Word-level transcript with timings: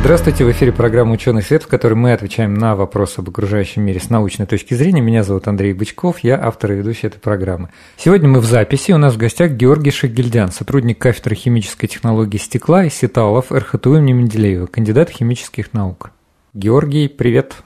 Здравствуйте, 0.00 0.46
в 0.46 0.50
эфире 0.50 0.72
программа 0.72 1.12
«Ученый 1.12 1.42
свет», 1.42 1.62
в 1.62 1.66
которой 1.66 1.92
мы 1.92 2.14
отвечаем 2.14 2.54
на 2.54 2.74
вопросы 2.74 3.18
об 3.18 3.28
окружающем 3.28 3.82
мире 3.82 4.00
с 4.00 4.08
научной 4.08 4.46
точки 4.46 4.72
зрения. 4.72 5.02
Меня 5.02 5.22
зовут 5.22 5.46
Андрей 5.46 5.74
Бычков, 5.74 6.20
я 6.20 6.40
автор 6.42 6.72
и 6.72 6.76
ведущий 6.76 7.08
этой 7.08 7.20
программы. 7.20 7.68
Сегодня 7.98 8.26
мы 8.26 8.40
в 8.40 8.46
записи, 8.46 8.92
у 8.92 8.98
нас 8.98 9.14
в 9.14 9.18
гостях 9.18 9.52
Георгий 9.52 9.90
Шагильдян, 9.90 10.52
сотрудник 10.52 10.98
кафедры 10.98 11.34
химической 11.34 11.86
технологии 11.86 12.38
стекла 12.38 12.86
и 12.86 12.88
сеталов 12.88 13.52
РХТУ 13.52 13.98
имени 13.98 14.12
Менделеева, 14.12 14.66
кандидат 14.66 15.10
химических 15.10 15.74
наук. 15.74 16.12
Георгий, 16.54 17.06
привет. 17.06 17.56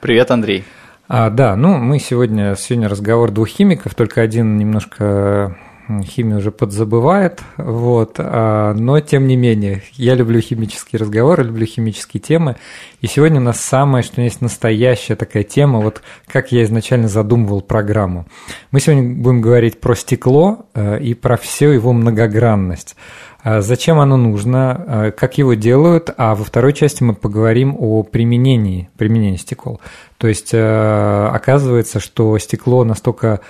Привет, 0.00 0.30
Андрей. 0.30 0.64
А, 1.08 1.28
да, 1.28 1.56
ну 1.56 1.76
мы 1.76 1.98
сегодня, 1.98 2.56
сегодня 2.56 2.88
разговор 2.88 3.30
двух 3.30 3.48
химиков, 3.48 3.94
только 3.94 4.22
один 4.22 4.56
немножко 4.56 5.58
химию 6.04 6.38
уже 6.38 6.50
подзабывает, 6.50 7.40
вот, 7.56 8.16
а, 8.18 8.74
но 8.74 9.00
тем 9.00 9.26
не 9.26 9.36
менее, 9.36 9.82
я 9.94 10.14
люблю 10.14 10.40
химические 10.40 11.00
разговоры, 11.00 11.44
люблю 11.44 11.66
химические 11.66 12.20
темы, 12.20 12.56
и 13.00 13.06
сегодня 13.06 13.40
у 13.40 13.44
нас 13.44 13.60
самое, 13.60 14.02
что 14.02 14.22
есть 14.22 14.40
настоящая 14.40 15.16
такая 15.16 15.42
тема, 15.42 15.80
вот 15.80 16.02
как 16.26 16.52
я 16.52 16.62
изначально 16.64 17.08
задумывал 17.08 17.62
программу. 17.62 18.26
Мы 18.70 18.80
сегодня 18.80 19.14
будем 19.14 19.40
говорить 19.40 19.80
про 19.80 19.94
стекло 19.94 20.66
э, 20.74 21.00
и 21.00 21.14
про 21.14 21.36
всю 21.36 21.66
его 21.66 21.92
многогранность. 21.92 22.96
А 23.42 23.60
зачем 23.60 23.98
оно 23.98 24.16
нужно, 24.16 24.84
а, 24.86 25.10
как 25.10 25.36
его 25.36 25.54
делают, 25.54 26.10
а 26.16 26.36
во 26.36 26.44
второй 26.44 26.72
части 26.72 27.02
мы 27.02 27.14
поговорим 27.14 27.74
о 27.76 28.04
применении, 28.04 28.88
применении 28.96 29.36
стекол. 29.36 29.80
То 30.18 30.28
есть 30.28 30.50
э, 30.52 31.28
оказывается, 31.32 31.98
что 31.98 32.38
стекло 32.38 32.84
настолько 32.84 33.40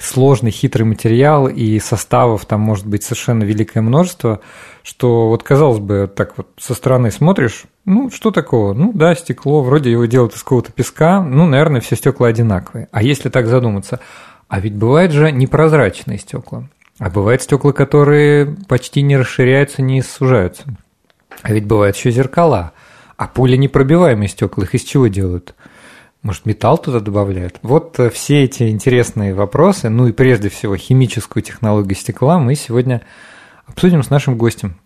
сложный, 0.00 0.50
хитрый 0.50 0.86
материал, 0.86 1.46
и 1.46 1.78
составов 1.78 2.46
там 2.46 2.60
может 2.60 2.86
быть 2.86 3.04
совершенно 3.04 3.44
великое 3.44 3.82
множество, 3.82 4.40
что 4.82 5.28
вот 5.28 5.42
казалось 5.42 5.78
бы, 5.78 6.10
так 6.14 6.38
вот 6.38 6.48
со 6.58 6.74
стороны 6.74 7.10
смотришь, 7.10 7.64
ну, 7.84 8.10
что 8.10 8.30
такого? 8.30 8.72
Ну, 8.72 8.92
да, 8.94 9.14
стекло, 9.14 9.62
вроде 9.62 9.90
его 9.90 10.06
делают 10.06 10.34
из 10.34 10.42
какого-то 10.42 10.72
песка, 10.72 11.22
ну, 11.22 11.46
наверное, 11.46 11.80
все 11.80 11.96
стекла 11.96 12.28
одинаковые. 12.28 12.88
А 12.92 13.02
если 13.02 13.28
так 13.28 13.46
задуматься, 13.46 14.00
а 14.48 14.58
ведь 14.58 14.74
бывают 14.74 15.12
же 15.12 15.30
непрозрачные 15.30 16.18
стекла, 16.18 16.64
а 16.98 17.10
бывают 17.10 17.42
стекла, 17.42 17.72
которые 17.72 18.56
почти 18.68 19.02
не 19.02 19.16
расширяются, 19.16 19.82
не 19.82 20.02
сужаются. 20.02 20.64
А 21.42 21.52
ведь 21.52 21.66
бывают 21.66 21.96
еще 21.96 22.10
зеркала, 22.10 22.72
а 23.16 23.26
пули 23.26 23.56
непробиваемые 23.56 24.28
стекла, 24.28 24.64
их 24.64 24.74
из 24.74 24.82
чего 24.82 25.08
делают? 25.08 25.54
Может, 26.22 26.44
металл 26.44 26.76
туда 26.76 27.00
добавляют? 27.00 27.58
Вот 27.62 27.98
э, 27.98 28.10
все 28.10 28.44
эти 28.44 28.68
интересные 28.68 29.32
вопросы, 29.32 29.88
ну 29.88 30.06
и 30.06 30.12
прежде 30.12 30.50
всего 30.50 30.76
химическую 30.76 31.42
технологию 31.42 31.96
стекла 31.96 32.38
мы 32.38 32.54
сегодня 32.56 33.00
обсудим 33.66 34.02
с 34.02 34.10
нашим 34.10 34.36
гостем. 34.36 34.76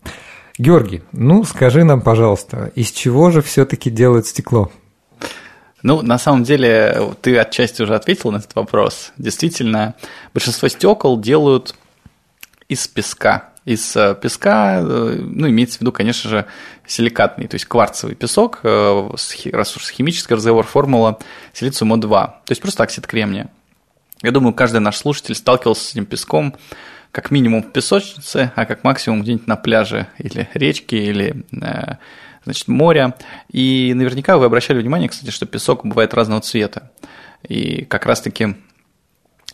Георгий, 0.57 1.03
ну 1.11 1.43
скажи 1.43 1.83
нам, 1.83 1.99
пожалуйста, 1.99 2.71
из 2.75 2.91
чего 2.91 3.31
же 3.31 3.41
все-таки 3.41 3.89
делают 3.89 4.27
стекло? 4.27 4.71
Ну, 5.83 6.01
на 6.01 6.17
самом 6.17 6.43
деле, 6.43 7.13
ты 7.21 7.37
отчасти 7.37 7.81
уже 7.83 7.95
ответил 7.95 8.31
на 8.31 8.37
этот 8.37 8.55
вопрос. 8.55 9.11
Действительно, 9.17 9.93
большинство 10.33 10.67
стекол 10.67 11.19
делают 11.19 11.75
из 12.69 12.87
песка 12.87 13.51
из 13.65 13.95
э, 13.95 14.15
песка, 14.21 14.79
э, 14.79 15.17
ну, 15.19 15.49
имеется 15.49 15.79
в 15.79 15.81
виду, 15.81 15.91
конечно 15.91 16.29
же, 16.29 16.45
силикатный, 16.85 17.47
то 17.47 17.55
есть 17.55 17.65
кварцевый 17.65 18.15
песок, 18.15 18.59
э, 18.63 19.09
раз 19.51 19.75
уж 19.75 19.89
химический 19.89 20.35
разговор, 20.35 20.65
формула 20.65 21.17
силициум 21.51 21.93
О2, 21.95 22.09
то 22.09 22.51
есть 22.51 22.61
просто 22.61 22.83
оксид 22.83 23.07
кремния. 23.07 23.49
Я 24.21 24.31
думаю, 24.31 24.53
каждый 24.53 24.81
наш 24.81 24.97
слушатель 24.97 25.35
сталкивался 25.35 25.83
с 25.83 25.91
этим 25.91 26.05
песком 26.05 26.55
как 27.11 27.31
минимум 27.31 27.63
в 27.63 27.71
песочнице, 27.71 28.51
а 28.55 28.65
как 28.65 28.83
максимум 28.83 29.23
где-нибудь 29.23 29.47
на 29.47 29.55
пляже 29.55 30.07
или 30.17 30.49
речке, 30.53 30.97
или 30.97 31.45
значит, 32.43 32.67
моря. 32.67 33.15
И 33.51 33.93
наверняка 33.93 34.37
вы 34.37 34.45
обращали 34.45 34.79
внимание, 34.79 35.07
кстати, 35.09 35.31
что 35.31 35.45
песок 35.45 35.85
бывает 35.85 36.13
разного 36.13 36.41
цвета. 36.41 36.91
И 37.47 37.85
как 37.85 38.05
раз-таки 38.05 38.55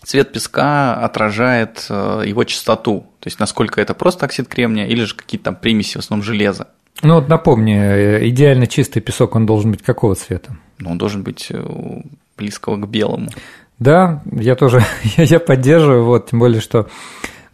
цвет 0.04 0.32
песка 0.32 0.96
отражает 0.96 1.86
э, 1.90 2.24
его 2.26 2.44
чистоту, 2.44 3.02
то 3.20 3.28
есть 3.28 3.40
насколько 3.40 3.80
это 3.82 3.94
просто 3.94 4.26
оксид 4.26 4.48
кремния 4.48 4.88
или 4.88 5.04
же 5.04 5.16
какие-то 5.16 5.46
там 5.46 5.56
примеси, 5.56 5.98
в 5.98 6.02
основном 6.02 6.24
железа. 6.24 6.68
Ну 7.04 7.16
вот 7.16 7.30
напомни, 7.30 7.76
э, 7.76 8.28
идеально 8.30 8.68
чистый 8.68 9.00
песок, 9.00 9.36
он 9.36 9.46
должен 9.46 9.72
быть 9.72 9.82
какого 9.82 10.16
цвета? 10.16 10.56
Ну, 10.80 10.92
он 10.92 10.98
должен 10.98 11.24
быть 11.24 11.48
э, 11.50 11.64
близкого 12.38 12.78
к 12.78 12.88
белому. 12.88 13.30
Да, 13.80 14.22
я 14.32 14.56
тоже, 14.56 14.84
я 15.18 15.40
поддерживаю, 15.40 16.06
вот, 16.06 16.30
тем 16.30 16.40
более, 16.40 16.62
что 16.62 16.88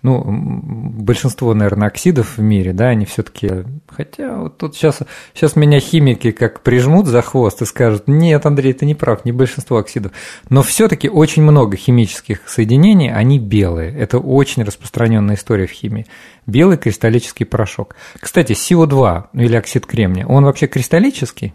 ну, 0.04 0.24
большинство, 0.28 1.54
наверное, 1.54 1.88
оксидов 1.88 2.38
в 2.38 2.42
мире, 2.42 2.72
да, 2.72 2.90
они 2.90 3.06
все-таки, 3.06 3.66
хотя 3.88 4.38
вот 4.38 4.58
тут 4.58 4.76
сейчас, 4.76 5.00
сейчас 5.34 5.56
меня 5.56 5.80
химики 5.80 6.32
как 6.32 6.62
прижмут 6.62 7.08
за 7.08 7.22
хвост 7.22 7.62
и 7.62 7.66
скажут, 7.66 8.08
нет, 8.08 8.46
Андрей, 8.46 8.74
ты 8.74 8.86
не 8.86 8.96
прав, 8.96 9.26
не 9.26 9.32
большинство 9.32 9.78
оксидов, 9.78 10.12
но 10.50 10.62
все-таки 10.62 11.10
очень 11.10 11.42
много 11.42 11.78
химических 11.78 12.48
соединений, 12.48 13.12
они 13.12 13.40
белые, 13.40 13.92
это 13.98 14.20
очень 14.20 14.64
распространенная 14.64 15.36
история 15.36 15.66
в 15.66 15.72
химии, 15.72 16.06
белый 16.46 16.78
кристаллический 16.78 17.46
порошок. 17.46 17.96
Кстати, 18.20 18.54
СО2 18.54 19.26
ну, 19.34 19.42
или 19.42 19.56
оксид 19.56 19.86
кремния, 19.86 20.26
он 20.26 20.46
вообще 20.46 20.68
кристаллический? 20.68 21.54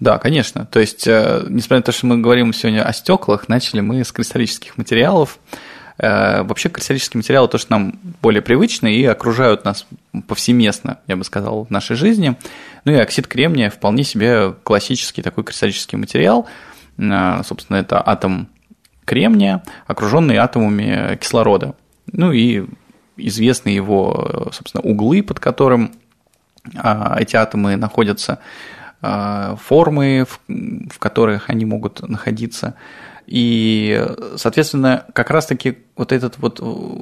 Да, 0.00 0.18
конечно. 0.18 0.66
То 0.66 0.80
есть, 0.80 1.06
э, 1.06 1.44
несмотря 1.48 1.76
на 1.76 1.82
то, 1.84 1.92
что 1.92 2.06
мы 2.06 2.18
говорим 2.18 2.52
сегодня 2.52 2.82
о 2.82 2.92
стеклах, 2.92 3.48
начали 3.48 3.80
мы 3.80 4.02
с 4.02 4.10
кристаллических 4.10 4.76
материалов. 4.76 5.38
Э, 6.02 6.42
вообще 6.42 6.68
кристаллические 6.68 7.20
материалы 7.20 7.46
то, 7.46 7.58
что 7.58 7.70
нам 7.70 7.94
более 8.20 8.42
привычны 8.42 8.92
и 8.92 9.04
окружают 9.04 9.64
нас 9.64 9.86
повсеместно, 10.26 10.98
я 11.06 11.16
бы 11.16 11.22
сказал, 11.22 11.64
в 11.64 11.70
нашей 11.70 11.94
жизни. 11.94 12.36
Ну 12.84 12.92
и 12.92 12.96
оксид 12.96 13.28
кремния 13.28 13.70
вполне 13.70 14.02
себе 14.02 14.52
классический 14.64 15.22
такой 15.22 15.44
кристаллический 15.44 15.96
материал. 15.96 16.48
Э, 16.98 17.42
собственно, 17.44 17.76
это 17.76 18.02
атом 18.04 18.48
кремния, 19.04 19.62
окруженный 19.86 20.36
атомами 20.38 21.16
кислорода. 21.16 21.76
Ну 22.10 22.32
и 22.32 22.66
известны 23.16 23.68
его, 23.68 24.50
собственно, 24.52 24.82
углы, 24.82 25.22
под 25.22 25.38
которым 25.38 25.92
а, 26.76 27.16
эти 27.20 27.36
атомы 27.36 27.76
находятся, 27.76 28.38
а, 29.00 29.56
формы, 29.56 30.26
в 30.48 30.98
которых 30.98 31.50
они 31.50 31.64
могут 31.64 32.06
находиться. 32.08 32.74
И, 33.34 33.98
соответственно, 34.36 35.06
как 35.14 35.30
раз-таки 35.30 35.78
вот 35.96 36.12
этот 36.12 36.36
вот 36.36 36.60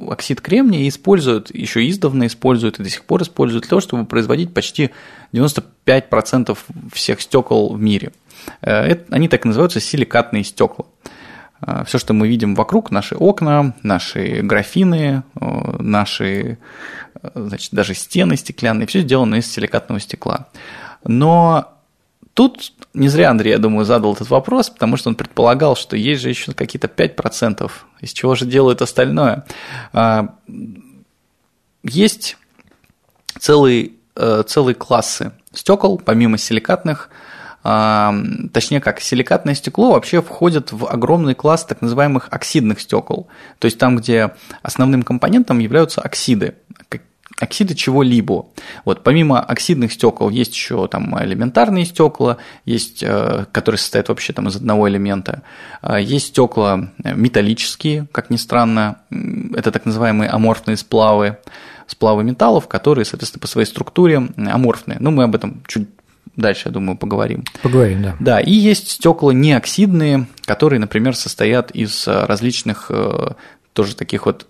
оксид 0.09 0.39
кремния 0.39 0.87
используют, 0.87 1.53
еще 1.53 1.85
издавна 1.89 2.25
используют 2.27 2.79
и 2.79 2.83
до 2.83 2.89
сих 2.89 3.03
пор 3.03 3.23
используют 3.23 3.63
для 3.63 3.69
того, 3.69 3.81
чтобы 3.81 4.05
производить 4.05 4.53
почти 4.53 4.91
95% 5.33 6.57
всех 6.93 7.19
стекол 7.19 7.73
в 7.73 7.81
мире. 7.81 8.13
Э, 8.61 8.71
это, 8.71 9.13
они 9.13 9.27
так 9.27 9.43
и 9.43 9.49
называются 9.49 9.81
силикатные 9.81 10.45
стекла. 10.45 10.85
Э, 11.67 11.83
Все, 11.85 11.97
что 11.97 12.13
мы 12.13 12.29
видим 12.29 12.55
вокруг, 12.55 12.91
наши 12.91 13.15
окна, 13.15 13.75
наши 13.83 14.39
графины, 14.41 15.23
э, 15.35 15.75
наши 15.79 16.59
значит, 17.35 17.73
даже 17.73 17.93
стены 17.93 18.37
стеклянные, 18.37 18.87
все 18.87 19.01
сделано 19.01 19.35
из 19.35 19.51
силикатного 19.51 19.99
стекла. 19.99 20.47
Но 21.03 21.73
Тут 22.33 22.73
не 22.93 23.09
зря 23.09 23.29
Андрей, 23.29 23.51
я 23.51 23.57
думаю, 23.57 23.85
задал 23.85 24.13
этот 24.13 24.29
вопрос, 24.29 24.69
потому 24.69 24.97
что 24.97 25.09
он 25.09 25.15
предполагал, 25.15 25.75
что 25.75 25.97
есть 25.97 26.21
же 26.21 26.29
еще 26.29 26.53
какие-то 26.53 26.87
5%, 26.87 27.71
из 27.99 28.13
чего 28.13 28.35
же 28.35 28.45
делают 28.45 28.81
остальное. 28.81 29.45
А, 29.91 30.35
есть 31.83 32.37
целые, 33.39 33.91
э, 34.15 34.43
целые 34.47 34.75
классы 34.75 35.33
стекол, 35.53 35.97
помимо 35.97 36.37
силикатных, 36.37 37.09
а, 37.63 38.15
точнее 38.53 38.81
как, 38.81 39.01
силикатное 39.01 39.53
стекло 39.53 39.91
вообще 39.91 40.21
входит 40.21 40.71
в 40.71 40.87
огромный 40.87 41.35
класс 41.35 41.65
так 41.65 41.81
называемых 41.81 42.27
оксидных 42.31 42.79
стекол, 42.79 43.27
то 43.59 43.65
есть 43.65 43.77
там, 43.77 43.97
где 43.97 44.33
основным 44.63 45.03
компонентом 45.03 45.59
являются 45.59 46.01
оксиды, 46.01 46.55
оксиды 47.41 47.73
чего-либо. 47.75 48.45
Вот, 48.85 49.03
помимо 49.03 49.39
оксидных 49.39 49.93
стекол 49.93 50.29
есть 50.29 50.53
еще 50.53 50.87
там 50.87 51.17
элементарные 51.21 51.85
стекла, 51.85 52.37
есть, 52.65 53.01
э, 53.01 53.45
которые 53.51 53.79
состоят 53.79 54.09
вообще 54.09 54.33
там 54.33 54.47
из 54.47 54.55
одного 54.55 54.87
элемента. 54.87 55.41
А, 55.81 55.99
есть 55.99 56.27
стекла 56.27 56.91
металлические, 57.03 58.07
как 58.11 58.29
ни 58.29 58.37
странно, 58.37 58.99
это 59.55 59.71
так 59.71 59.85
называемые 59.85 60.29
аморфные 60.29 60.77
сплавы, 60.77 61.37
сплавы 61.87 62.23
металлов, 62.23 62.67
которые, 62.67 63.05
соответственно, 63.05 63.41
по 63.41 63.47
своей 63.47 63.67
структуре 63.67 64.21
аморфные. 64.37 64.97
Но 64.99 65.11
мы 65.11 65.23
об 65.23 65.35
этом 65.35 65.63
чуть 65.67 65.89
дальше, 66.35 66.69
я 66.69 66.71
думаю, 66.71 66.97
поговорим. 66.97 67.43
Поговорим, 67.63 68.03
да. 68.03 68.15
Да, 68.19 68.39
и 68.39 68.51
есть 68.51 68.91
стекла 68.91 69.33
неоксидные, 69.33 70.27
которые, 70.45 70.79
например, 70.79 71.15
состоят 71.15 71.71
из 71.71 72.07
различных 72.07 72.91
тоже 73.73 73.95
таких 73.95 74.25
вот 74.25 74.47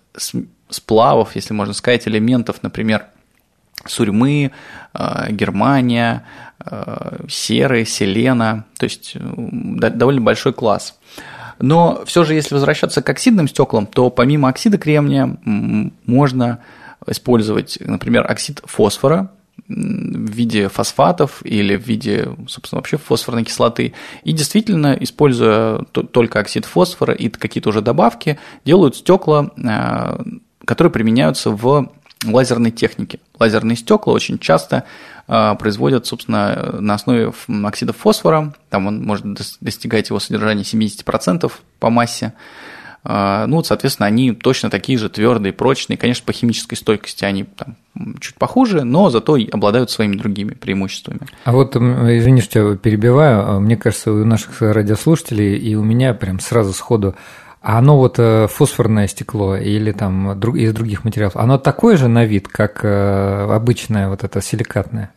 сплавов, 0.71 1.35
если 1.35 1.53
можно 1.53 1.73
сказать, 1.73 2.07
элементов, 2.07 2.63
например, 2.63 3.05
сурьмы, 3.85 4.51
Германия, 5.29 6.23
серы, 7.27 7.85
селена, 7.85 8.65
то 8.77 8.83
есть 8.85 9.15
довольно 9.15 10.21
большой 10.21 10.53
класс. 10.53 10.97
Но 11.59 12.03
все 12.05 12.23
же, 12.23 12.33
если 12.33 12.55
возвращаться 12.55 13.01
к 13.01 13.09
оксидным 13.09 13.47
стеклам, 13.47 13.85
то 13.85 14.09
помимо 14.09 14.49
оксида 14.49 14.77
кремния 14.77 15.37
можно 16.05 16.59
использовать, 17.07 17.77
например, 17.79 18.29
оксид 18.29 18.61
фосфора 18.65 19.31
в 19.67 19.73
виде 19.73 20.69
фосфатов 20.69 21.41
или 21.43 21.75
в 21.75 21.87
виде, 21.87 22.29
собственно, 22.47 22.79
вообще 22.79 22.97
фосфорной 22.97 23.43
кислоты. 23.43 23.93
И 24.23 24.31
действительно, 24.31 24.97
используя 24.99 25.79
только 25.83 26.39
оксид 26.39 26.65
фосфора 26.65 27.13
и 27.13 27.29
какие-то 27.29 27.69
уже 27.69 27.81
добавки, 27.81 28.39
делают 28.65 28.95
стекла, 28.95 29.51
э, 29.57 30.17
которые 30.65 30.91
применяются 30.91 31.51
в 31.51 31.89
лазерной 32.25 32.71
технике. 32.71 33.19
Лазерные 33.39 33.75
стекла 33.75 34.13
очень 34.13 34.37
часто 34.37 34.83
а, 35.27 35.55
производят, 35.55 36.05
собственно, 36.05 36.75
на 36.79 36.95
основе 36.95 37.33
оксида 37.63 37.93
фосфора. 37.93 38.53
Там 38.69 38.87
он 38.87 39.03
может 39.03 39.25
достигать 39.59 40.09
его 40.09 40.19
содержания 40.19 40.63
70% 40.63 41.51
по 41.79 41.89
массе. 41.89 42.33
А, 43.03 43.47
ну, 43.47 43.63
соответственно, 43.63 44.05
они 44.05 44.33
точно 44.33 44.69
такие 44.69 44.97
же 44.97 45.09
твердые, 45.09 45.53
прочные. 45.53 45.97
Конечно, 45.97 46.23
по 46.25 46.33
химической 46.33 46.75
стойкости 46.75 47.25
они 47.25 47.45
там 47.45 47.75
чуть 48.19 48.35
похуже, 48.35 48.83
но 48.83 49.09
зато 49.09 49.37
обладают 49.51 49.89
своими 49.89 50.15
другими 50.15 50.53
преимуществами. 50.53 51.21
А 51.43 51.51
вот, 51.51 51.75
извини, 51.75 52.41
что 52.41 52.59
я 52.59 52.75
перебиваю, 52.75 53.49
а, 53.49 53.59
мне 53.59 53.77
кажется, 53.77 54.11
у 54.11 54.23
наших 54.23 54.61
радиослушателей 54.61 55.57
и 55.57 55.73
у 55.73 55.83
меня 55.83 56.13
прям 56.13 56.39
сразу 56.39 56.73
сходу 56.73 57.15
а 57.61 57.77
оно 57.77 57.97
вот 57.97 58.17
э, 58.17 58.47
фосфорное 58.47 59.07
стекло 59.07 59.55
или 59.55 59.91
там 59.91 60.33
из 60.55 60.73
других 60.73 61.03
материалов, 61.03 61.35
оно 61.37 61.57
такое 61.59 61.95
же 61.95 62.07
на 62.07 62.25
вид, 62.25 62.47
как 62.47 62.83
э, 62.83 63.47
обычное 63.53 64.09
вот 64.09 64.23
это 64.23 64.41
силикатное? 64.41 65.13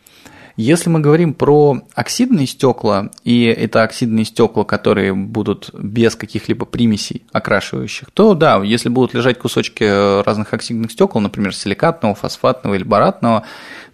Если 0.57 0.89
мы 0.89 1.01
говорим 1.01 1.35
про 1.35 1.81
оксидные 1.95 2.47
стекла, 2.47 3.11
и 3.25 3.47
это 3.47 3.83
оксидные 3.83 4.25
стекла, 4.25 4.65
которые 4.65 5.13
будут 5.13 5.71
без 5.75 6.15
каких-либо 6.15 6.65
примесей 6.65 7.25
окрашивающих, 7.33 8.11
то 8.13 8.35
да, 8.35 8.63
если 8.63 8.89
будут 8.89 9.15
лежать 9.15 9.39
кусочки 9.39 10.23
разных 10.23 10.55
оксидных 10.55 10.93
стекол, 10.93 11.21
например, 11.21 11.53
силикатного, 11.57 12.15
фосфатного 12.15 12.75
или 12.75 12.85
баратного, 12.85 13.45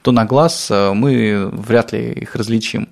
то 0.03 0.12
на 0.12 0.26
глаз 0.26 0.70
э, 0.70 0.93
мы 0.93 1.49
вряд 1.53 1.93
ли 1.93 2.12
их 2.12 2.35
различим. 2.35 2.88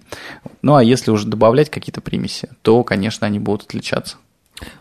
Ну 0.63 0.77
а 0.77 0.85
если 0.85 1.11
уже 1.11 1.27
добавлять 1.27 1.69
какие-то 1.69 2.01
примеси, 2.01 2.49
то, 2.63 2.85
конечно, 2.85 3.27
они 3.27 3.39
будут 3.39 3.65
отличаться. 3.65 4.19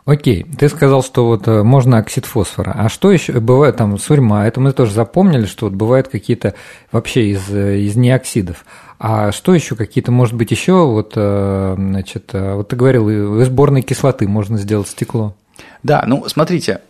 Окей, 0.05 0.43
ты 0.43 0.69
сказал, 0.69 1.03
что 1.03 1.27
вот 1.27 1.47
э, 1.47 1.63
можно 1.63 1.97
оксид 1.97 2.25
фосфора. 2.25 2.73
А 2.75 2.89
что 2.89 3.11
еще 3.11 3.33
бывает 3.33 3.77
там 3.77 3.97
сурьма? 3.97 4.47
Это 4.47 4.59
мы 4.59 4.71
тоже 4.71 4.93
запомнили, 4.93 5.45
что 5.45 5.65
вот 5.65 5.75
бывают 5.75 6.07
какие-то 6.07 6.55
вообще 6.91 7.31
из, 7.31 7.49
э, 7.49 7.79
из 7.79 7.95
неоксидов. 7.95 8.65
А 8.99 9.31
что 9.31 9.53
еще 9.53 9.75
какие-то, 9.75 10.11
может 10.11 10.33
быть, 10.35 10.49
еще 10.51 10.85
вот, 10.85 11.13
э, 11.15 11.75
значит, 11.77 12.31
вот 12.33 12.69
ты 12.69 12.75
говорил, 12.75 13.39
из 13.39 13.47
сборной 13.47 13.83
кислоты 13.83 14.27
можно 14.27 14.57
сделать 14.57 14.87
стекло. 14.87 15.35
Да, 15.83 16.03
ну 16.07 16.27
смотрите, 16.27 16.81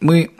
мы 0.00 0.30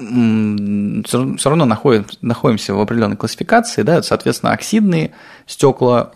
все 1.04 1.48
равно 1.48 1.64
находим, 1.64 2.06
находимся 2.20 2.74
в 2.74 2.80
определенной 2.80 3.16
классификации, 3.16 3.82
да, 3.82 4.02
соответственно, 4.02 4.52
оксидные 4.52 5.12
стекла 5.46 6.10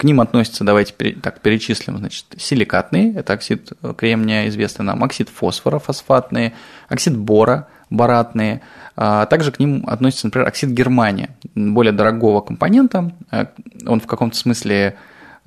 к 0.00 0.04
ним 0.04 0.22
относятся, 0.22 0.64
давайте 0.64 0.94
так 1.22 1.40
перечислим, 1.40 1.98
значит, 1.98 2.24
силикатные, 2.38 3.14
это 3.14 3.34
оксид 3.34 3.72
кремния, 3.98 4.48
известный 4.48 4.82
нам, 4.82 5.04
оксид 5.04 5.28
фосфора, 5.28 5.78
фосфатные, 5.78 6.54
оксид 6.88 7.18
бора, 7.18 7.68
баратные, 7.90 8.62
а 8.96 9.26
также 9.26 9.52
к 9.52 9.58
ним 9.58 9.84
относится, 9.86 10.28
например, 10.28 10.48
оксид 10.48 10.70
германия, 10.70 11.36
более 11.54 11.92
дорогого 11.92 12.40
компонента, 12.40 13.12
э, 13.30 13.44
он 13.86 14.00
в 14.00 14.06
каком-то 14.06 14.38
смысле 14.38 14.96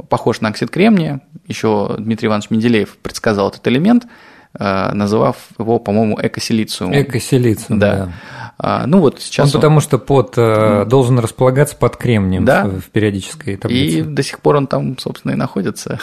похож 0.08 0.40
на 0.40 0.50
оксид 0.50 0.70
кремния, 0.70 1.22
еще 1.48 1.96
Дмитрий 1.98 2.28
Иванович 2.28 2.52
Менделеев 2.52 2.98
предсказал 2.98 3.50
этот 3.50 3.68
элемент, 3.68 4.06
э, 4.54 4.92
называв 4.94 5.38
его, 5.58 5.80
по-моему, 5.80 6.20
экосилициум. 6.22 6.94
Экосилициум, 6.94 7.80
да. 7.80 7.96
да. 7.96 8.12
А, 8.58 8.86
ну 8.86 9.00
вот 9.00 9.20
сейчас. 9.20 9.50
Он, 9.50 9.56
он 9.56 9.62
потому 9.62 9.80
что 9.80 9.98
под 9.98 10.38
mm. 10.38 10.86
должен 10.86 11.20
располагаться 11.20 11.76
под 11.76 11.98
кремнием 11.98 12.46
да? 12.46 12.66
в, 12.66 12.90
периодической 12.90 13.58
таблице. 13.58 14.00
И 14.00 14.02
до 14.02 14.24
сих 14.24 14.40
пор 14.40 14.58
он 14.58 14.68
там, 14.68 14.98
собственно, 14.98 15.32
и 15.32 15.36
находится. 15.36 16.00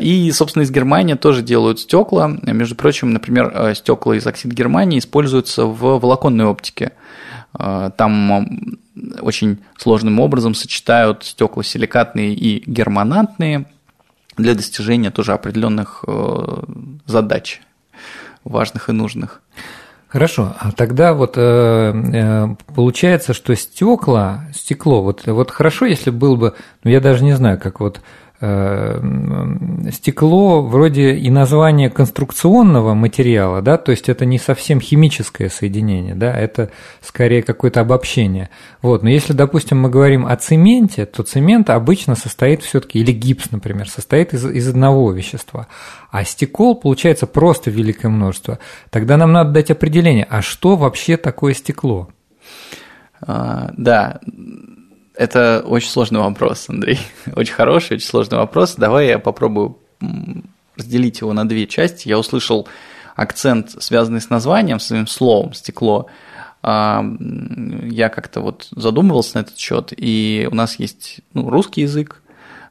И, 0.00 0.32
собственно, 0.32 0.64
из 0.64 0.72
Германии 0.72 1.14
тоже 1.14 1.42
делают 1.42 1.78
стекла. 1.78 2.36
Между 2.42 2.74
прочим, 2.74 3.12
например, 3.12 3.52
э, 3.54 3.74
стекла 3.76 4.16
из 4.16 4.26
оксида 4.26 4.52
Германии 4.52 4.98
используются 4.98 5.66
в 5.66 6.00
волоконной 6.00 6.46
оптике. 6.46 6.92
Э, 7.56 7.90
там 7.96 8.78
очень 9.20 9.58
сложным 9.78 10.18
образом 10.18 10.54
сочетают 10.54 11.24
стекла 11.24 11.62
силикатные 11.62 12.34
и 12.34 12.68
германатные 12.68 13.66
для 14.36 14.56
достижения 14.56 15.12
тоже 15.12 15.32
определенных 15.32 16.04
задач 17.06 17.60
важных 18.44 18.88
и 18.88 18.92
нужных. 18.92 19.42
Хорошо, 20.14 20.54
а 20.60 20.70
тогда 20.70 21.12
вот 21.12 21.32
э, 21.36 21.40
э, 21.42 22.46
получается, 22.72 23.34
что 23.34 23.56
стекла, 23.56 24.44
стекло, 24.54 25.02
вот, 25.02 25.26
вот 25.26 25.50
хорошо, 25.50 25.86
если 25.86 26.10
был 26.10 26.36
бы, 26.36 26.54
ну 26.84 26.90
я 26.92 27.00
даже 27.00 27.24
не 27.24 27.32
знаю, 27.32 27.58
как 27.58 27.80
вот 27.80 28.00
стекло 29.90 30.62
вроде 30.62 31.14
и 31.14 31.30
название 31.30 31.90
конструкционного 31.90 32.94
материала, 32.94 33.62
да, 33.62 33.76
то 33.76 33.90
есть 33.90 34.08
это 34.08 34.24
не 34.24 34.38
совсем 34.38 34.80
химическое 34.80 35.48
соединение, 35.48 36.14
да, 36.14 36.36
это 36.36 36.70
скорее 37.00 37.42
какое-то 37.42 37.80
обобщение. 37.80 38.50
Вот, 38.82 39.02
но 39.02 39.10
если, 39.10 39.32
допустим, 39.32 39.80
мы 39.80 39.90
говорим 39.90 40.26
о 40.26 40.36
цементе, 40.36 41.06
то 41.06 41.22
цемент 41.22 41.70
обычно 41.70 42.14
состоит 42.14 42.62
все-таки, 42.62 42.98
или 42.98 43.12
гипс, 43.12 43.50
например, 43.50 43.88
состоит 43.88 44.34
из, 44.34 44.44
из 44.44 44.68
одного 44.68 45.12
вещества, 45.12 45.66
а 46.10 46.24
стекол 46.24 46.74
получается 46.74 47.26
просто 47.26 47.70
великое 47.70 48.08
множество. 48.08 48.58
Тогда 48.90 49.16
нам 49.16 49.32
надо 49.32 49.52
дать 49.52 49.70
определение, 49.70 50.26
а 50.28 50.42
что 50.42 50.76
вообще 50.76 51.16
такое 51.16 51.54
стекло? 51.54 52.08
А, 53.20 53.70
да, 53.76 54.20
это 55.14 55.62
очень 55.66 55.88
сложный 55.88 56.20
вопрос, 56.20 56.68
Андрей. 56.68 56.98
Очень 57.36 57.54
хороший, 57.54 57.96
очень 57.96 58.06
сложный 58.06 58.38
вопрос. 58.38 58.74
Давай 58.74 59.08
я 59.08 59.18
попробую 59.18 59.78
разделить 60.76 61.20
его 61.20 61.32
на 61.32 61.48
две 61.48 61.66
части. 61.66 62.08
Я 62.08 62.18
услышал 62.18 62.68
акцент, 63.14 63.70
связанный 63.82 64.20
с 64.20 64.30
названием, 64.30 64.80
с 64.80 64.86
своим 64.86 65.06
словом 65.06 65.54
«стекло». 65.54 66.08
А, 66.62 67.04
я 67.82 68.08
как-то 68.08 68.40
вот 68.40 68.68
задумывался 68.70 69.36
на 69.36 69.40
этот 69.42 69.58
счет, 69.58 69.92
и 69.96 70.48
у 70.50 70.54
нас 70.54 70.78
есть 70.78 71.20
ну, 71.34 71.50
русский 71.50 71.82
язык, 71.82 72.22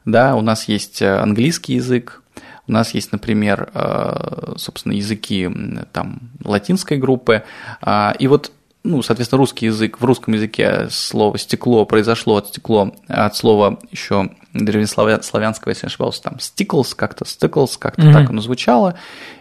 да, 0.04 0.34
у 0.34 0.40
нас 0.40 0.68
есть 0.68 1.00
э, 1.00 1.16
английский 1.16 1.74
язык, 1.74 2.22
у 2.66 2.72
нас 2.72 2.92
есть, 2.92 3.12
например, 3.12 3.70
э, 3.72 4.54
собственно, 4.56 4.94
языки 4.94 5.48
там 5.92 6.30
латинской 6.42 6.98
группы, 6.98 7.44
а, 7.80 8.14
и 8.18 8.26
вот 8.26 8.50
ну, 8.84 9.02
соответственно, 9.02 9.38
русский 9.38 9.66
язык, 9.66 9.98
в 9.98 10.04
русском 10.04 10.34
языке 10.34 10.88
слово 10.90 11.38
стекло 11.38 11.86
произошло 11.86 12.36
от 12.36 12.48
стекло, 12.48 12.94
от 13.08 13.34
слова 13.34 13.78
еще 13.90 14.30
древнеславянского, 14.52 15.70
если 15.70 15.86
не 15.86 15.88
ошибался, 15.88 16.22
там 16.22 16.34
sticles 16.34 16.94
как-то, 16.94 17.24
sticles 17.24 17.72
как-то 17.78 18.02
mm-hmm. 18.02 18.12
так 18.12 18.30
оно 18.30 18.42
звучало, 18.42 18.94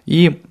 и 0.05 0.41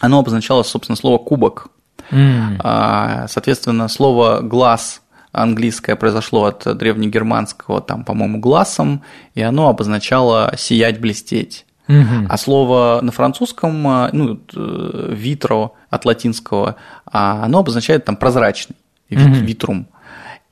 оно 0.00 0.20
обозначало, 0.20 0.62
собственно, 0.62 0.96
слово 0.96 1.18
кубок. 1.18 1.68
Mm-hmm. 2.10 3.28
Соответственно, 3.28 3.88
слово 3.88 4.40
глаз 4.40 5.02
английское 5.32 5.96
произошло 5.96 6.46
от 6.46 6.76
древнегерманского, 6.76 7.82
там, 7.82 8.04
по-моему, 8.04 8.38
глазом, 8.38 9.02
и 9.34 9.42
оно 9.42 9.68
обозначало 9.68 10.54
сиять, 10.56 11.00
блестеть. 11.00 11.66
Угу. 11.88 12.26
А 12.28 12.36
слово 12.36 12.98
на 13.00 13.12
французском, 13.12 13.86
а, 13.86 14.10
ну, 14.12 14.40
э, 14.54 15.12
витро 15.12 15.72
от 15.96 16.04
латинского, 16.04 16.76
а 17.04 17.44
оно 17.44 17.58
обозначает 17.58 18.04
там 18.04 18.16
прозрачный, 18.16 18.76
угу. 19.10 19.18
витрум. 19.20 19.88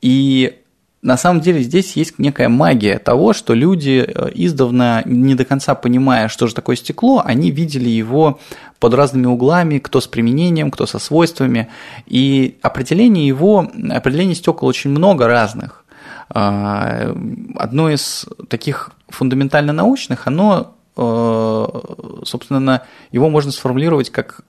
И 0.00 0.58
на 1.02 1.16
самом 1.16 1.40
деле 1.40 1.62
здесь 1.62 1.96
есть 1.96 2.18
некая 2.18 2.48
магия 2.48 2.98
того, 2.98 3.32
что 3.32 3.54
люди 3.54 4.04
э, 4.06 4.30
издавна, 4.34 5.02
не 5.04 5.34
до 5.34 5.44
конца 5.44 5.74
понимая, 5.74 6.28
что 6.28 6.46
же 6.46 6.54
такое 6.54 6.76
стекло, 6.76 7.22
они 7.24 7.50
видели 7.50 7.88
его 7.88 8.40
под 8.80 8.94
разными 8.94 9.26
углами, 9.26 9.78
кто 9.78 10.00
с 10.00 10.06
применением, 10.06 10.70
кто 10.70 10.86
со 10.86 10.98
свойствами. 10.98 11.68
И 12.06 12.58
определение 12.62 13.26
его, 13.26 13.70
определение 13.90 14.34
стекол 14.34 14.68
очень 14.68 14.90
много 14.90 15.26
разных. 15.26 15.84
А, 16.30 17.14
одно 17.56 17.90
из 17.90 18.26
таких 18.48 18.92
фундаментально 19.08 19.72
научных, 19.72 20.26
оно 20.26 20.74
Э, 20.96 21.66
собственно, 22.24 22.82
его 23.10 23.28
можно 23.28 23.50
сформулировать 23.50 24.10
как 24.10 24.42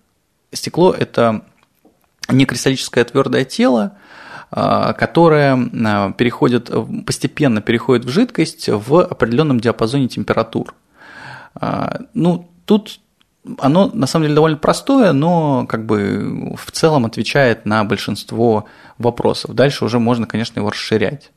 стекло– 0.55 0.91
это 0.97 1.41
некристаллическое 2.29 3.03
твердое 3.03 3.45
тело, 3.45 3.97
которая 4.49 5.57
переходит, 6.13 6.71
постепенно 7.05 7.61
переходит 7.61 8.05
в 8.05 8.09
жидкость 8.09 8.69
в 8.69 9.01
определенном 9.01 9.59
диапазоне 9.59 10.07
температур. 10.07 10.73
Ну, 12.13 12.49
тут 12.65 12.99
оно 13.59 13.91
на 13.93 14.07
самом 14.07 14.23
деле 14.23 14.35
довольно 14.35 14.57
простое, 14.57 15.11
но 15.13 15.67
как 15.67 15.85
бы 15.85 16.55
в 16.57 16.71
целом 16.71 17.05
отвечает 17.05 17.65
на 17.65 17.83
большинство 17.83 18.65
вопросов. 18.97 19.53
Дальше 19.53 19.85
уже 19.85 19.99
можно, 19.99 20.25
конечно, 20.25 20.59
его 20.59 20.71
расширять. 20.71 21.31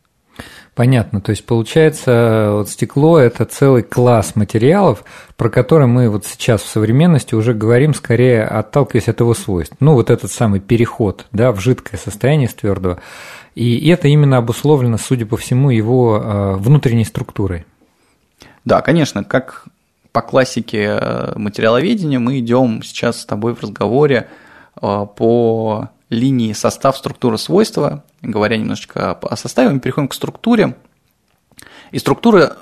Понятно. 0.78 1.20
То 1.20 1.30
есть 1.30 1.44
получается, 1.44 2.50
вот 2.52 2.68
стекло– 2.68 3.18
это 3.18 3.44
целый 3.46 3.82
класс 3.82 4.36
материалов, 4.36 5.02
про 5.36 5.50
который 5.50 5.88
мы 5.88 6.08
вот 6.08 6.24
сейчас 6.24 6.62
в 6.62 6.68
современности 6.68 7.34
уже 7.34 7.52
говорим, 7.52 7.94
скорее 7.94 8.44
отталкиваясь 8.44 9.08
от 9.08 9.18
его 9.18 9.34
свойств. 9.34 9.74
Ну, 9.80 9.94
вот 9.94 10.08
этот 10.08 10.30
самый 10.30 10.60
переход 10.60 11.26
да, 11.32 11.50
в 11.50 11.58
жидкое 11.58 11.98
состояние 11.98 12.48
с 12.48 12.54
твердого. 12.54 13.00
И 13.56 13.88
это 13.88 14.06
именно 14.06 14.36
обусловлено, 14.36 14.98
судя 14.98 15.26
по 15.26 15.36
всему, 15.36 15.70
его 15.70 16.22
э, 16.22 16.54
внутренней 16.58 17.04
структурой. 17.04 17.66
Да, 18.64 18.80
конечно, 18.80 19.24
как 19.24 19.64
по 20.12 20.22
классике 20.22 20.96
э, 21.00 21.32
материаловедения 21.34 22.20
мы 22.20 22.38
идем 22.38 22.84
сейчас 22.84 23.22
с 23.22 23.26
тобой 23.26 23.56
в 23.56 23.60
разговоре 23.60 24.28
э, 24.80 25.06
по 25.16 25.88
линии 26.10 26.52
состав, 26.52 26.96
структура, 26.96 27.36
свойства. 27.36 28.04
Говоря 28.22 28.56
немножечко 28.56 29.12
о 29.12 29.36
составе, 29.36 29.70
мы 29.70 29.80
переходим 29.80 30.08
к 30.08 30.14
структуре. 30.14 30.76
И 31.90 31.98
структура, 31.98 32.56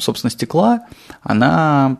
собственно, 0.00 0.30
стекла, 0.30 0.86
она 1.22 1.98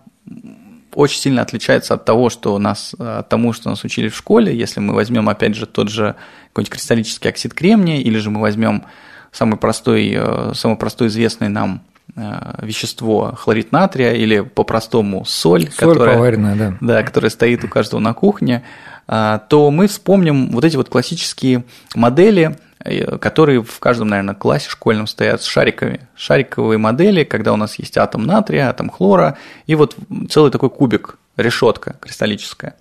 очень 0.95 1.21
сильно 1.21 1.43
отличается 1.43 1.95
от 1.95 2.05
того, 2.05 2.31
что 2.31 2.59
нас, 2.59 2.95
от 2.99 3.29
тому, 3.29 3.53
что 3.53 3.71
нас 3.71 3.85
учили 3.85 4.09
в 4.09 4.17
школе. 4.17 4.57
Если 4.57 4.81
мы 4.81 4.95
возьмем, 4.95 5.29
опять 5.29 5.55
же, 5.55 5.67
тот 5.67 5.89
же 5.89 6.17
какой-нибудь 6.49 6.73
кристаллический 6.73 7.31
оксид 7.31 7.55
кремния, 7.55 7.99
или 7.99 8.19
же 8.19 8.31
мы 8.31 8.41
возьмем 8.41 8.85
самый 9.31 9.57
простой, 9.57 10.13
э, 10.17 10.53
самый 10.55 10.77
простой 10.77 11.09
известный 11.09 11.49
нам 11.49 11.83
э, 12.17 12.55
вещество 12.63 13.35
хлорид 13.37 13.71
натрия 13.71 14.15
или 14.15 14.41
по-простому 14.41 15.25
соль, 15.25 15.71
соль 15.71 15.73
которая, 15.77 16.15
поваренная, 16.15 16.57
да. 16.57 16.77
Да, 16.81 17.03
которая 17.03 17.31
стоит 17.31 17.63
у 17.65 17.69
каждого 17.69 18.01
на 18.01 18.15
кухне, 18.15 18.65
то 19.09 19.71
мы 19.71 19.87
вспомним 19.87 20.51
вот 20.51 20.65
эти 20.65 20.77
вот 20.77 20.91
классические 20.91 21.65
модели, 21.95 22.59
э, 22.81 23.17
которые 23.17 23.63
в 23.63 23.79
каждом, 23.81 24.09
наверное, 24.09 24.35
классе 24.35 24.69
школьном 24.69 25.07
стоят 25.07 25.43
с 25.43 25.47
шариками. 25.47 26.09
Шариковые 26.15 26.79
модели, 26.79 27.25
когда 27.25 27.55
у 27.55 27.57
нас 27.57 27.79
есть 27.79 27.97
атом 27.97 28.27
натрия, 28.27 28.69
атом 28.69 28.91
хлора, 28.91 29.39
и 29.67 29.75
вот 29.75 29.97
целый 30.29 30.51
такой 30.51 30.69
кубик, 30.69 31.17
решетка 31.39 31.97
кристаллическая. 32.01 32.77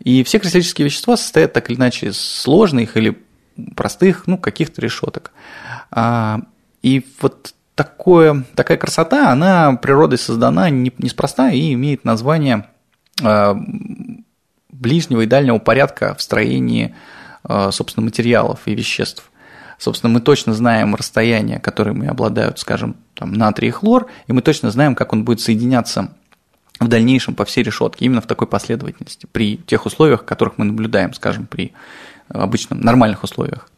И 0.00 0.22
все 0.24 0.38
кристаллические 0.38 0.84
вещества 0.84 1.16
состоят 1.16 1.54
так 1.54 1.70
или 1.70 1.78
иначе 1.78 2.08
из 2.08 2.20
сложных 2.20 2.96
или 2.96 3.16
простых, 3.74 4.26
ну, 4.26 4.36
каких-то 4.36 4.82
решеток. 4.82 5.32
А, 5.90 6.40
и 6.82 7.06
вот 7.20 7.54
такое, 7.74 8.44
такая 8.54 8.76
красота, 8.76 9.30
она 9.30 9.72
природой 9.76 10.18
создана 10.18 10.68
неспроста 10.70 11.50
и 11.50 11.72
имеет 11.72 12.04
название 12.04 12.66
а, 13.22 13.56
ближнего 14.80 15.20
и 15.20 15.26
дальнего 15.26 15.58
порядка 15.58 16.14
в 16.14 16.22
строении, 16.22 16.94
э, 17.48 17.70
собственно, 17.72 18.04
материалов 18.04 18.60
и 18.66 18.74
веществ. 18.74 19.30
Собственно, 19.78 20.12
мы 20.12 20.20
точно 20.20 20.52
знаем 20.52 20.94
расстояние, 20.94 21.58
которыми 21.58 22.08
обладают, 22.08 22.58
скажем, 22.58 22.96
там, 23.14 23.32
натрий 23.32 23.68
и 23.68 23.72
хлор, 23.72 24.08
и 24.26 24.32
мы 24.32 24.42
точно 24.42 24.70
знаем, 24.70 24.94
как 24.94 25.12
он 25.12 25.24
будет 25.24 25.40
соединяться 25.40 26.12
в 26.80 26.88
дальнейшем 26.88 27.34
по 27.34 27.44
всей 27.44 27.62
решетке, 27.62 28.06
именно 28.06 28.20
в 28.20 28.26
такой 28.26 28.46
последовательности, 28.46 29.26
при 29.30 29.58
тех 29.58 29.86
условиях, 29.86 30.24
которых 30.24 30.58
мы 30.58 30.64
наблюдаем, 30.64 31.12
скажем, 31.14 31.46
при 31.46 31.72
обычном 32.28 32.80
нормальных 32.80 33.22
условиях. 33.22 33.68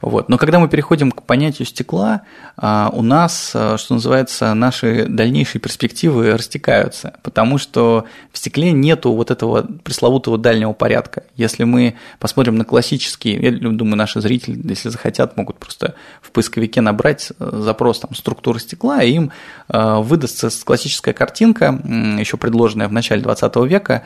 Вот. 0.00 0.28
Но 0.28 0.38
когда 0.38 0.58
мы 0.58 0.68
переходим 0.68 1.10
к 1.10 1.22
понятию 1.22 1.66
стекла, 1.66 2.22
а, 2.56 2.90
у 2.92 3.02
нас, 3.02 3.52
а, 3.54 3.76
что 3.78 3.94
называется, 3.94 4.52
наши 4.54 5.06
дальнейшие 5.06 5.60
перспективы 5.60 6.32
растекаются, 6.32 7.14
потому 7.22 7.58
что 7.58 8.04
в 8.32 8.38
стекле 8.38 8.72
нету 8.72 9.12
вот 9.12 9.30
этого 9.30 9.66
пресловутого 9.84 10.38
дальнего 10.38 10.72
порядка. 10.72 11.24
Если 11.36 11.64
мы 11.64 11.96
посмотрим 12.18 12.56
на 12.56 12.64
классические, 12.64 13.36
я 13.40 13.50
думаю, 13.70 13.96
наши 13.96 14.20
зрители, 14.20 14.60
если 14.68 14.88
захотят, 14.88 15.36
могут 15.36 15.58
просто 15.58 15.94
в 16.20 16.30
поисковике 16.30 16.80
набрать 16.80 17.32
э, 17.38 17.50
запрос 17.62 18.00
там, 18.00 18.14
структура 18.14 18.58
стекла, 18.58 19.02
и 19.02 19.12
им 19.12 19.32
э, 19.68 19.96
выдастся 20.00 20.48
классическая 20.64 21.12
картинка, 21.12 21.80
еще 22.18 22.36
предложенная 22.36 22.88
в 22.88 22.92
начале 22.92 23.22
20 23.22 23.56
века, 23.56 24.02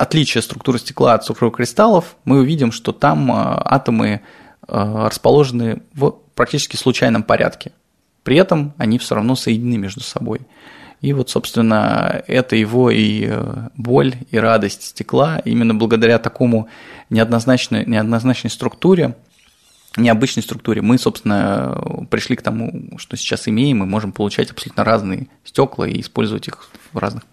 отличие 0.00 0.42
структуры 0.42 0.78
стекла 0.78 1.14
от 1.14 1.24
структуры 1.24 1.50
кристаллов, 1.52 2.16
мы 2.24 2.40
увидим, 2.40 2.72
что 2.72 2.92
там 2.92 3.30
атомы 3.32 4.22
Э, 4.72 5.06
расположены 5.08 5.82
в 5.94 6.14
практически 6.36 6.76
случайном 6.76 7.24
порядке. 7.24 7.72
При 8.22 8.36
этом 8.36 8.72
они 8.78 8.98
все 8.98 9.16
равно 9.16 9.34
соединены 9.34 9.78
между 9.78 10.00
собой. 10.00 10.42
И 11.00 11.12
вот, 11.12 11.28
собственно, 11.28 12.22
это 12.28 12.54
его 12.54 12.88
и 12.88 13.26
э, 13.26 13.68
боль, 13.74 14.14
и 14.30 14.38
радость 14.38 14.84
стекла. 14.84 15.40
Именно 15.44 15.74
благодаря 15.74 16.20
такому 16.20 16.68
неоднозначной, 17.08 17.84
неоднозначной 17.84 18.50
структуре, 18.50 19.16
необычной 19.96 20.44
структуре, 20.44 20.82
мы, 20.82 20.98
собственно, 20.98 22.06
пришли 22.08 22.36
к 22.36 22.42
тому, 22.42 22.96
что 22.98 23.16
сейчас 23.16 23.48
имеем, 23.48 23.78
мы 23.78 23.86
можем 23.86 24.12
получать 24.12 24.52
абсолютно 24.52 24.84
разные 24.84 25.26
стекла 25.42 25.88
и 25.88 26.00
использовать 26.00 26.46
их 26.46 26.70
в 26.92 26.98
разных 26.98 27.24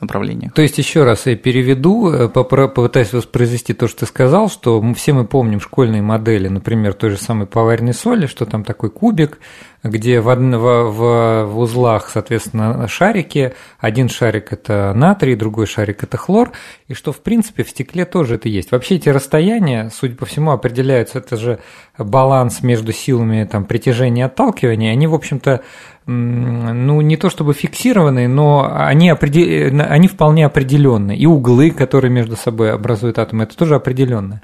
направлениях. 0.00 0.52
То 0.52 0.62
есть, 0.62 0.78
еще 0.78 1.04
раз 1.04 1.26
я 1.26 1.36
переведу, 1.36 2.10
э, 2.10 2.28
попытаюсь 2.28 3.12
воспроизвести 3.12 3.74
то, 3.74 3.88
что 3.88 4.00
ты 4.00 4.06
сказал, 4.06 4.48
что 4.48 4.80
мы 4.80 4.94
все 4.94 5.12
мы 5.12 5.24
помним 5.24 5.60
школьные 5.60 6.02
модели, 6.02 6.48
например, 6.48 6.94
той 6.94 7.10
же 7.10 7.16
самой 7.16 7.46
поваренной 7.46 7.94
соли, 7.94 8.26
что 8.26 8.46
там 8.46 8.64
такой 8.64 8.90
кубик, 8.90 9.38
где 9.82 10.20
в, 10.20 10.34
в, 10.34 10.90
в, 10.90 11.44
в 11.46 11.58
узлах, 11.58 12.10
соответственно, 12.12 12.86
шарики. 12.88 13.54
Один 13.78 14.08
шарик– 14.08 14.48
это 14.52 14.92
натрий, 14.94 15.34
другой 15.36 15.66
шарик– 15.66 16.02
это 16.04 16.16
хлор. 16.16 16.52
И 16.88 16.94
что, 16.94 17.12
в 17.12 17.20
принципе, 17.20 17.64
в 17.64 17.70
стекле 17.70 18.04
тоже 18.04 18.34
это 18.34 18.48
есть. 18.48 18.72
Вообще 18.72 18.96
эти 18.96 19.08
расстояния, 19.08 19.90
судя 19.92 20.16
по 20.16 20.26
всему, 20.26 20.50
определяются. 20.50 21.18
Это 21.18 21.36
же 21.36 21.60
баланс 21.96 22.62
между 22.62 22.92
силами 22.92 23.48
там, 23.50 23.64
притяжения 23.64 24.22
и 24.22 24.26
отталкивания. 24.26 24.92
Они, 24.92 25.06
в 25.06 25.14
общем-то, 25.14 25.62
ну, 26.06 27.00
не 27.00 27.16
то 27.16 27.30
чтобы 27.30 27.54
фиксированные, 27.54 28.26
но 28.26 28.70
они, 28.74 29.10
определ... 29.10 29.80
они 29.88 30.08
вполне 30.08 30.44
определенные. 30.44 31.16
И 31.16 31.26
углы, 31.26 31.70
которые 31.70 32.10
между 32.10 32.36
собой 32.36 32.72
образуют 32.72 33.18
атомы, 33.18 33.44
это 33.44 33.56
тоже 33.56 33.76
определенные. 33.76 34.42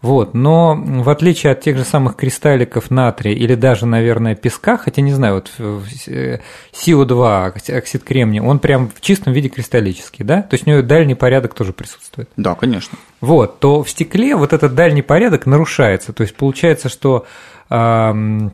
Вот. 0.00 0.34
Но 0.34 0.76
в 0.76 1.10
отличие 1.10 1.52
от 1.52 1.60
тех 1.60 1.76
же 1.76 1.84
самых 1.84 2.16
кристалликов 2.16 2.90
натрия 2.90 3.34
или 3.34 3.54
даже, 3.54 3.84
наверное, 3.84 4.36
песка, 4.36 4.76
хотя 4.76 5.02
не 5.02 5.12
знаю, 5.12 5.34
вот 5.34 5.50
СИО2, 5.58 7.76
оксид 7.76 8.04
кремния, 8.04 8.42
он 8.42 8.60
прям 8.60 8.90
в 8.94 9.00
чистом 9.00 9.32
виде 9.32 9.48
кристаллический, 9.48 10.24
да? 10.24 10.42
То 10.42 10.54
есть 10.54 10.66
у 10.66 10.70
него 10.70 10.82
дальний 10.82 11.16
порядок 11.16 11.54
тоже 11.54 11.72
присутствует. 11.72 12.28
Да, 12.36 12.54
конечно. 12.54 12.96
Вот, 13.20 13.58
то 13.58 13.82
в 13.82 13.90
стекле 13.90 14.36
вот 14.36 14.52
этот 14.52 14.74
дальний 14.74 15.02
порядок 15.02 15.46
нарушается. 15.46 16.12
То 16.12 16.22
есть 16.22 16.36
получается, 16.36 16.88
что 16.88 17.26
эм, 17.68 18.52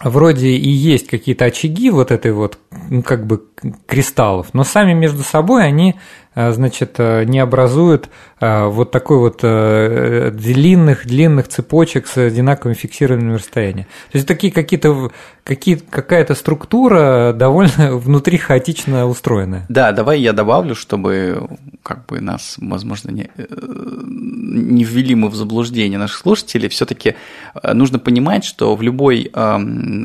вроде 0.00 0.50
и 0.50 0.68
есть 0.68 1.08
какие-то 1.08 1.46
очаги 1.46 1.90
вот 1.90 2.12
этой 2.12 2.30
вот, 2.30 2.60
ну, 2.88 3.02
как 3.02 3.26
бы 3.26 3.42
кристаллов, 3.86 4.50
но 4.52 4.62
сами 4.62 4.92
между 4.92 5.24
собой 5.24 5.64
они 5.64 5.96
Э, 5.96 5.98
значит, 6.36 6.96
э, 6.98 7.24
не 7.24 7.38
образуют 7.38 8.10
э, 8.40 8.66
вот 8.66 8.90
такой 8.90 9.18
вот 9.18 9.40
длинных-длинных 9.40 11.48
цепочек 11.48 12.06
с 12.06 12.18
одинаковыми 12.18 12.74
фиксированными 12.74 13.36
расстояниями. 13.36 13.88
То 14.12 14.18
есть 14.18 14.28
такие 14.28 14.52
какие-то 14.52 15.10
какие, 15.44 15.76
какая-то 15.76 16.34
структура 16.34 17.32
довольно 17.32 17.96
внутри 17.96 18.36
хаотично 18.36 19.06
устроенная. 19.06 19.64
Да, 19.68 19.92
давай 19.92 20.20
я 20.20 20.32
добавлю, 20.32 20.74
чтобы 20.74 21.48
как 21.82 22.06
бы 22.06 22.20
нас, 22.20 22.56
возможно, 22.58 23.10
не, 23.10 23.30
не 23.36 24.84
ввели 24.84 25.14
мы 25.14 25.28
в 25.28 25.34
заблуждение 25.34 25.98
наших 25.98 26.18
слушателей, 26.18 26.68
все-таки 26.68 27.14
нужно 27.62 27.98
понимать, 27.98 28.44
что 28.44 28.76
в 28.76 28.82
любой 28.82 29.30
э, 29.32 29.58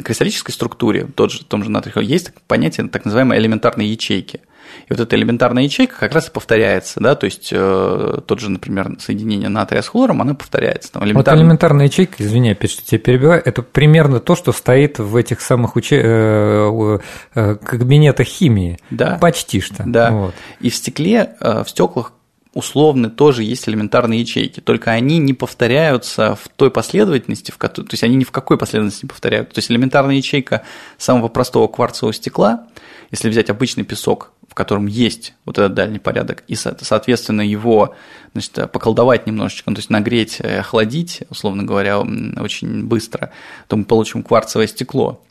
кристаллической 0.05 0.53
структуре, 0.53 1.07
тот 1.15 1.31
же, 1.31 1.43
том 1.43 1.63
же 1.63 1.71
натрий, 1.71 1.91
есть 2.05 2.31
понятие 2.47 2.87
так 2.87 3.05
называемой 3.05 3.39
элементарной 3.39 3.87
ячейки. 3.87 4.41
И 4.87 4.93
вот 4.93 4.99
эта 4.99 5.15
элементарная 5.15 5.63
ячейка 5.63 5.95
как 5.99 6.13
раз 6.13 6.27
и 6.27 6.31
повторяется, 6.31 6.99
да, 6.99 7.15
то 7.15 7.25
есть 7.25 7.49
э, 7.51 8.19
тот 8.25 8.39
же, 8.39 8.49
например, 8.49 8.97
соединение 8.99 9.49
натрия 9.49 9.81
с 9.81 9.87
хлором, 9.87 10.21
оно 10.21 10.35
повторяется. 10.35 10.91
Там 10.91 11.03
элементарная... 11.03 11.43
Вот 11.43 11.45
элементарная 11.45 11.85
ячейка, 11.85 12.15
извини, 12.19 12.51
опять 12.51 12.71
что 12.71 12.85
тебя 12.85 12.99
перебиваю, 12.99 13.41
это 13.43 13.61
примерно 13.61 14.19
то, 14.19 14.35
что 14.35 14.51
стоит 14.51 14.99
в 14.99 15.15
этих 15.15 15.41
самых 15.41 15.75
уче... 15.75 16.01
э, 16.03 16.99
э, 17.35 17.55
кабинетах 17.55 18.27
химии. 18.27 18.79
Да. 18.89 19.17
Почти 19.19 19.61
что. 19.61 19.83
Да. 19.85 20.11
Вот. 20.11 20.35
И 20.59 20.69
в 20.69 20.75
стекле, 20.75 21.35
э, 21.39 21.63
в 21.63 21.69
стеклах 21.69 22.13
условно 22.53 23.09
тоже 23.09 23.43
есть 23.43 23.67
элементарные 23.69 24.21
ячейки, 24.21 24.59
только 24.59 24.91
они 24.91 25.19
не 25.19 25.33
повторяются 25.33 26.35
в 26.35 26.49
той 26.49 26.69
последовательности, 26.69 27.51
в 27.51 27.57
которой, 27.57 27.85
то 27.85 27.93
есть 27.93 28.03
они 28.03 28.15
ни 28.15 28.23
в 28.23 28.31
какой 28.31 28.57
последовательности 28.57 29.05
не 29.05 29.09
повторяются. 29.09 29.55
То 29.55 29.59
есть 29.59 29.71
элементарная 29.71 30.15
ячейка 30.15 30.63
самого 30.97 31.29
простого 31.29 31.67
кварцевого 31.67 32.13
стекла, 32.13 32.67
если 33.09 33.29
взять 33.29 33.49
обычный 33.49 33.83
песок, 33.83 34.33
в 34.51 34.53
котором 34.53 34.85
есть 34.85 35.33
вот 35.45 35.57
этот 35.57 35.75
дальний 35.75 35.97
порядок, 35.97 36.43
и, 36.49 36.55
соответственно, 36.55 37.39
его 37.39 37.95
значит, 38.33 38.69
поколдовать 38.73 39.25
немножечко, 39.25 39.69
ну, 39.69 39.75
то 39.75 39.79
есть 39.79 39.89
нагреть, 39.89 40.41
э, 40.41 40.59
охладить, 40.59 41.23
условно 41.29 41.63
говоря, 41.63 42.01
очень 42.01 42.85
быстро, 42.85 43.31
то 43.69 43.77
мы 43.77 43.85
получим 43.85 44.23
кварцевое 44.23 44.67
стекло. 44.67 45.23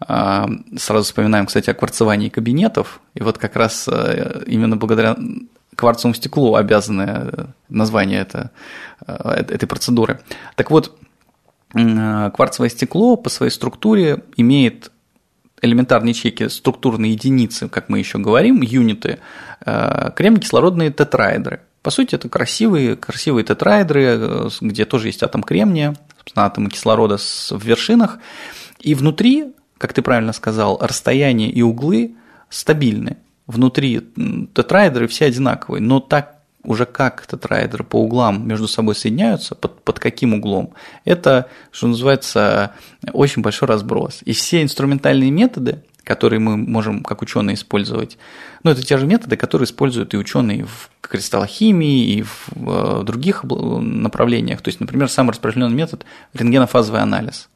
А, 0.00 0.48
сразу 0.78 1.04
вспоминаем, 1.04 1.44
кстати, 1.44 1.68
о 1.68 1.74
кварцевании 1.74 2.30
кабинетов, 2.30 3.02
и 3.12 3.22
вот 3.22 3.36
как 3.36 3.56
раз 3.56 3.86
э, 3.92 4.42
именно 4.46 4.78
благодаря 4.78 5.18
кварцевому 5.76 6.14
стеклу 6.14 6.54
обязаны 6.54 7.48
название 7.68 8.20
это, 8.20 8.52
этой 9.06 9.66
процедуры. 9.66 10.20
Так 10.56 10.70
вот, 10.70 10.98
кварцевое 11.72 12.70
стекло 12.70 13.16
по 13.16 13.28
своей 13.28 13.52
структуре 13.52 14.24
имеет 14.36 14.90
элементарные 15.62 16.10
ячейки, 16.10 16.48
структурные 16.48 17.12
единицы, 17.12 17.68
как 17.68 17.88
мы 17.88 18.00
еще 18.00 18.18
говорим, 18.18 18.60
юниты, 18.60 19.20
э, 19.64 20.10
кремний-кислородные 20.14 20.90
тетраэдры. 20.90 21.60
По 21.82 21.90
сути, 21.90 22.16
это 22.16 22.28
красивые, 22.28 22.96
красивые 22.96 23.44
тетраэдры, 23.44 24.04
э, 24.04 24.48
где 24.60 24.84
тоже 24.84 25.08
есть 25.08 25.22
атом 25.22 25.42
кремния, 25.42 25.96
собственно, 26.18 26.46
атомы 26.46 26.68
кислорода 26.68 27.16
в 27.16 27.64
вершинах. 27.64 28.18
И 28.80 28.94
внутри, 28.94 29.54
как 29.78 29.92
ты 29.92 30.02
правильно 30.02 30.32
сказал, 30.32 30.78
расстояние 30.80 31.50
и 31.50 31.62
углы 31.62 32.16
стабильны. 32.50 33.16
Внутри 33.46 34.00
тетраэдры 34.54 35.06
все 35.06 35.26
одинаковые, 35.26 35.80
но 35.80 36.00
так 36.00 36.41
уже 36.64 36.86
как 36.86 37.26
тетраэдры 37.26 37.84
по 37.84 37.96
углам 37.96 38.46
между 38.46 38.68
собой 38.68 38.94
соединяются, 38.94 39.54
под, 39.54 39.82
под 39.82 39.98
каким 39.98 40.34
углом, 40.34 40.74
это, 41.04 41.48
что 41.70 41.88
называется, 41.88 42.72
очень 43.12 43.42
большой 43.42 43.68
разброс. 43.68 44.20
И 44.24 44.32
все 44.32 44.62
инструментальные 44.62 45.30
методы, 45.30 45.82
которые 46.04 46.40
мы 46.40 46.56
можем 46.56 47.02
как 47.02 47.22
ученые 47.22 47.54
использовать, 47.54 48.18
ну, 48.62 48.70
это 48.70 48.82
те 48.82 48.96
же 48.96 49.06
методы, 49.06 49.36
которые 49.36 49.66
используют 49.66 50.14
и 50.14 50.16
ученые 50.18 50.66
в 50.66 50.90
кристаллохимии, 51.00 52.16
и 52.16 52.22
в 52.22 52.48
э, 52.56 53.02
других 53.04 53.44
направлениях. 53.44 54.62
То 54.62 54.68
есть, 54.68 54.80
например, 54.80 55.08
самый 55.08 55.30
распространенный 55.30 55.76
метод– 55.76 56.04
рентгенофазовый 56.32 57.00
анализ. 57.00 57.48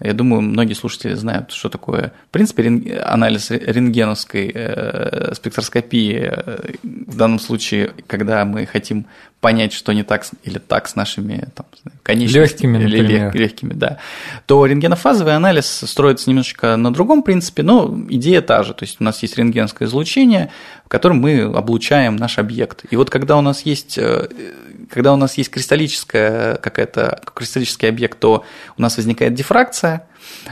Я 0.00 0.12
думаю, 0.12 0.42
многие 0.42 0.74
слушатели 0.74 1.14
знают, 1.14 1.52
что 1.52 1.68
такое, 1.68 2.12
в 2.28 2.30
принципе, 2.30 3.00
анализ 3.04 3.50
рентгеновской 3.50 4.50
э, 4.52 5.34
спектроскопии 5.34 6.30
э, 6.30 6.74
в 6.82 7.16
данном 7.16 7.38
случае, 7.38 7.92
когда 8.06 8.44
мы 8.44 8.66
хотим 8.66 9.06
понять, 9.40 9.74
что 9.74 9.92
не 9.92 10.04
так 10.04 10.24
или 10.42 10.58
так 10.58 10.88
с 10.88 10.96
нашими 10.96 11.48
там, 11.54 11.66
конечностями. 12.02 12.78
Легкими, 12.78 12.78
например. 12.78 13.34
Легкими, 13.36 13.72
да. 13.74 13.98
То 14.46 14.64
рентгенофазовый 14.64 15.36
анализ 15.36 15.66
строится 15.66 16.30
немножечко 16.30 16.76
на 16.76 16.92
другом 16.92 17.22
принципе, 17.22 17.62
но 17.62 17.94
идея 18.08 18.40
та 18.40 18.62
же. 18.62 18.72
То 18.72 18.84
есть 18.84 18.96
у 19.00 19.04
нас 19.04 19.22
есть 19.22 19.36
рентгенское 19.36 19.86
излучение, 19.86 20.50
в 20.86 20.88
котором 20.88 21.18
мы 21.18 21.42
облучаем 21.42 22.16
наш 22.16 22.38
объект. 22.38 22.86
И 22.90 22.96
вот 22.96 23.10
когда 23.10 23.36
у 23.36 23.42
нас 23.42 23.66
есть 23.66 23.98
э, 23.98 24.28
когда 24.94 25.12
у 25.12 25.16
нас 25.16 25.36
есть 25.36 25.50
кристаллическая 25.50 26.54
какая-то 26.54 27.20
кристаллический 27.34 27.88
объект, 27.88 28.16
то 28.20 28.44
у 28.78 28.82
нас 28.82 28.96
возникает 28.96 29.34
дифракция, 29.34 30.06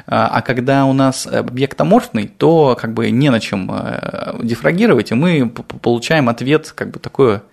а, 0.07 0.27
а 0.27 0.43
когда 0.43 0.85
у 0.85 0.93
нас 0.93 1.29
объект 1.29 1.81
аморфный, 1.81 2.27
то 2.27 2.77
как 2.79 2.93
бы 2.93 3.09
не 3.13 3.31
на 3.31 3.39
чем 3.39 3.71
э, 3.73 4.41
дифрагировать, 4.43 5.13
и 5.13 5.15
мы 5.15 5.49
получаем 5.49 6.29
ответ 6.29 6.73
как 6.75 6.91
бы 6.91 6.99
такое 6.99 7.45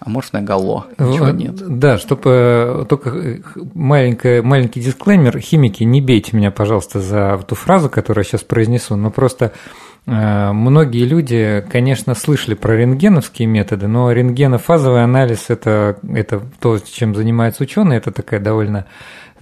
аморфное 0.00 0.42
гало, 0.42 0.86
ничего 0.98 1.28
нет. 1.28 1.54
Да, 1.78 1.96
чтобы 1.96 2.30
э, 2.82 2.84
только 2.88 3.10
э, 3.10 3.38
маленький, 3.74 4.40
маленький 4.40 4.80
дисклеймер, 4.80 5.38
химики, 5.38 5.84
не 5.84 6.00
бейте 6.00 6.36
меня, 6.36 6.50
пожалуйста, 6.50 7.00
за 7.00 7.38
ту 7.46 7.54
фразу, 7.54 7.88
которую 7.88 8.24
я 8.24 8.28
сейчас 8.28 8.42
произнесу, 8.42 8.96
но 8.96 9.12
просто 9.12 9.52
Многие 10.04 11.04
люди, 11.04 11.64
конечно, 11.70 12.16
слышали 12.16 12.54
про 12.54 12.76
рентгеновские 12.76 13.46
методы, 13.46 13.86
но 13.86 14.10
рентгенофазовый 14.10 15.04
анализ 15.04 15.44
это, 15.48 15.96
это 16.12 16.42
то, 16.60 16.78
чем 16.80 17.14
занимаются 17.14 17.62
ученые, 17.62 17.98
это 17.98 18.10
такая 18.10 18.40
довольно 18.40 18.86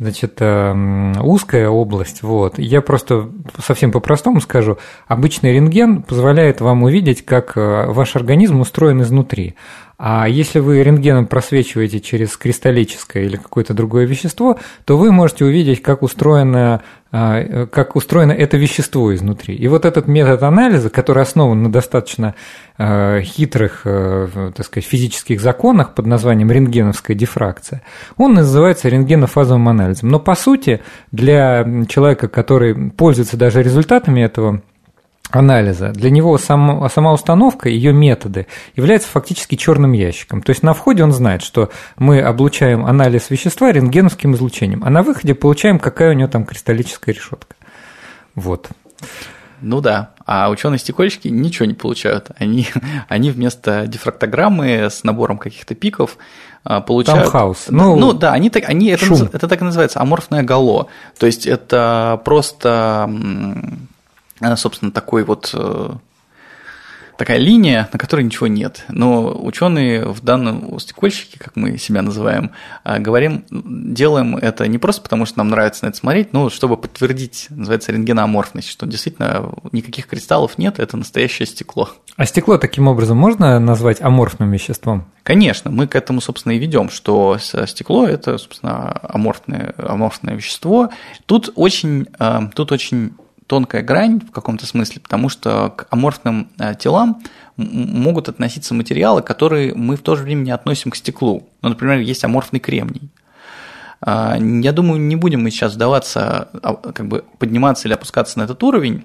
значит, 0.01 0.37
э, 0.41 1.13
узкая 1.21 1.69
область. 1.69 2.23
Вот. 2.23 2.59
Я 2.59 2.81
просто 2.81 3.29
совсем 3.63 3.93
по-простому 3.93 4.41
скажу. 4.41 4.79
Обычный 5.07 5.53
рентген 5.53 6.03
позволяет 6.03 6.61
вам 6.61 6.83
увидеть, 6.83 7.25
как 7.25 7.57
э, 7.57 7.87
ваш 7.87 8.17
организм 8.17 8.61
устроен 8.61 9.03
изнутри. 9.03 9.57
А 10.03 10.27
если 10.27 10.61
вы 10.61 10.83
рентгеном 10.83 11.27
просвечиваете 11.27 12.01
через 12.01 12.35
кристаллическое 12.39 13.25
или 13.25 13.37
какое-то 13.37 13.75
другое 13.75 14.07
вещество, 14.07 14.59
то 14.87 14.97
вы 14.97 15.13
можете 15.13 15.45
увидеть, 15.45 15.83
как 15.83 16.03
устроено, 16.03 16.81
а, 17.13 17.67
как 17.67 17.97
устроено 17.97 18.33
это 18.33 18.57
вещество 18.57 19.15
изнутри. 19.15 19.55
И 19.55 19.69
вот 19.69 19.85
этот 19.85 20.09
метод 20.09 20.43
анализа, 20.43 20.89
который 20.89 21.23
основан 21.23 21.63
на 21.65 21.71
достаточно 21.71 22.35
а, 22.79 23.21
хитрых, 23.21 23.83
а, 23.85 24.53
так 24.57 24.65
сказать, 24.65 24.89
физических 24.89 25.39
законах 25.39 25.95
под 25.95 26.07
названием 26.07 26.51
рентгеновская 26.51 27.15
дифракция, 27.15 27.83
он 28.17 28.33
называется 28.33 28.89
рентгенофазовым 28.89 29.69
анализом. 29.69 30.09
Но 30.09 30.19
по 30.19 30.35
сути 30.35 30.81
для 31.13 31.63
человека, 31.91 32.29
который 32.29 32.91
пользуется 32.91 33.37
даже 33.37 33.63
результатами 33.63 34.23
этого 34.23 34.63
анализа, 35.31 35.91
для 35.91 36.11
него 36.11 36.37
сам, 36.39 36.89
сама 36.91 37.13
установка, 37.13 37.69
ее 37.69 37.93
методы 37.93 38.47
являются 38.77 39.09
фактически 39.09 39.55
черным 39.55 39.93
ящиком. 39.93 40.43
То 40.43 40.51
есть 40.51 40.63
на 40.63 40.75
входе 40.75 41.05
он 41.05 41.13
знает, 41.13 41.43
что 41.43 41.71
мы 41.99 42.21
облучаем 42.21 42.85
анализ 42.85 43.31
вещества 43.31 43.73
рентгеновским 43.73 44.35
излучением, 44.35 44.83
а 44.85 44.91
на 44.91 45.03
выходе 45.03 45.35
получаем, 45.35 45.79
какая 45.79 46.11
у 46.11 46.15
него 46.15 46.29
там 46.29 46.45
кристаллическая 46.45 47.15
решетка. 47.15 47.57
Вот. 48.35 48.69
Ну 49.63 49.81
да, 49.81 50.11
а 50.25 50.49
ученые-стекольщики 50.51 51.29
ничего 51.29 51.67
не 51.67 51.75
получают. 51.75 52.31
Они, 52.39 52.67
они 53.09 53.31
вместо 53.31 53.87
дифрактограммы 53.87 54.89
с 54.91 55.05
набором 55.05 55.39
каких-то 55.39 55.75
пиков 55.75 56.17
а, 56.65 56.81
получают... 56.81 57.23
Таунхаус. 57.23 57.67
Ну, 57.69 57.97
ну 57.97 58.13
да, 58.13 58.33
они, 58.33 58.51
так, 58.51 58.69
они 58.69 58.89
это, 58.89 59.07
это 59.33 59.49
так 59.49 59.61
и 59.61 59.65
называется, 59.65 60.01
аморфное 60.01 60.43
гало. 60.43 60.89
То 61.19 61.27
есть 61.27 61.47
это 61.47 62.21
просто 62.25 63.11
собственно, 64.57 64.93
такой 64.93 65.25
вот 65.25 65.51
э, 65.55 65.91
такая 67.21 67.37
линия, 67.37 67.87
на 67.93 67.99
которой 67.99 68.23
ничего 68.23 68.47
нет. 68.47 68.87
Но 68.89 69.39
ученые 69.45 70.07
в 70.07 70.23
данном 70.23 70.81
стекольщике, 70.81 71.39
как 71.39 71.55
мы 71.55 71.77
себя 71.77 72.01
называем, 72.01 72.53
э, 72.83 72.99
говорим, 72.99 73.45
делаем 73.51 74.37
это 74.37 74.67
не 74.67 74.79
просто 74.79 75.03
потому, 75.03 75.27
что 75.27 75.37
нам 75.37 75.51
нравится 75.51 75.85
на 75.85 75.91
это 75.91 75.99
смотреть, 75.99 76.33
но 76.33 76.49
чтобы 76.49 76.79
подтвердить, 76.79 77.49
называется 77.51 77.93
рентгеноаморфность, 77.93 78.71
что 78.71 78.87
действительно 78.87 79.53
никаких 79.71 80.07
кристаллов 80.07 80.57
нет, 80.57 80.79
это 80.79 80.97
настоящее 80.97 81.45
стекло. 81.45 81.91
А 82.17 82.25
стекло 82.25 82.57
таким 82.57 82.89
образом 82.89 83.19
можно 83.19 83.61
назвать 83.61 84.01
аморфным 84.01 84.51
веществом? 84.51 85.05
Конечно, 85.23 85.71
мы 85.71 85.87
к 85.89 85.97
этому, 85.97 86.23
собственно, 86.23 86.55
и 86.55 86.59
ведем, 86.59 86.89
что 86.89 87.37
стекло– 87.39 88.07
это, 88.09 88.39
собственно, 88.39 88.99
аморфное, 89.03 89.75
аморфное 89.77 90.37
вещество. 90.37 90.89
Тут 91.27 91.53
очень, 91.55 92.07
э, 92.19 92.41
тут 92.55 92.73
очень 92.73 93.13
тонкая 93.51 93.83
грань 93.83 94.21
в 94.21 94.31
каком-то 94.31 94.65
смысле, 94.65 95.01
потому 95.01 95.29
что 95.29 95.75
к 95.77 95.89
аморфным 95.91 96.51
э, 96.57 96.77
телам 96.77 97.21
могут 97.57 98.29
относиться 98.29 98.75
материалы, 98.75 99.23
которые 99.23 99.75
мы 99.75 99.97
в 99.97 100.03
то 100.03 100.15
же 100.15 100.23
время 100.23 100.43
не 100.43 100.53
относим 100.53 100.93
к 100.93 100.97
стеклу. 100.97 101.49
Ну, 101.61 101.71
например, 101.71 101.99
есть 101.99 102.23
аморфный 102.23 102.61
кремний. 102.61 103.11
А, 104.01 104.39
я 104.39 104.71
думаю, 104.71 105.01
не 105.01 105.17
будем 105.17 105.43
мы 105.43 105.51
сейчас 105.51 105.75
вдаваться, 105.75 106.49
а, 106.63 106.75
как 106.77 107.09
бы 107.09 107.25
подниматься 107.39 107.89
или 107.89 107.95
опускаться 107.95 108.39
на 108.39 108.45
этот 108.45 108.63
уровень 108.63 109.05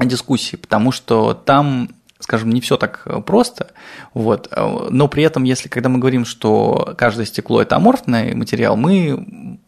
дискуссии, 0.00 0.56
потому 0.56 0.90
что 0.90 1.34
там 1.34 1.90
скажем, 2.20 2.50
не 2.50 2.60
все 2.62 2.76
так 2.78 3.06
просто, 3.26 3.70
вот, 4.12 4.52
но 4.90 5.06
при 5.06 5.22
этом, 5.22 5.44
если 5.44 5.68
когда 5.68 5.88
мы 5.88 6.00
говорим, 6.00 6.24
что 6.24 6.94
каждое 6.98 7.26
стекло– 7.26 7.62
это 7.62 7.76
аморфный 7.76 8.34
материал, 8.34 8.76
мы 8.76 9.60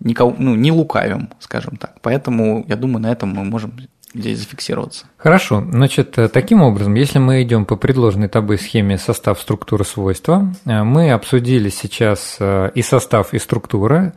никого, 0.00 0.34
ну, 0.38 0.54
не 0.54 0.72
лукавим, 0.72 1.30
скажем 1.38 1.76
так. 1.76 1.96
Поэтому, 2.02 2.64
я 2.68 2.76
думаю, 2.76 3.02
на 3.02 3.12
этом 3.12 3.30
мы 3.30 3.44
можем 3.44 3.72
здесь 4.14 4.38
зафиксироваться. 4.38 5.06
Хорошо. 5.16 5.64
Значит, 5.70 6.18
э, 6.18 6.28
таким 6.28 6.62
образом, 6.62 6.94
если 6.94 7.18
мы 7.18 7.42
идем 7.42 7.64
по 7.64 7.76
предложенной 7.76 8.28
тобой 8.28 8.58
схеме 8.58 8.98
состав, 8.98 9.40
структура, 9.40 9.84
свойства, 9.84 10.54
э, 10.64 10.82
мы 10.82 11.12
обсудили 11.12 11.68
сейчас 11.68 12.36
э, 12.40 12.70
и 12.74 12.82
состав, 12.82 13.34
и 13.34 13.38
структура, 13.38 14.14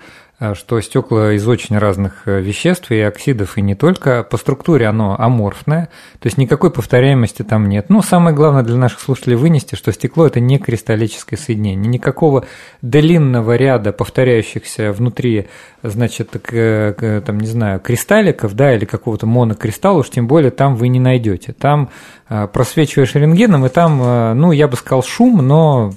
что 0.55 0.81
стекла 0.81 1.33
из 1.33 1.47
очень 1.47 1.77
разных 1.77 2.23
э, 2.25 2.41
веществ 2.41 2.89
и 2.89 2.99
оксидов, 2.99 3.59
и 3.59 3.61
не 3.61 3.75
только. 3.75 4.23
По 4.23 4.37
структуре 4.37 4.87
оно 4.87 5.15
аморфное, 5.17 5.89
то 6.19 6.27
есть 6.27 6.37
никакой 6.37 6.71
повторяемости 6.71 7.43
там 7.43 7.69
нет. 7.69 7.89
Ну, 7.89 8.01
самое 8.01 8.35
главное 8.35 8.63
для 8.63 8.75
наших 8.75 9.01
слушателей 9.01 9.35
вынести, 9.35 9.75
что 9.75 9.91
стекло– 9.91 10.25
это 10.27 10.39
не 10.39 10.57
кристаллическое 10.57 11.37
соединение. 11.37 11.87
Никакого 11.87 12.45
длинного 12.81 13.55
ряда 13.55 13.91
повторяющихся 13.91 14.91
внутри, 14.91 15.47
значит, 15.83 16.31
там, 16.31 17.39
не 17.39 17.47
знаю, 17.47 17.79
кристалликов, 17.79 18.55
да, 18.55 18.73
или 18.73 18.85
какого-то 18.85 19.27
монокристалла, 19.27 19.99
уж 19.99 20.09
тем 20.09 20.27
более 20.27 20.49
там 20.49 20.75
вы 20.75 20.87
не 20.87 20.99
найдете. 20.99 21.53
Там 21.53 21.89
э, 22.29 22.47
просвечиваешь 22.47 23.13
рентгеном, 23.13 23.67
и 23.67 23.69
там, 23.69 24.39
ну, 24.39 24.51
я 24.51 24.67
бы 24.67 24.75
сказал, 24.75 25.03
шум, 25.03 25.45
но, 25.45 25.93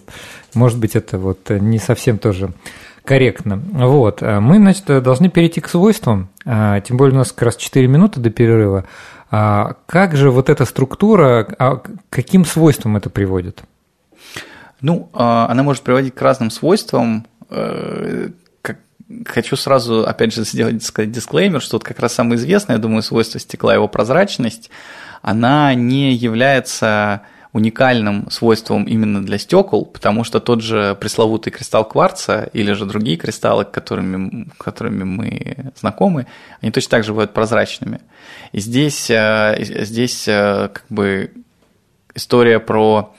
может 0.52 0.78
быть, 0.78 0.96
это 0.96 1.18
вот 1.18 1.48
не 1.48 1.78
совсем 1.78 2.18
тоже 2.18 2.52
корректно. 3.04 3.60
Вот. 3.72 4.22
Мы, 4.22 4.56
значит, 4.56 4.86
должны 5.02 5.28
перейти 5.28 5.60
к 5.60 5.68
свойствам, 5.68 6.28
а, 6.44 6.80
тем 6.80 6.96
более 6.96 7.14
у 7.14 7.18
нас 7.18 7.32
как 7.32 7.42
раз 7.42 7.56
4 7.56 7.86
минуты 7.86 8.20
до 8.20 8.30
перерыва. 8.30 8.86
А 9.30 9.74
как 9.86 10.16
же 10.16 10.30
вот 10.30 10.48
эта 10.48 10.64
структура, 10.64 11.46
а 11.58 11.82
каким 12.08 12.44
свойствам 12.44 12.96
это 12.96 13.10
приводит? 13.10 13.62
Ну, 14.80 15.10
а, 15.12 15.46
она 15.50 15.62
может 15.62 15.82
приводить 15.82 16.14
к 16.14 16.22
разным 16.22 16.50
свойствам. 16.50 17.26
Э, 17.50 18.28
хочу 19.26 19.56
сразу, 19.56 20.06
опять 20.06 20.34
же, 20.34 20.44
сделать 20.44 20.82
сказать 20.82 21.10
дисклеймер, 21.10 21.60
что 21.60 21.76
вот 21.76 21.84
как 21.84 22.00
раз 22.00 22.14
самое 22.14 22.36
известное, 22.36 22.76
я 22.76 22.82
думаю, 22.82 23.02
свойство 23.02 23.40
стекла, 23.40 23.74
его 23.74 23.88
прозрачность, 23.88 24.70
она 25.22 25.74
не 25.74 26.12
является 26.12 27.22
уникальным 27.54 28.28
свойством 28.30 28.82
именно 28.84 29.24
для 29.24 29.38
стекол, 29.38 29.86
потому 29.86 30.24
что 30.24 30.40
тот 30.40 30.60
же 30.60 30.96
пресловутый 31.00 31.52
кристалл 31.52 31.84
кварца 31.84 32.50
или 32.52 32.72
же 32.72 32.84
другие 32.84 33.16
кристаллы, 33.16 33.64
которыми, 33.64 34.48
которыми 34.58 35.04
мы 35.04 35.72
знакомы, 35.76 36.26
они 36.60 36.72
точно 36.72 36.90
так 36.90 37.04
же 37.04 37.12
бывают 37.12 37.32
прозрачными. 37.32 38.00
И 38.50 38.58
здесь, 38.58 39.08
э, 39.08 39.56
здесь 39.60 40.26
э, 40.26 40.68
как 40.72 40.84
бы 40.88 41.30
история 42.16 42.58
про 42.58 43.14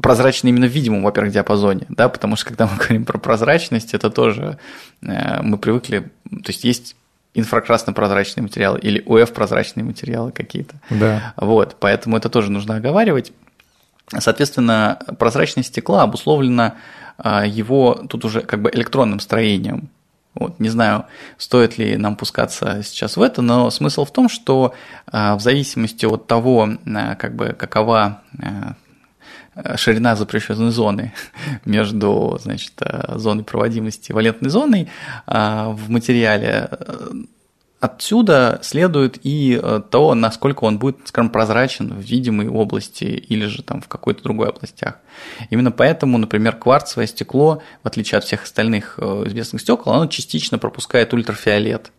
прозрачный 0.00 0.50
именно 0.50 0.66
в 0.66 0.70
видимом, 0.70 1.02
во-первых, 1.02 1.34
диапазоне, 1.34 1.86
да, 1.90 2.08
потому 2.08 2.36
что 2.36 2.46
когда 2.46 2.66
мы 2.66 2.76
говорим 2.78 3.04
про 3.04 3.18
прозрачность, 3.18 3.92
это 3.92 4.08
тоже 4.08 4.58
э, 5.02 5.42
мы 5.42 5.58
привыкли, 5.58 6.10
то 6.30 6.48
есть 6.48 6.64
есть 6.64 6.96
инфракрасно-прозрачные 7.34 8.42
материалы 8.42 8.78
или 8.78 9.02
УФ-прозрачные 9.04 9.84
материалы 9.84 10.32
какие-то. 10.32 10.76
Да. 10.88 11.34
Вот, 11.36 11.76
поэтому 11.80 12.16
это 12.16 12.30
тоже 12.30 12.50
нужно 12.50 12.76
оговаривать. 12.76 13.32
Соответственно, 14.08 14.98
прозрачность 15.18 15.68
стекла 15.68 16.02
обусловлена 16.02 16.74
а, 17.16 17.46
его 17.46 17.94
тут 18.08 18.24
уже 18.24 18.40
как 18.40 18.60
бы 18.60 18.70
электронным 18.70 19.20
строением. 19.20 19.88
Вот, 20.34 20.58
не 20.58 20.68
знаю, 20.68 21.06
стоит 21.38 21.78
ли 21.78 21.96
нам 21.96 22.16
пускаться 22.16 22.82
сейчас 22.82 23.16
в 23.16 23.22
это, 23.22 23.40
но 23.40 23.70
смысл 23.70 24.04
в 24.04 24.12
том, 24.12 24.28
что 24.28 24.74
а, 25.06 25.36
в 25.36 25.40
зависимости 25.40 26.06
от 26.06 26.26
того, 26.26 26.68
а, 26.86 27.14
как 27.14 27.34
бы, 27.36 27.54
какова 27.58 28.22
ширина 29.76 30.16
запрещенной 30.16 30.72
зоны 30.72 31.12
между 31.64 32.36
значит, 32.42 32.72
зоной 33.14 33.44
проводимости 33.44 34.10
и 34.10 34.12
валентной 34.12 34.50
зоной 34.50 34.88
в 35.28 35.88
материале, 35.88 36.68
Отсюда 37.84 38.60
следует 38.62 39.18
и 39.24 39.60
э, 39.62 39.82
то, 39.90 40.14
насколько 40.14 40.64
он 40.64 40.78
будет, 40.78 40.96
скажем, 41.04 41.28
прозрачен 41.28 41.92
в 41.92 42.00
видимой 42.00 42.48
области 42.48 43.04
или 43.04 43.44
же 43.44 43.62
там 43.62 43.82
в 43.82 43.88
какой-то 43.88 44.22
другой 44.22 44.48
областях. 44.48 45.00
Именно 45.50 45.70
поэтому, 45.70 46.16
например, 46.16 46.56
кварцевое 46.56 47.06
стекло, 47.06 47.62
в 47.82 47.86
отличие 47.86 48.16
от 48.16 48.24
всех 48.24 48.44
остальных 48.44 48.94
э, 48.96 49.24
известных 49.26 49.60
стекол, 49.60 49.92
оно 49.92 50.06
частично 50.06 50.56
пропускает 50.56 51.12
ультрафиолет. 51.12 51.92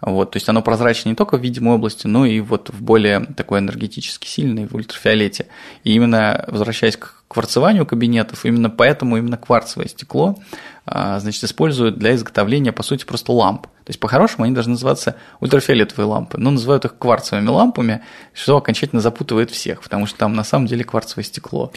Вот, 0.00 0.32
то 0.32 0.36
есть 0.36 0.48
оно 0.48 0.62
прозрачно 0.62 1.08
не 1.08 1.14
только 1.14 1.36
в 1.36 1.40
видимой 1.40 1.74
области, 1.74 2.06
но 2.06 2.26
и 2.26 2.40
вот 2.40 2.70
в 2.70 2.82
более 2.82 3.20
такой 3.20 3.60
энергетически 3.60 4.26
сильной, 4.26 4.66
в 4.66 4.74
ультрафиолете. 4.74 5.46
И 5.84 5.92
именно 5.92 6.44
возвращаясь 6.48 6.96
к 6.96 7.24
кварцеванию 7.28 7.86
кабинетов, 7.86 8.44
именно 8.44 8.70
поэтому 8.70 9.16
именно 9.16 9.36
кварцевое 9.36 9.88
стекло 9.88 10.38
а, 10.84 11.18
значит, 11.18 11.42
используют 11.42 11.98
для 11.98 12.14
изготовления, 12.14 12.72
по 12.72 12.84
сути, 12.84 13.04
просто 13.04 13.32
ламп. 13.32 13.62
То 13.62 13.90
есть, 13.90 14.00
по-хорошему, 14.00 14.44
они 14.44 14.54
должны 14.54 14.72
называться 14.72 15.16
ультрафиолетовые 15.40 16.06
лампы, 16.06 16.38
но 16.38 16.50
называют 16.50 16.84
их 16.84 16.96
кварцевыми 16.98 17.48
лампами, 17.48 18.02
что 18.32 18.56
окончательно 18.56 19.00
запутывает 19.00 19.50
всех, 19.50 19.82
потому 19.82 20.06
что 20.06 20.18
там 20.18 20.34
на 20.34 20.44
самом 20.44 20.66
деле 20.66 20.84
кварцевое 20.84 21.24
стекло. 21.24 21.72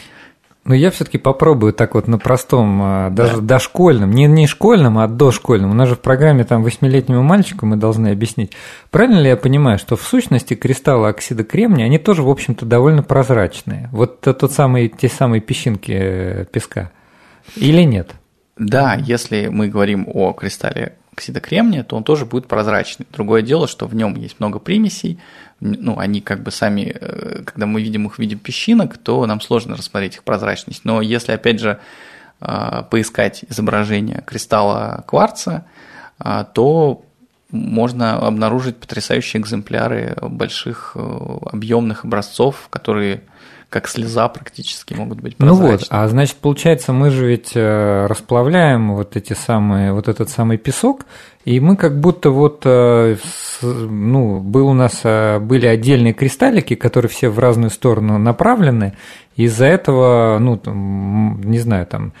Ну, 0.64 0.74
я 0.74 0.90
все-таки 0.90 1.16
попробую 1.16 1.72
так 1.72 1.94
вот 1.94 2.06
на 2.06 2.18
простом, 2.18 2.80
а, 2.82 3.10
даже 3.10 3.36
да. 3.36 3.54
дошкольном, 3.54 4.10
не, 4.10 4.26
не 4.26 4.46
школьном, 4.46 4.98
а 4.98 5.08
дошкольном. 5.08 5.70
У 5.70 5.74
нас 5.74 5.88
же 5.88 5.94
в 5.94 6.00
программе 6.00 6.44
там 6.44 6.62
восьмилетнему 6.62 7.22
мальчику 7.22 7.64
мы 7.64 7.76
должны 7.76 8.08
объяснить. 8.08 8.52
Правильно 8.90 9.20
ли 9.20 9.28
я 9.28 9.36
понимаю, 9.36 9.78
что 9.78 9.96
в 9.96 10.02
сущности 10.02 10.54
кристаллы 10.54 11.08
оксида 11.08 11.44
кремния, 11.44 11.86
они 11.86 11.98
тоже, 11.98 12.22
в 12.22 12.28
общем-то, 12.28 12.66
довольно 12.66 13.02
прозрачные? 13.02 13.88
Вот 13.90 14.20
тот 14.20 14.52
самый, 14.52 14.88
те 14.88 15.08
самые 15.08 15.40
песчинки 15.40 15.92
э, 15.92 16.44
песка. 16.44 16.90
Или 17.56 17.82
нет? 17.82 18.10
Да, 18.58 18.94
если 18.94 19.48
мы 19.48 19.68
говорим 19.68 20.06
о 20.06 20.34
кристалле 20.34 20.96
оксида 21.12 21.40
кремния, 21.40 21.82
то 21.84 21.96
он 21.96 22.04
тоже 22.04 22.26
будет 22.26 22.46
прозрачный. 22.46 23.06
Другое 23.12 23.42
дело, 23.42 23.66
что 23.66 23.86
в 23.86 23.94
нем 23.94 24.14
есть 24.16 24.38
много 24.38 24.58
примесей, 24.58 25.18
ну, 25.60 25.98
они 25.98 26.20
как 26.20 26.42
бы 26.42 26.50
сами, 26.50 26.96
э, 26.98 27.42
когда 27.44 27.66
мы 27.66 27.82
видим 27.82 28.06
их 28.06 28.14
в 28.14 28.18
виде 28.18 28.36
песчинок, 28.36 28.96
то 28.98 29.24
нам 29.26 29.40
сложно 29.40 29.76
рассмотреть 29.76 30.16
их 30.16 30.24
прозрачность. 30.24 30.84
Но 30.84 31.02
если, 31.02 31.32
опять 31.32 31.60
же, 31.60 31.78
э, 32.40 32.82
поискать 32.90 33.44
изображение 33.48 34.22
кристалла 34.26 35.04
кварца, 35.06 35.66
э, 36.18 36.44
то 36.54 37.04
можно 37.50 38.18
обнаружить 38.18 38.76
потрясающие 38.76 39.42
экземпляры 39.42 40.16
больших 40.22 40.96
объемных 40.96 42.04
образцов, 42.04 42.68
которые 42.70 43.22
как 43.70 43.86
слеза 43.88 44.28
практически 44.28 44.94
могут 44.94 45.20
быть 45.20 45.36
прозрачны. 45.36 45.64
Ну 45.64 45.70
вот, 45.70 45.86
а 45.90 46.08
значит, 46.08 46.36
получается, 46.36 46.92
мы 46.92 47.10
же 47.10 47.26
ведь 47.26 47.52
э, 47.54 48.06
расплавляем 48.06 48.96
вот 48.96 49.16
эти 49.16 49.32
самые, 49.32 49.92
вот 49.92 50.08
этот 50.08 50.28
самый 50.28 50.58
песок, 50.58 51.06
и 51.44 51.60
мы 51.60 51.76
как 51.76 52.00
будто 52.00 52.30
вот, 52.30 52.62
э, 52.64 53.16
ну, 53.62 54.40
был 54.40 54.68
у 54.68 54.74
нас, 54.74 55.00
э, 55.04 55.38
были 55.38 55.66
отдельные 55.66 56.12
кристаллики, 56.12 56.74
которые 56.74 57.08
все 57.08 57.28
в 57.28 57.38
разную 57.38 57.70
сторону 57.70 58.18
направлены, 58.18 58.94
из-за 59.36 59.66
этого, 59.66 60.38
ну, 60.40 60.56
там, 60.56 61.40
не 61.42 61.60
знаю, 61.60 61.86
там, 61.86 62.12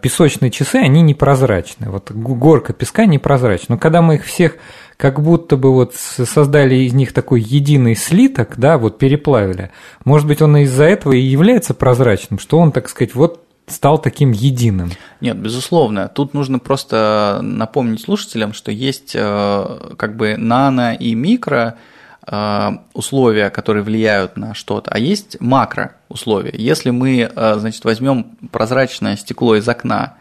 песочные 0.00 0.50
часы, 0.50 0.76
они 0.76 1.02
непрозрачны. 1.02 1.90
Вот 1.90 2.10
горка 2.10 2.72
песка 2.72 3.06
непрозрачна. 3.06 3.74
Но 3.74 3.78
когда 3.78 4.02
мы 4.02 4.16
их 4.16 4.24
всех 4.24 4.56
как 4.96 5.20
будто 5.20 5.56
бы 5.56 5.72
вот 5.72 5.94
создали 5.94 6.76
из 6.76 6.94
них 6.94 7.12
такой 7.12 7.40
единый 7.40 7.94
слиток, 7.94 8.54
да, 8.56 8.78
вот 8.78 8.98
переплавили. 8.98 9.70
Может 10.04 10.26
быть, 10.26 10.40
он 10.40 10.56
из-за 10.58 10.84
этого 10.84 11.12
и 11.12 11.20
является 11.20 11.74
прозрачным, 11.74 12.38
что 12.38 12.58
он, 12.58 12.72
так 12.72 12.88
сказать, 12.88 13.14
вот 13.14 13.42
стал 13.66 13.98
таким 13.98 14.32
единым. 14.32 14.90
Нет, 15.20 15.36
безусловно. 15.36 16.08
Тут 16.08 16.34
нужно 16.34 16.58
просто 16.58 17.40
напомнить 17.42 18.00
слушателям, 18.00 18.52
что 18.52 18.70
есть 18.70 19.12
э, 19.14 19.94
как 19.98 20.16
бы 20.16 20.36
нано 20.36 20.94
и 20.94 21.14
микро 21.14 21.76
э, 21.76 21.95
условия, 22.92 23.50
которые 23.50 23.84
влияют 23.84 24.36
на 24.36 24.52
что-то, 24.54 24.90
а 24.90 24.98
есть 24.98 25.40
макро 25.40 25.94
условия. 26.08 26.52
Если 26.54 26.90
мы, 26.90 27.30
э, 27.32 27.54
значит, 27.58 27.84
возьмем 27.84 28.36
прозрачное 28.50 29.16
стекло 29.16 29.54
из 29.54 29.68
окна 29.68 30.16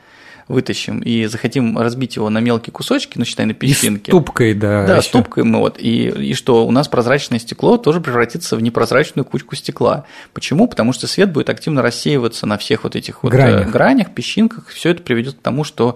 вытащим 0.48 1.00
и 1.00 1.26
захотим 1.26 1.78
разбить 1.78 2.18
его 2.18 2.30
на 2.30 2.40
мелкие 2.40 2.72
кусочки, 2.72 3.18
ну, 3.18 3.26
считай, 3.26 3.46
на 3.46 3.54
песчинки. 3.54 4.10
И 4.10 4.12
ступкой, 4.12 4.54
да. 4.54 4.86
Да, 4.86 4.98
еще. 4.98 5.08
ступкой 5.08 5.44
мы 5.44 5.60
вот. 5.60 5.78
И, 5.80 6.10
и 6.10 6.34
что 6.34 6.68
у 6.68 6.72
нас 6.72 6.88
прозрачное 6.88 7.40
стекло 7.40 7.78
тоже 7.78 8.00
превратится 8.02 8.56
в 8.56 8.62
непрозрачную 8.62 9.26
кучку 9.26 9.56
стекла. 9.56 10.06
Почему? 10.34 10.68
Потому 10.68 10.94
что 10.94 11.08
свет 11.08 11.32
будет 11.32 11.50
активно 11.50 11.82
рассеиваться 11.82 12.46
на 12.46 12.58
всех 12.58 12.84
вот 12.84 12.96
этих 12.96 13.24
вот 13.24 13.34
э, 13.34 13.36
гранях, 13.36 13.72
гранях 13.72 14.14
песчинках. 14.14 14.68
Все 14.68 14.92
это 14.92 15.02
приведет 15.02 15.36
к 15.36 15.42
тому, 15.42 15.64
что 15.64 15.96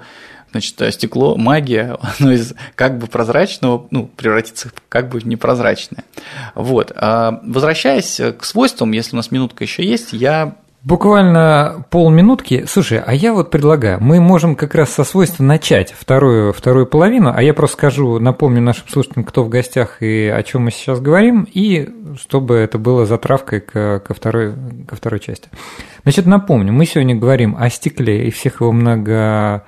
значит, 0.51 0.81
э, 0.81 0.91
стекло, 0.91 1.35
магия, 1.35 1.97
оно 2.19 2.31
из 2.31 2.53
как 2.75 2.97
бы 2.97 3.07
прозрачного, 3.07 3.87
ну, 3.91 4.07
превратится 4.07 4.71
как 4.89 5.09
бы 5.09 5.19
в 5.19 5.27
непрозрачное. 5.27 6.03
Вот. 6.55 6.91
А 6.95 7.39
возвращаясь 7.43 8.19
к 8.37 8.43
свойствам, 8.43 8.91
если 8.91 9.15
у 9.15 9.17
нас 9.17 9.31
минутка 9.31 9.63
еще 9.63 9.85
есть, 9.85 10.13
я 10.13 10.55
Буквально 10.81 11.85
полминутки. 11.89 12.63
Слушай, 12.65 13.01
а 13.05 13.13
я 13.13 13.33
вот 13.33 13.51
предлагаю, 13.51 14.01
мы 14.01 14.21
можем 14.21 14.55
как 14.55 14.75
раз 14.75 14.91
со 14.91 15.03
свойства 15.03 15.43
начать 15.43 15.91
вторую, 15.91 16.53
вторую 16.53 16.87
половину, 16.87 17.33
а 17.35 17.43
я 17.43 17.53
просто 17.53 17.75
скажу, 17.75 18.17
напомню 18.19 18.61
нашим 18.61 18.87
слушателям, 18.87 19.25
кто 19.25 19.43
в 19.43 19.49
гостях 19.49 20.01
и 20.01 20.27
о 20.27 20.41
чем 20.41 20.63
мы 20.63 20.71
сейчас 20.71 21.01
говорим, 21.01 21.45
и 21.53 21.89
чтобы 22.17 22.55
это 22.55 22.77
было 22.77 23.05
затравкой 23.05 23.59
ко, 23.59 23.99
ко, 23.99 24.13
второй, 24.13 24.53
ко 24.87 24.95
второй 24.95 25.19
части. 25.19 25.49
Значит, 26.03 26.25
напомню, 26.25 26.71
мы 26.71 26.85
сегодня 26.85 27.13
говорим 27.13 27.57
о 27.59 27.69
стекле 27.69 28.27
и 28.27 28.31
всех 28.31 28.61
его 28.61 28.71
много 28.71 29.65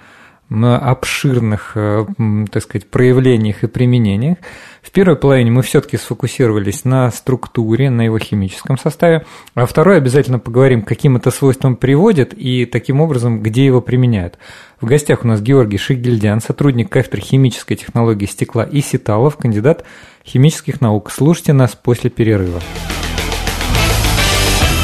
обширных, 0.52 1.72
э, 1.76 2.06
так 2.52 2.64
сказать, 2.64 2.90
проявлениях 2.90 3.64
и 3.64 3.68
применениях. 3.68 4.38
В 4.82 4.92
первой 4.92 5.16
половине 5.16 5.52
мы 5.52 5.62
все-таки 5.62 5.96
сфокусировались 5.98 6.84
на 6.84 7.10
структуре, 7.12 7.90
на 7.90 8.02
его 8.02 8.20
химическом 8.20 8.78
составе, 8.78 9.26
а 9.54 9.66
второй 9.66 9.98
обязательно 9.98 10.40
поговорим, 10.40 10.82
каким 10.82 11.16
это 11.16 11.32
свойством 11.32 11.76
приводит 11.76 12.34
и 12.34 12.66
таким 12.66 13.00
образом, 13.00 13.42
где 13.42 13.66
его 13.66 13.80
применяют. 13.80 14.38
В 14.82 14.86
гостях 14.86 15.24
у 15.24 15.28
нас 15.28 15.42
Георгий 15.42 15.78
Шигельдян, 15.78 16.42
сотрудник 16.42 16.90
кафедры 16.90 17.22
химической 17.22 17.76
технологии 17.76 18.26
стекла 18.26 18.64
и 18.64 18.82
сеталов, 18.82 19.38
кандидат 19.38 19.86
химических 20.26 20.82
наук. 20.82 21.12
Слушайте 21.12 21.54
нас 21.54 21.76
после 21.76 22.10
перерыва. 22.10 22.60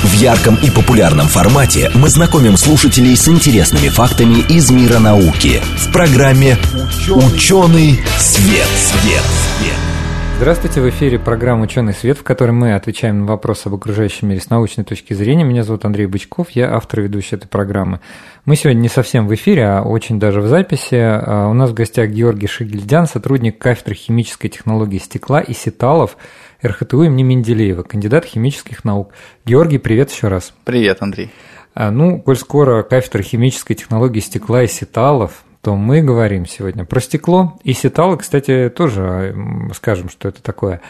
В 0.03 0.13
ярком 0.13 0.55
и 0.61 0.69
популярном 0.69 1.25
формате 1.25 1.89
мы 1.95 2.09
знакомим 2.09 2.55
слушателей 2.55 3.17
с 3.17 3.27
интересными 3.27 3.89
фактами 3.89 4.41
из 4.47 4.69
мира 4.69 4.99
науки 4.99 5.59
в 5.75 5.91
программе 5.91 6.55
«Ученый 7.09 7.99
свет». 8.19 8.67
свет. 8.67 9.23
Здравствуйте, 10.37 10.81
в 10.81 10.89
эфире 10.89 11.17
программа 11.17 11.63
«Ученый 11.63 11.93
свет», 11.93 12.19
в 12.19 12.21
которой 12.21 12.51
мы 12.51 12.75
отвечаем 12.75 13.21
на 13.21 13.25
вопросы 13.25 13.69
об 13.69 13.73
окружающем 13.73 14.27
мире 14.27 14.39
с 14.39 14.51
научной 14.51 14.83
точки 14.83 15.15
зрения. 15.15 15.43
Меня 15.43 15.63
зовут 15.63 15.83
Андрей 15.83 16.05
Бычков, 16.05 16.51
я 16.51 16.75
автор 16.75 16.99
и 16.99 17.03
ведущий 17.03 17.35
этой 17.35 17.47
программы. 17.47 17.99
Мы 18.45 18.55
сегодня 18.55 18.81
не 18.81 18.89
совсем 18.89 19.27
в 19.27 19.33
эфире, 19.33 19.65
а 19.65 19.81
очень 19.81 20.19
даже 20.19 20.41
в 20.41 20.47
записи. 20.47 20.93
А 20.93 21.47
у 21.49 21.53
нас 21.53 21.71
в 21.71 21.73
гостях 21.73 22.11
Георгий 22.11 22.45
Шигельдян, 22.45 23.07
сотрудник 23.07 23.57
кафедры 23.57 23.95
химической 23.95 24.49
технологии 24.49 24.99
стекла 24.99 25.41
и 25.41 25.53
сеталов, 25.55 26.17
РХТУ 26.63 27.03
имени 27.03 27.23
Менделеева, 27.23 27.83
кандидат 27.83 28.25
химических 28.25 28.83
наук. 28.83 29.11
Георгий, 29.45 29.77
привет 29.77 30.11
еще 30.11 30.27
раз. 30.27 30.53
Привет, 30.65 30.97
Андрей. 31.01 31.31
А, 31.75 31.91
ну, 31.91 32.19
коль 32.19 32.37
скоро 32.37 32.81
кафедра 32.81 33.21
химической 33.21 33.75
технологии 33.75 34.19
стекла 34.19 34.63
и 34.63 34.67
сеталов, 34.67 35.43
то 35.61 35.75
мы 35.75 36.01
говорим 36.01 36.47
сегодня 36.47 36.85
про 36.85 36.99
стекло. 36.99 37.59
И 37.63 37.73
сеталы, 37.73 38.17
кстати, 38.17 38.71
тоже 38.75 39.35
скажем, 39.75 40.09
что 40.09 40.29
это 40.29 40.41
такое. 40.41 40.81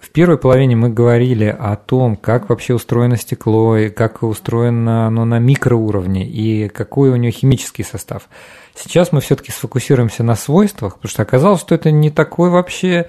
В 0.00 0.10
первой 0.10 0.38
половине 0.38 0.76
мы 0.76 0.90
говорили 0.90 1.46
о 1.46 1.74
том, 1.74 2.14
как 2.14 2.48
вообще 2.48 2.74
устроено 2.74 3.16
стекло, 3.16 3.76
и 3.76 3.88
как 3.88 4.22
устроено 4.22 5.08
оно 5.08 5.24
на 5.24 5.40
микроуровне, 5.40 6.24
и 6.24 6.68
какой 6.68 7.10
у 7.10 7.16
него 7.16 7.32
химический 7.32 7.84
состав. 7.84 8.28
Сейчас 8.76 9.10
мы 9.10 9.20
все-таки 9.20 9.50
сфокусируемся 9.50 10.22
на 10.22 10.36
свойствах, 10.36 10.94
потому 10.96 11.10
что 11.10 11.22
оказалось, 11.22 11.60
что 11.60 11.74
это 11.74 11.90
не 11.90 12.10
такой 12.10 12.50
вообще 12.50 13.08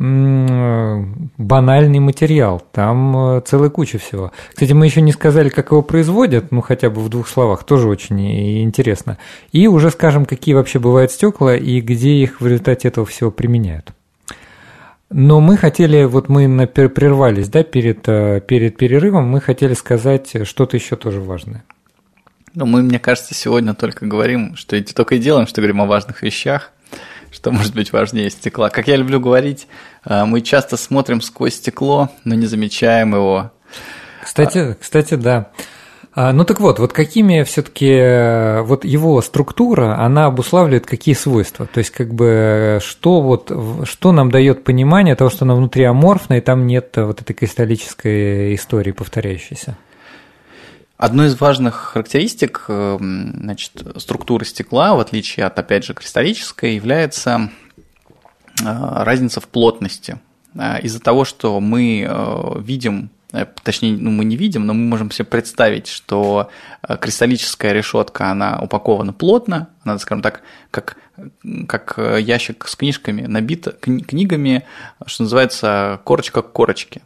банальный 0.00 1.98
материал. 1.98 2.62
Там 2.72 3.36
э, 3.36 3.42
целая 3.42 3.68
куча 3.68 3.98
всего. 3.98 4.32
Кстати, 4.48 4.72
мы 4.72 4.86
еще 4.86 5.02
не 5.02 5.12
сказали, 5.12 5.50
как 5.50 5.72
его 5.72 5.82
производят, 5.82 6.50
ну 6.52 6.62
хотя 6.62 6.88
бы 6.88 7.02
в 7.02 7.10
двух 7.10 7.28
словах, 7.28 7.64
тоже 7.64 7.86
очень 7.86 8.62
интересно. 8.62 9.18
И 9.52 9.66
уже 9.66 9.90
скажем, 9.90 10.24
какие 10.24 10.54
вообще 10.54 10.78
бывают 10.78 11.12
стекла 11.12 11.54
и 11.54 11.82
где 11.82 12.12
их 12.14 12.40
в 12.40 12.46
результате 12.46 12.88
этого 12.88 13.04
всего 13.04 13.30
применяют. 13.30 13.92
Но 15.10 15.40
мы 15.40 15.58
хотели, 15.58 16.04
вот 16.04 16.30
мы 16.30 16.66
прервались, 16.66 17.50
да, 17.50 17.62
перед, 17.62 18.08
э, 18.08 18.40
перед 18.40 18.78
перерывом, 18.78 19.28
мы 19.28 19.42
хотели 19.42 19.74
сказать 19.74 20.34
что-то 20.44 20.78
еще 20.78 20.96
тоже 20.96 21.20
важное. 21.20 21.62
Ну, 22.54 22.64
мы, 22.64 22.82
мне 22.82 22.98
кажется, 22.98 23.34
сегодня 23.34 23.74
только 23.74 24.06
говорим, 24.06 24.56
что 24.56 24.82
только 24.82 25.16
и 25.16 25.18
делаем, 25.18 25.46
что 25.46 25.60
говорим 25.60 25.82
о 25.82 25.86
важных 25.86 26.22
вещах, 26.22 26.72
что 27.30 27.50
может 27.50 27.74
быть 27.74 27.92
важнее 27.92 28.30
стекла. 28.30 28.70
Как 28.70 28.88
я 28.88 28.96
люблю 28.96 29.20
говорить, 29.20 29.66
э, 30.04 30.24
мы 30.24 30.40
часто 30.40 30.76
смотрим 30.76 31.20
сквозь 31.20 31.54
стекло, 31.54 32.10
но 32.24 32.34
не 32.34 32.46
замечаем 32.46 33.14
его. 33.14 33.52
Кстати, 34.22 34.76
кстати, 34.80 35.14
да. 35.14 35.50
А, 36.12 36.32
ну 36.32 36.44
так 36.44 36.58
вот, 36.60 36.80
вот 36.80 36.92
какими 36.92 37.44
все-таки 37.44 37.88
э, 37.88 38.62
вот 38.62 38.84
его 38.84 39.22
структура, 39.22 39.96
она 39.98 40.26
обуславливает 40.26 40.84
какие 40.84 41.14
свойства? 41.14 41.66
То 41.66 41.78
есть 41.78 41.90
как 41.90 42.12
бы 42.12 42.80
что 42.82 43.20
вот 43.20 43.52
что 43.84 44.10
нам 44.10 44.30
дает 44.30 44.64
понимание 44.64 45.14
того, 45.14 45.30
что 45.30 45.44
оно 45.44 45.54
внутри 45.54 45.84
аморфно 45.84 46.34
и 46.34 46.40
там 46.40 46.66
нет 46.66 46.94
вот 46.96 47.22
этой 47.22 47.32
кристаллической 47.34 48.54
истории 48.56 48.90
повторяющейся? 48.90 49.76
Одной 51.00 51.28
из 51.28 51.40
важных 51.40 51.74
характеристик 51.74 52.66
э, 52.68 52.98
значит, 53.00 53.72
структуры 53.96 54.44
стекла, 54.44 54.94
в 54.94 55.00
отличие 55.00 55.46
от, 55.46 55.58
опять 55.58 55.84
же, 55.84 55.94
кристаллической, 55.94 56.74
является 56.74 57.50
э, 58.60 58.64
разница 58.64 59.40
в 59.40 59.48
плотности. 59.48 60.20
Из-за 60.82 61.00
того, 61.00 61.24
что 61.24 61.60
мы 61.60 62.56
видим 62.58 63.10
Э, 63.10 63.19
точнее, 63.62 63.96
ну, 63.96 64.10
мы 64.10 64.24
не 64.24 64.36
видим, 64.36 64.66
но 64.66 64.74
мы 64.74 64.84
можем 64.86 65.10
себе 65.10 65.24
представить, 65.24 65.86
что 65.86 66.50
э, 66.86 66.96
кристаллическая 66.96 67.72
решетка, 67.72 68.30
она 68.30 68.60
упакована 68.60 69.12
плотно, 69.12 69.68
она, 69.84 69.98
скажем 69.98 70.22
так, 70.22 70.42
как, 70.70 70.96
как 71.68 71.94
э, 71.96 72.20
ящик 72.20 72.66
с 72.66 72.74
книжками, 72.74 73.22
набита 73.22 73.72
книгами, 73.72 74.64
что 75.06 75.24
называется, 75.24 76.00
корочка 76.04 76.42
к 76.42 76.52
корочке. 76.52 77.02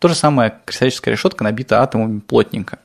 То 0.00 0.08
же 0.08 0.14
самое 0.14 0.54
кристаллическая 0.64 1.14
решетка 1.14 1.44
набита 1.44 1.82
атомами 1.82 2.18
плотненько. 2.18 2.80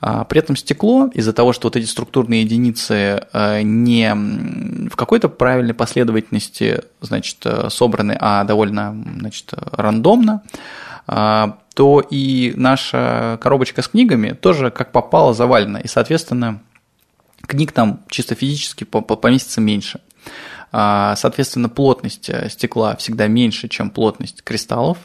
А, 0.00 0.24
при 0.24 0.40
этом 0.40 0.56
стекло, 0.56 1.08
из-за 1.14 1.32
того, 1.32 1.52
что 1.52 1.68
вот 1.68 1.76
эти 1.76 1.86
структурные 1.86 2.42
единицы 2.42 3.26
не 3.62 4.12
в 4.88 4.96
какой-то 4.96 5.28
правильной 5.28 5.72
последовательности 5.72 6.82
значит, 7.00 7.46
собраны, 7.68 8.16
а 8.20 8.44
довольно 8.44 8.94
значит, 9.18 9.54
рандомно, 9.72 10.42
а, 11.06 11.58
то 11.76 12.00
и 12.00 12.54
наша 12.56 13.38
коробочка 13.42 13.82
с 13.82 13.88
книгами 13.88 14.30
тоже 14.30 14.70
как 14.70 14.92
попало 14.92 15.34
завалена. 15.34 15.80
И, 15.80 15.88
соответственно, 15.88 16.62
книг 17.46 17.72
там 17.72 18.00
чисто 18.08 18.34
физически 18.34 18.84
поместится 18.84 19.60
меньше. 19.60 20.00
А, 20.72 21.14
соответственно, 21.16 21.68
плотность 21.68 22.30
э, 22.30 22.48
стекла 22.48 22.96
всегда 22.96 23.26
меньше, 23.26 23.68
чем 23.68 23.90
плотность 23.90 24.42
кристаллов, 24.42 24.96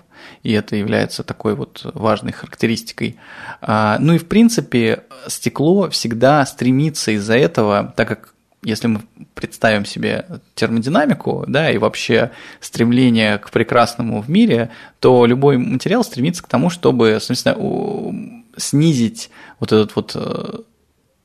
и 0.44 0.54
это 0.54 0.78
является 0.78 1.24
такой 1.24 1.56
вот 1.56 1.82
важной 1.94 2.32
характеристикой. 2.32 3.18
А, 3.60 3.98
ну 4.00 4.14
и 4.14 4.18
в 4.18 4.30
принципе 4.30 5.04
стекло 5.28 5.90
всегда 5.90 6.46
стремится 6.46 7.12
из-за 7.12 7.36
этого, 7.36 7.94
так 7.98 8.08
как 8.08 8.34
если 8.64 8.88
мы 8.88 9.02
представим 9.34 9.86
себе 9.86 10.26
термодинамику, 10.56 11.46
да, 11.48 11.72
и 11.72 11.78
вообще 11.78 12.32
стремление 12.60 13.38
к 13.40 13.50
прекрасному 13.50 14.22
в 14.22 14.30
мире, 14.30 14.70
то 15.00 15.26
любой 15.26 15.58
материал 15.58 16.04
стремится 16.04 16.44
к 16.44 16.48
тому, 16.48 16.70
чтобы, 16.70 17.18
собственно, 17.20 18.44
снизить 18.58 19.30
вот 19.60 19.72
этот 19.72 19.96
вот 19.96 20.66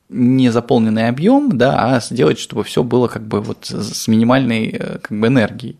э, 0.09 0.13
незаполненный 0.13 1.07
объем, 1.09 1.57
да, 1.57 1.95
а 1.95 1.99
сделать, 1.99 2.39
чтобы 2.39 2.63
все 2.63 2.83
было 2.83 3.07
как 3.07 3.27
бы 3.27 3.41
вот 3.41 3.65
с 3.65 4.07
минимальной 4.07 4.69
э, 4.69 4.97
как 4.99 5.17
бы 5.17 5.27
энергией. 5.27 5.77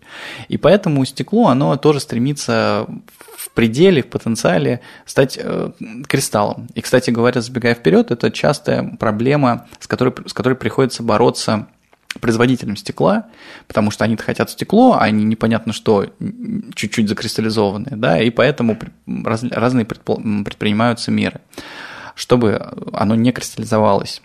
И 0.48 0.58
поэтому 0.58 1.04
стекло, 1.06 1.48
оно 1.48 1.78
тоже 1.78 2.00
стремится 2.00 2.88
пределе, 3.58 4.04
в 4.04 4.08
потенциале 4.08 4.82
стать 5.08 5.40
э, 5.42 5.72
кристаллом. 6.08 6.68
И, 6.76 6.82
кстати 6.82 7.10
говоря, 7.10 7.42
забегая 7.42 7.74
вперед, 7.74 8.12
это 8.12 8.30
частая 8.30 8.96
проблема, 9.00 9.66
с 9.80 9.88
которой, 9.88 10.14
с 10.28 10.34
которой 10.34 10.54
приходится 10.54 11.02
бороться 11.02 11.66
производителям 12.22 12.76
стекла, 12.78 13.26
потому 13.68 13.90
что 13.90 14.06
они-то 14.06 14.22
хотят 14.22 14.52
стекло, 14.52 14.94
а 14.94 15.06
они 15.06 15.24
непонятно 15.24 15.74
что, 15.74 16.06
чуть-чуть 16.76 17.10
закристаллизованные, 17.10 17.96
да, 17.96 18.22
и 18.22 18.30
поэтому 18.30 18.78
раз, 19.08 19.42
разные 19.50 19.86
предпринимаются 19.86 21.10
меры, 21.10 21.42
чтобы 22.18 22.60
оно 22.94 23.16
не 23.16 23.32
кристаллизовалось. 23.32 24.22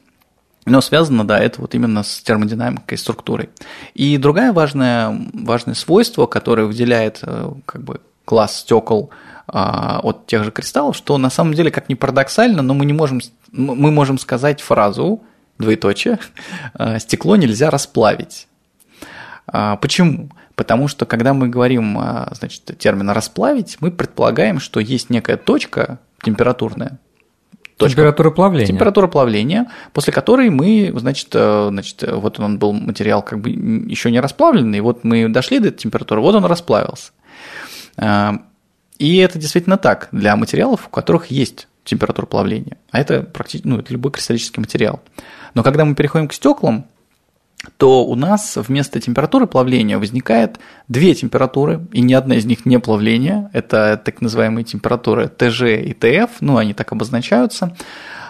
Но 0.65 0.81
связано, 0.81 1.27
да, 1.27 1.39
это 1.39 1.61
вот 1.61 1.75
именно 1.75 2.03
с 2.03 2.23
термодинамикой, 2.23 2.97
структурой. 2.97 3.51
И 3.95 4.17
другое 4.17 4.53
важное, 4.53 5.29
важное 5.33 5.75
свойство, 5.75 6.27
которое 6.27 6.67
выделяет 6.67 7.19
э, 7.23 7.53
как 7.67 7.83
бы 7.83 8.01
класс 8.25 8.61
стекол 8.61 9.11
а, 9.47 10.01
от 10.03 10.27
тех 10.27 10.45
же 10.45 10.53
кристаллов, 10.53 10.97
что 10.97 11.19
на 11.19 11.29
самом 11.29 11.55
деле, 11.55 11.71
как 11.71 11.89
ни 11.89 11.95
парадоксально, 11.95 12.63
но 12.63 12.75
мы 12.75 12.87
не 12.87 12.93
можем, 12.93 13.21
мы 13.51 13.91
можем 13.91 14.19
сказать 14.19 14.63
фразу, 14.63 15.23
двоеточие, 15.59 16.19
а, 16.75 16.99
стекло 17.01 17.37
нельзя 17.37 17.69
расплавить. 17.69 18.47
А, 19.49 19.77
почему? 19.77 20.31
Потому 20.55 20.87
что 20.87 21.05
когда 21.07 21.35
мы 21.35 21.49
говорим 21.49 21.99
значит, 22.33 22.79
термин 22.79 23.11
расплавить, 23.11 23.79
мы 23.81 23.91
предполагаем, 23.91 24.61
что 24.61 24.81
есть 24.81 25.11
некая 25.11 25.37
точка 25.37 25.99
температурная, 26.23 26.99
точка, 27.77 27.97
температура 27.97 28.31
плавления. 28.31 28.67
Температура 28.67 29.07
плавления, 29.07 29.71
после 29.93 30.13
которой 30.13 30.51
мы, 30.51 30.93
значит, 30.97 31.29
э, 31.33 31.69
значит, 31.71 32.05
вот 32.07 32.39
он 32.41 32.59
был 32.59 32.73
материал 32.73 33.23
как 33.23 33.41
бы 33.41 33.51
еще 33.51 34.11
не 34.11 34.21
расплавленный, 34.21 34.81
вот 34.81 35.05
мы 35.05 35.29
дошли 35.29 35.59
до 35.59 35.69
этой 35.69 35.79
температуры, 35.79 36.21
вот 36.21 36.35
он 36.35 36.45
расплавился. 36.45 37.13
Эм, 37.97 38.45
и 38.99 39.17
это 39.17 39.39
действительно 39.39 39.79
так 39.79 40.09
для 40.13 40.37
материалов, 40.37 40.87
у 40.87 40.91
которых 40.91 41.27
есть 41.27 41.69
температура 41.85 42.27
плавления. 42.27 42.77
А 42.91 43.01
это 43.01 43.23
практически, 43.23 43.67
ну, 43.67 43.79
это 43.79 43.93
любой 43.93 44.13
кристаллический 44.13 44.61
материал. 44.61 45.01
Но 45.55 45.63
когда 45.63 45.85
мы 45.85 45.95
переходим 45.95 46.29
к 46.29 46.33
стеклам, 46.33 46.87
то 47.77 48.05
у 48.05 48.15
нас 48.17 48.57
вместо 48.57 49.01
температуры 49.01 49.47
плавления 49.47 49.99
возникает 49.99 50.59
две 50.89 51.15
температуры, 51.15 51.87
и 51.93 52.01
ни 52.01 52.13
одна 52.13 52.37
из 52.37 52.45
них 52.45 52.67
не 52.67 52.79
плавление. 52.79 53.51
Это 53.53 54.01
так 54.05 54.21
называемые 54.21 54.65
температуры 54.65 55.29
ТЖ 55.29 55.63
и 55.63 55.93
ТФ, 55.93 56.41
ну, 56.41 56.57
они 56.57 56.75
так 56.75 56.93
обозначаются. 56.93 57.77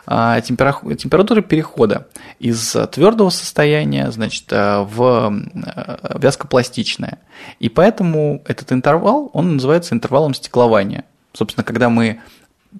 А, 0.04 0.40
температуры 0.40 1.42
перехода 1.42 2.08
из 2.40 2.76
твердого 2.90 3.30
состояния 3.30 4.10
значит, 4.10 4.46
э, 4.50 4.80
в 4.80 5.32
э, 5.32 6.18
вязкопластичное. 6.18 7.20
И 7.60 7.68
поэтому 7.68 8.42
этот 8.46 8.72
интервал, 8.72 9.30
он 9.32 9.54
называется 9.54 9.94
интервалом 9.94 10.34
стеклования. 10.34 11.04
Собственно, 11.32 11.62
когда 11.62 11.88
мы 11.88 12.20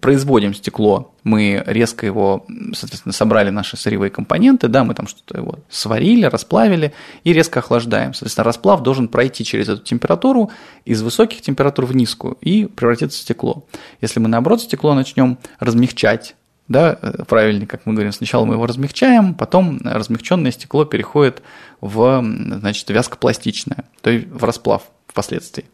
производим 0.01 0.55
стекло, 0.55 1.15
мы 1.23 1.63
резко 1.67 2.07
его, 2.07 2.45
соответственно, 2.75 3.13
собрали 3.13 3.51
наши 3.51 3.77
сырьевые 3.77 4.11
компоненты, 4.11 4.69
да, 4.69 4.85
мы 4.85 4.95
там 4.95 5.07
что-то 5.07 5.39
его 5.39 5.59
сварили, 5.69 6.25
расплавили 6.25 6.93
и 7.25 7.33
резко 7.33 7.61
охлаждаем. 7.61 8.15
Соответственно, 8.15 8.45
расплав 8.45 8.83
должен 8.83 9.09
пройти 9.09 9.45
через 9.45 9.69
эту 9.69 9.83
температуру 9.83 10.51
из 10.85 11.03
высоких 11.03 11.43
температур 11.43 11.85
в 11.85 11.95
низкую 11.95 12.37
и 12.41 12.67
превратиться 12.67 13.19
в 13.19 13.23
стекло. 13.23 13.65
Если 14.01 14.19
мы, 14.19 14.29
наоборот, 14.29 14.63
стекло 14.63 14.95
начнем 14.95 15.39
размягчать, 15.59 16.35
да, 16.69 16.99
э, 17.01 17.25
правильнее, 17.25 17.67
как 17.67 17.87
мы 17.87 17.93
говорим, 17.93 18.13
сначала 18.13 18.45
мы 18.45 18.55
его 18.55 18.67
размягчаем, 18.67 19.35
потом 19.35 19.79
размягченное 19.85 20.53
стекло 20.53 20.85
переходит 20.85 21.43
в, 21.81 22.25
значит, 22.25 22.89
вязкопластичное, 22.89 23.85
то 24.01 24.11
есть 24.11 24.29
в 24.29 24.43
расплав 24.45 24.83
впоследствии. 25.07 25.67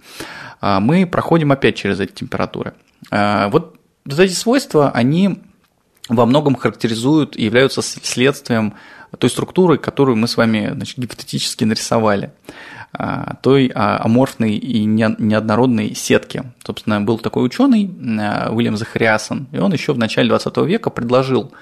А 0.60 0.80
мы 0.80 1.06
проходим 1.06 1.52
опять 1.52 1.76
через 1.76 2.00
эти 2.00 2.12
температуры. 2.12 2.74
А 3.10 3.48
вот 4.16 4.24
эти 4.24 4.32
свойства, 4.32 4.90
они 4.90 5.38
во 6.08 6.26
многом 6.26 6.54
характеризуют 6.54 7.36
и 7.36 7.44
являются 7.44 7.82
следствием 7.82 8.74
той 9.18 9.30
структуры, 9.30 9.78
которую 9.78 10.16
мы 10.16 10.28
с 10.28 10.36
вами 10.36 10.70
значит, 10.72 10.98
гипотетически 10.98 11.64
нарисовали 11.64 12.32
той 13.42 13.70
аморфной 13.74 14.52
и 14.52 14.84
неоднородной 14.84 15.94
сетки. 15.94 16.44
Собственно, 16.64 17.00
был 17.00 17.18
такой 17.18 17.44
ученый 17.44 17.84
Уильям 18.50 18.76
Захариасон, 18.76 19.48
и 19.52 19.58
он 19.58 19.72
еще 19.72 19.92
в 19.92 19.98
начале 19.98 20.28
20 20.28 20.56
века 20.58 20.88
предложил, 20.88 21.52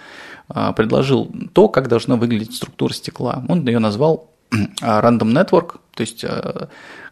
предложил 0.48 1.32
то, 1.52 1.68
как 1.68 1.88
должна 1.88 2.16
выглядеть 2.16 2.54
структура 2.54 2.92
стекла. 2.92 3.44
Он 3.48 3.66
ее 3.66 3.80
назвал 3.80 4.30
Random 4.80 5.32
Network, 5.32 5.80
то 5.94 6.00
есть 6.00 6.24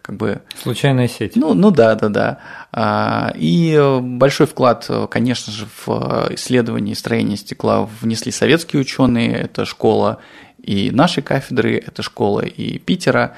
как 0.04 0.16
бы... 0.16 0.42
Случайная 0.62 1.08
сеть. 1.08 1.34
Ну, 1.34 1.54
ну 1.54 1.70
да, 1.70 1.94
да, 1.94 2.10
да. 2.10 2.38
А, 2.72 3.32
и 3.34 3.98
большой 4.02 4.46
вклад, 4.46 4.86
конечно 5.10 5.50
же, 5.50 5.66
в 5.86 6.28
исследование 6.34 6.92
и 6.92 6.94
строение 6.94 7.38
стекла 7.38 7.88
внесли 8.02 8.30
советские 8.30 8.82
ученые, 8.82 9.32
это 9.34 9.64
школа 9.64 10.18
и 10.62 10.90
нашей 10.90 11.22
кафедры, 11.22 11.78
это 11.78 12.02
школа 12.02 12.40
и 12.40 12.78
Питера, 12.78 13.34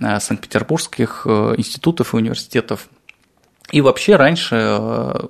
а, 0.00 0.20
Санкт-Петербургских 0.20 1.22
э, 1.24 1.54
институтов 1.56 2.12
и 2.12 2.16
университетов. 2.18 2.88
И 3.70 3.80
вообще 3.80 4.16
раньше 4.16 4.56
э, 4.56 5.26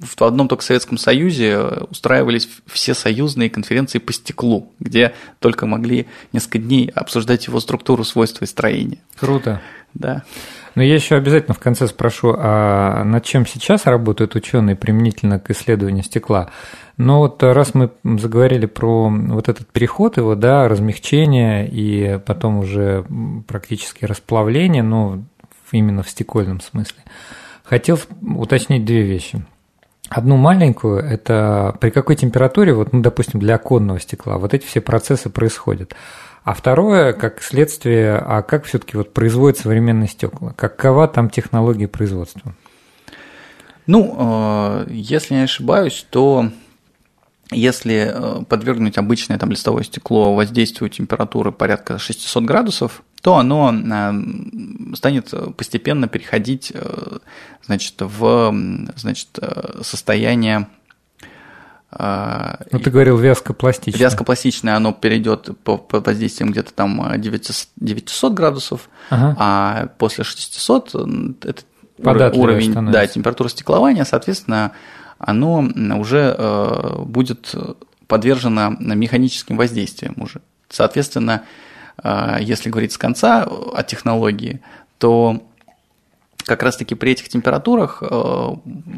в 0.00 0.22
одном 0.22 0.48
только 0.48 0.62
Советском 0.62 0.98
Союзе 0.98 1.58
устраивались 1.90 2.48
все 2.66 2.94
союзные 2.94 3.50
конференции 3.50 3.98
по 3.98 4.12
стеклу, 4.12 4.72
где 4.78 5.14
только 5.38 5.66
могли 5.66 6.06
несколько 6.32 6.58
дней 6.58 6.90
обсуждать 6.94 7.46
его 7.46 7.58
структуру, 7.60 8.04
свойства 8.04 8.44
и 8.44 8.48
строение. 8.48 9.00
Круто. 9.18 9.60
Да. 9.94 10.22
Но 10.74 10.82
я 10.82 10.94
еще 10.94 11.16
обязательно 11.16 11.54
в 11.54 11.58
конце 11.58 11.86
спрошу, 11.86 12.34
а 12.36 13.04
над 13.04 13.24
чем 13.24 13.46
сейчас 13.46 13.86
работают 13.86 14.34
ученые 14.34 14.74
применительно 14.74 15.38
к 15.38 15.50
исследованию 15.50 16.02
стекла? 16.02 16.50
Но 16.96 17.18
вот 17.18 17.42
раз 17.42 17.74
мы 17.74 17.90
заговорили 18.04 18.66
про 18.66 19.10
вот 19.10 19.48
этот 19.48 19.66
переход 19.68 20.16
его, 20.16 20.34
да, 20.34 20.68
размягчение 20.68 21.68
и 21.68 22.18
потом 22.24 22.58
уже 22.58 23.04
практически 23.46 24.04
расплавление, 24.04 24.82
ну, 24.82 25.24
именно 25.72 26.02
в 26.02 26.10
стекольном 26.10 26.60
смысле, 26.60 27.02
хотел 27.64 27.98
уточнить 28.20 28.84
две 28.84 29.02
вещи. 29.02 29.44
Одну 30.08 30.36
маленькую– 30.36 30.98
это 31.02 31.74
при 31.80 31.88
какой 31.88 32.16
температуре, 32.16 32.74
вот, 32.74 32.92
ну, 32.92 33.00
допустим, 33.00 33.40
для 33.40 33.54
оконного 33.54 33.98
стекла, 33.98 34.36
вот 34.36 34.52
эти 34.52 34.66
все 34.66 34.82
процессы 34.82 35.30
происходят. 35.30 35.94
А 36.44 36.54
второе, 36.54 37.12
как 37.12 37.40
следствие, 37.40 38.16
а 38.16 38.42
как 38.42 38.64
все-таки 38.64 38.96
вот 38.96 39.14
производят 39.14 39.58
современные 39.58 40.08
стекла? 40.08 40.52
Какова 40.52 41.06
там 41.06 41.30
технология 41.30 41.86
производства? 41.86 42.54
Ну, 43.86 44.16
э, 44.18 44.86
если 44.90 45.34
не 45.34 45.42
ошибаюсь, 45.42 46.04
то 46.10 46.48
если 47.52 48.10
э, 48.12 48.44
подвергнуть 48.44 48.98
обычное 48.98 49.38
там 49.38 49.50
листовое 49.50 49.84
стекло 49.84 50.34
воздействию 50.34 50.88
температуры 50.90 51.52
порядка 51.52 51.98
600 51.98 52.44
градусов, 52.44 53.02
то 53.20 53.36
оно 53.36 53.72
э, 53.72 54.94
станет 54.96 55.32
постепенно 55.56 56.08
переходить 56.08 56.72
значит, 57.64 57.94
в 57.98 58.52
значит, 58.96 59.38
состояние 59.82 60.66
ну, 61.98 62.78
ты 62.78 62.90
говорил 62.90 63.18
вязкопластичное. 63.18 64.00
Вязкопластичное, 64.00 64.76
оно 64.76 64.92
перейдет 64.92 65.50
по, 65.62 65.76
по 65.76 66.00
воздействием 66.00 66.50
где-то 66.50 66.72
там 66.72 67.20
900, 67.20 67.68
900 67.76 68.32
градусов, 68.32 68.88
ага. 69.10 69.36
а 69.38 69.86
после 69.98 70.24
600 70.24 70.94
это 71.44 71.62
уровень 72.34 72.90
да, 72.90 73.06
температуры 73.06 73.50
стеклования, 73.50 74.04
соответственно, 74.04 74.72
оно 75.18 75.68
уже 75.98 76.34
э, 76.36 77.02
будет 77.04 77.54
подвержено 78.08 78.76
механическим 78.78 79.56
воздействиям 79.56 80.14
уже. 80.16 80.40
Соответственно, 80.68 81.42
э, 82.02 82.38
если 82.40 82.70
говорить 82.70 82.92
с 82.92 82.98
конца 82.98 83.44
о 83.44 83.82
технологии, 83.82 84.60
то 84.98 85.42
как 86.44 86.62
раз-таки 86.62 86.94
при 86.94 87.12
этих 87.12 87.28
температурах 87.28 88.02
э, 88.02 88.48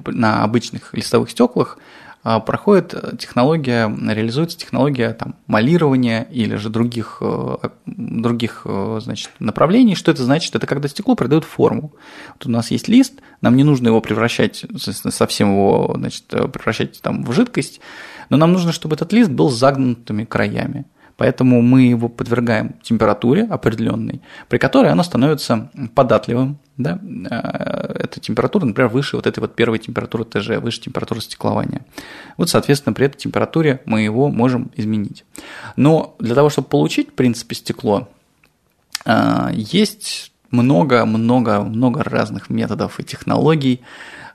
на 0.07 0.45
обычных 0.45 0.95
листовых 0.95 1.31
стеклах 1.31 1.79
а, 1.79 1.81
проходит 2.25 3.19
технология, 3.19 3.87
реализуется 3.87 4.57
технология 4.57 5.13
там, 5.13 5.35
малирования 5.47 6.23
или 6.23 6.57
же 6.57 6.71
других, 6.71 7.19
э, 7.21 7.57
других 7.85 8.63
э, 8.65 9.01
значит, 9.03 9.31
направлений. 9.41 9.95
Что 9.95 10.11
это 10.11 10.25
значит? 10.25 10.55
Это 10.55 10.67
когда 10.67 10.89
стекло 10.89 11.17
придает 11.17 11.45
форму. 11.45 11.93
Вот 12.35 12.47
у 12.47 12.51
нас 12.51 12.71
есть 12.71 12.89
лист, 12.89 13.21
нам 13.43 13.57
не 13.57 13.65
нужно 13.65 13.89
его 13.89 14.01
превращать, 14.01 14.65
совсем 14.79 15.53
его 15.53 15.95
значит, 15.99 16.25
превращать 16.27 17.03
там, 17.03 17.25
в 17.25 17.33
жидкость, 17.33 17.81
но 18.31 18.39
нам 18.39 18.53
нужно, 18.53 18.73
чтобы 18.73 18.97
этот 18.97 19.13
лист 19.13 19.31
был 19.31 19.51
с 19.51 19.59
загнутыми 19.59 20.25
краями. 20.25 20.87
Поэтому 21.17 21.63
мы 21.63 21.83
его 21.83 22.09
подвергаем 22.09 22.75
температуре 22.83 23.45
определенной, 23.45 24.21
при 24.49 24.59
которой 24.59 24.91
оно 24.91 25.03
становится 25.03 25.71
податливым. 25.95 26.59
Да? 26.77 26.99
Э, 27.31 27.93
эта 28.01 28.19
температура, 28.21 28.65
например, 28.65 28.91
выше 28.91 29.17
вот 29.17 29.27
этой 29.27 29.39
вот 29.39 29.55
первой 29.55 29.79
температуры 29.79 30.25
ТЖ, 30.25 30.61
выше 30.61 30.81
температуры 30.81 31.21
стеклования. 31.21 31.83
Вот, 32.37 32.51
соответственно, 32.51 32.95
при 32.95 33.07
этой 33.07 33.19
температуре 33.19 33.81
мы 33.85 34.01
его 34.03 34.29
можем 34.29 34.73
изменить. 34.75 35.25
Но 35.77 36.17
для 36.19 36.35
того, 36.35 36.51
чтобы 36.51 36.69
получить, 36.69 37.11
в 37.11 37.15
принципе, 37.15 37.55
стекло, 37.55 38.09
э, 39.07 39.51
есть 39.53 40.33
много-много-много 40.51 42.03
разных 42.03 42.51
методов 42.51 42.99
и 43.01 43.05
технологий. 43.05 43.83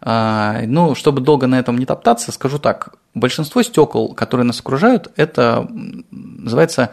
Э, 0.02 0.66
ну, 0.66 0.96
чтобы 0.96 1.22
долго 1.22 1.48
на 1.48 1.60
этом 1.60 1.78
не 1.78 1.86
топтаться, 1.86 2.32
скажу 2.32 2.60
так, 2.60 2.96
большинство 3.14 3.62
стекол, 3.64 4.14
которые 4.14 4.46
нас 4.46 4.60
окружают, 4.60 5.12
это 5.16 5.68
называется 6.12 6.92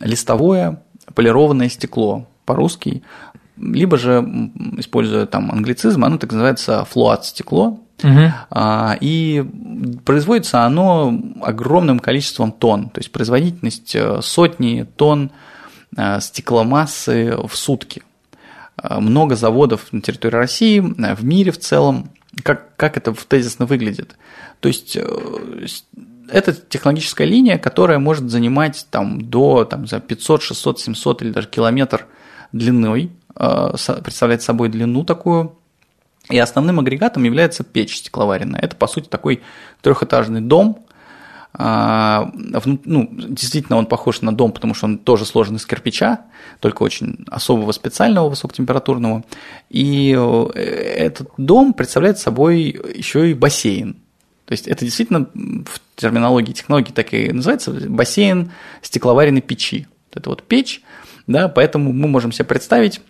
листовое 0.00 0.82
полированное 1.14 1.68
стекло 1.68 2.26
по-русски, 2.46 3.02
либо 3.58 3.98
же, 3.98 4.24
используя 4.78 5.26
там 5.26 5.50
англицизм, 5.50 6.04
оно 6.04 6.16
так 6.16 6.32
называется 6.32 6.84
флуат 6.84 7.26
стекло, 7.26 7.80
Угу. 8.02 8.32
И 9.00 9.44
производится 10.04 10.64
оно 10.64 11.18
огромным 11.40 11.98
количеством 11.98 12.52
тонн, 12.52 12.90
то 12.90 12.98
есть 12.98 13.10
производительность 13.10 13.94
э, 13.94 14.20
сотни 14.20 14.86
тонн 14.96 15.30
э, 15.96 16.20
стекломассы 16.20 17.34
в 17.36 17.56
сутки. 17.56 18.02
Э, 18.82 18.98
много 19.00 19.36
заводов 19.36 19.92
на 19.92 20.00
территории 20.00 20.36
России, 20.36 20.80
в 20.80 21.24
мире 21.24 21.52
в 21.52 21.58
целом. 21.58 22.10
Как, 22.42 22.76
как 22.76 22.96
это 22.96 23.14
тезисно 23.14 23.64
выглядит? 23.64 24.16
То 24.60 24.68
есть 24.68 24.96
э, 24.96 25.66
это 26.28 26.52
технологическая 26.52 27.24
линия, 27.24 27.58
которая 27.58 27.98
может 27.98 28.30
занимать 28.30 28.86
там, 28.90 29.22
до 29.22 29.64
там, 29.64 29.86
за 29.86 30.00
500, 30.00 30.42
600, 30.42 30.80
700 30.80 31.22
или 31.22 31.30
даже 31.30 31.48
километр 31.48 32.06
длиной, 32.52 33.10
э, 33.34 33.70
представляет 34.02 34.42
собой 34.42 34.68
длину 34.68 35.04
такую. 35.04 35.56
И 36.28 36.38
основным 36.38 36.80
агрегатом 36.80 37.22
является 37.22 37.62
печь 37.62 37.98
стекловаренная. 37.98 38.60
Это, 38.60 38.74
по 38.74 38.88
сути, 38.88 39.08
такой 39.08 39.42
трехэтажный 39.80 40.40
дом. 40.40 40.85
А, 41.58 42.30
ну, 42.34 43.08
действительно, 43.10 43.78
он 43.78 43.86
похож 43.86 44.20
на 44.20 44.36
дом, 44.36 44.52
потому 44.52 44.74
что 44.74 44.86
он 44.86 44.98
тоже 44.98 45.24
сложен 45.24 45.56
из 45.56 45.64
кирпича, 45.64 46.26
только 46.60 46.82
очень 46.82 47.24
особого 47.30 47.72
специального 47.72 48.28
высокотемпературного. 48.28 49.24
И 49.70 50.14
э, 50.14 50.60
этот 50.60 51.30
дом 51.38 51.72
представляет 51.72 52.18
собой 52.18 52.78
еще 52.94 53.30
и 53.30 53.34
бассейн. 53.34 53.94
То 54.44 54.52
есть 54.52 54.68
это 54.68 54.84
действительно 54.84 55.28
в 55.34 55.80
терминологии 55.96 56.52
технологии 56.52 56.92
так 56.92 57.14
и 57.14 57.32
называется 57.32 57.72
бассейн 57.72 58.52
стекловаренной 58.82 59.40
печи. 59.40 59.86
Это 60.12 60.28
вот 60.28 60.42
печь, 60.42 60.82
да, 61.26 61.48
поэтому 61.48 61.92
мы 61.92 62.06
можем 62.06 62.32
себе 62.32 62.44
представить 62.44 63.00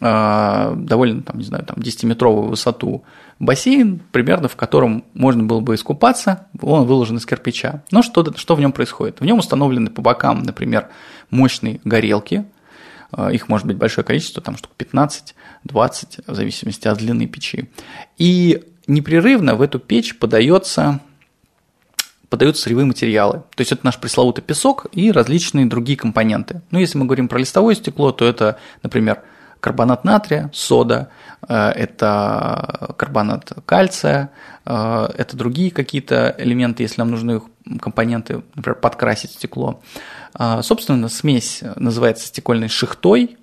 довольно, 0.00 1.22
там, 1.22 1.38
не 1.38 1.44
знаю, 1.44 1.64
там 1.64 1.76
10-метровую 1.78 2.48
высоту 2.48 3.04
бассейн, 3.38 4.00
примерно 4.12 4.48
в 4.48 4.56
котором 4.56 5.04
можно 5.14 5.44
было 5.44 5.60
бы 5.60 5.74
искупаться, 5.74 6.46
он 6.60 6.86
выложен 6.86 7.16
из 7.16 7.26
кирпича. 7.26 7.82
Но 7.90 8.02
что, 8.02 8.24
что 8.36 8.54
в 8.54 8.60
нем 8.60 8.72
происходит? 8.72 9.20
В 9.20 9.24
нем 9.24 9.38
установлены 9.38 9.90
по 9.90 10.02
бокам, 10.02 10.42
например, 10.42 10.88
мощные 11.30 11.80
горелки, 11.84 12.44
э, 13.16 13.32
их 13.32 13.48
может 13.48 13.66
быть 13.66 13.76
большое 13.76 14.04
количество, 14.04 14.42
там 14.42 14.56
штук 14.56 14.72
15, 14.76 15.34
20, 15.64 16.20
в 16.26 16.34
зависимости 16.34 16.88
от 16.88 16.98
длины 16.98 17.26
печи. 17.26 17.68
И 18.18 18.62
непрерывно 18.86 19.54
в 19.54 19.62
эту 19.62 19.78
печь 19.78 20.18
подается 20.18 21.00
подаются 22.30 22.62
сырьевые 22.62 22.86
материалы. 22.86 23.44
То 23.54 23.60
есть 23.60 23.70
это 23.70 23.84
наш 23.84 23.96
пресловутый 24.00 24.42
песок 24.42 24.86
и 24.90 25.12
различные 25.12 25.66
другие 25.66 25.96
компоненты. 25.96 26.62
Ну, 26.72 26.80
если 26.80 26.98
мы 26.98 27.04
говорим 27.04 27.28
про 27.28 27.38
листовое 27.38 27.76
стекло, 27.76 28.10
то 28.10 28.24
это, 28.24 28.58
например, 28.82 29.22
карбонат 29.64 30.04
натрия, 30.04 30.50
сода, 30.52 31.08
э, 31.48 31.54
это 31.70 32.94
карбонат 32.98 33.50
кальция, 33.64 34.30
э, 34.66 35.08
это 35.16 35.36
другие 35.38 35.70
какие-то 35.70 36.34
элементы, 36.36 36.82
если 36.82 37.00
нам 37.00 37.10
нужны 37.10 37.40
компоненты, 37.80 38.42
например, 38.54 38.78
подкрасить 38.78 39.30
стекло. 39.30 39.80
Э, 40.38 40.60
собственно, 40.62 41.08
смесь 41.08 41.62
называется 41.76 42.26
стекольной 42.26 42.68
шихтой, 42.68 43.38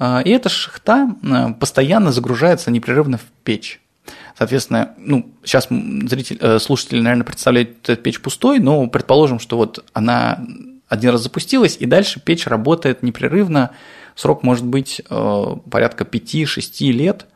и 0.00 0.30
эта 0.30 0.48
шихта 0.48 1.14
постоянно 1.60 2.12
загружается 2.12 2.70
непрерывно 2.70 3.18
в 3.18 3.24
печь. 3.44 3.82
Соответственно, 4.36 4.94
ну, 4.96 5.30
сейчас 5.44 5.68
зритель, 5.68 6.38
э, 6.40 6.58
слушатели, 6.58 7.00
наверное, 7.00 7.26
представляют 7.26 7.88
эту 7.88 8.00
печь 8.00 8.20
пустой, 8.20 8.58
но 8.58 8.86
предположим, 8.86 9.38
что 9.38 9.58
вот 9.58 9.84
она 9.92 10.40
один 10.88 11.10
раз 11.10 11.22
запустилась, 11.22 11.76
и 11.78 11.86
дальше 11.86 12.20
печь 12.20 12.46
работает 12.46 13.02
непрерывно. 13.02 13.70
Срок 14.14 14.42
может 14.42 14.64
быть 14.64 15.02
э, 15.08 15.56
порядка 15.70 16.04
5-6 16.04 16.90
лет, 16.92 17.26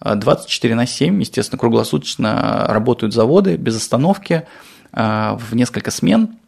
24 0.00 0.74
на 0.74 0.86
7, 0.86 1.20
естественно, 1.20 1.58
круглосуточно 1.58 2.66
работают 2.68 3.14
заводы 3.14 3.56
без 3.56 3.76
остановки 3.76 4.48
в 4.92 5.38
несколько 5.52 5.92
смен. 5.92 6.38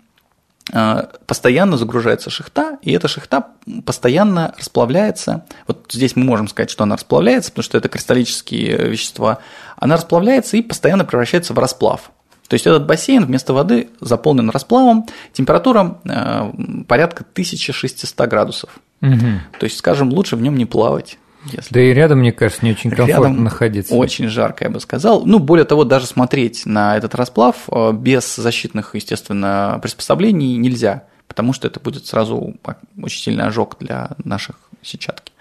Постоянно 1.27 1.77
загружается 1.77 2.31
шахта, 2.31 2.79
и 2.83 2.91
эта 2.91 3.07
шахта 3.07 3.47
постоянно 3.87 4.53
расплавляется. 4.59 5.47
Вот 5.69 5.87
здесь 5.93 6.17
мы 6.17 6.25
можем 6.25 6.49
сказать, 6.49 6.69
что 6.69 6.83
она 6.83 6.97
расплавляется, 6.97 7.53
потому 7.53 7.63
что 7.63 7.79
это 7.79 7.89
кристаллические 7.89 8.89
вещества. 8.89 9.39
Она 9.77 9.95
расплавляется 9.95 10.57
и 10.57 10.63
постоянно 10.63 11.05
превращается 11.05 11.55
в 11.55 11.59
расплав. 11.61 12.11
То 12.49 12.55
есть 12.55 12.67
этот 12.67 12.87
бассейн 12.87 13.25
вместо 13.25 13.53
воды 13.53 13.91
заполнен 14.01 14.51
расплавом, 14.51 15.07
температура 15.33 15.99
э, 16.05 16.53
порядка 16.87 17.25
1600 17.33 18.29
градусов. 18.29 18.79
Угу. 19.05 19.59
То 19.61 19.65
есть, 19.65 19.77
скажем, 19.79 20.13
лучше 20.13 20.37
в 20.37 20.43
нем 20.43 20.57
не 20.57 20.65
плавать. 20.65 21.19
Если... 21.45 21.75
Да 21.75 21.81
и 21.81 21.93
рядом, 21.93 22.21
мне 22.21 22.33
кажется, 22.33 22.65
не 22.65 22.73
очень 22.73 22.91
комфортно 22.91 23.13
рядом 23.13 23.45
находиться. 23.45 23.95
Очень 23.95 24.29
жарко, 24.29 24.65
я 24.65 24.71
бы 24.71 24.81
сказал. 24.81 25.27
Ну, 25.27 25.39
более 25.39 25.67
того, 25.67 25.85
даже 25.85 26.07
смотреть 26.07 26.65
на 26.65 26.97
этот 26.97 27.15
расплав 27.15 27.57
э, 27.71 27.93
без 27.93 28.35
защитных, 28.35 28.95
естественно, 28.95 29.79
приспособлений 29.83 30.57
нельзя, 30.57 31.05
потому 31.29 31.53
что 31.53 31.69
это 31.69 31.81
будет 31.81 32.07
сразу 32.07 32.55
очень 33.01 33.21
сильный 33.21 33.45
ожог 33.45 33.77
для 33.79 34.11
наших 34.25 34.57
сетчатки. 34.83 35.33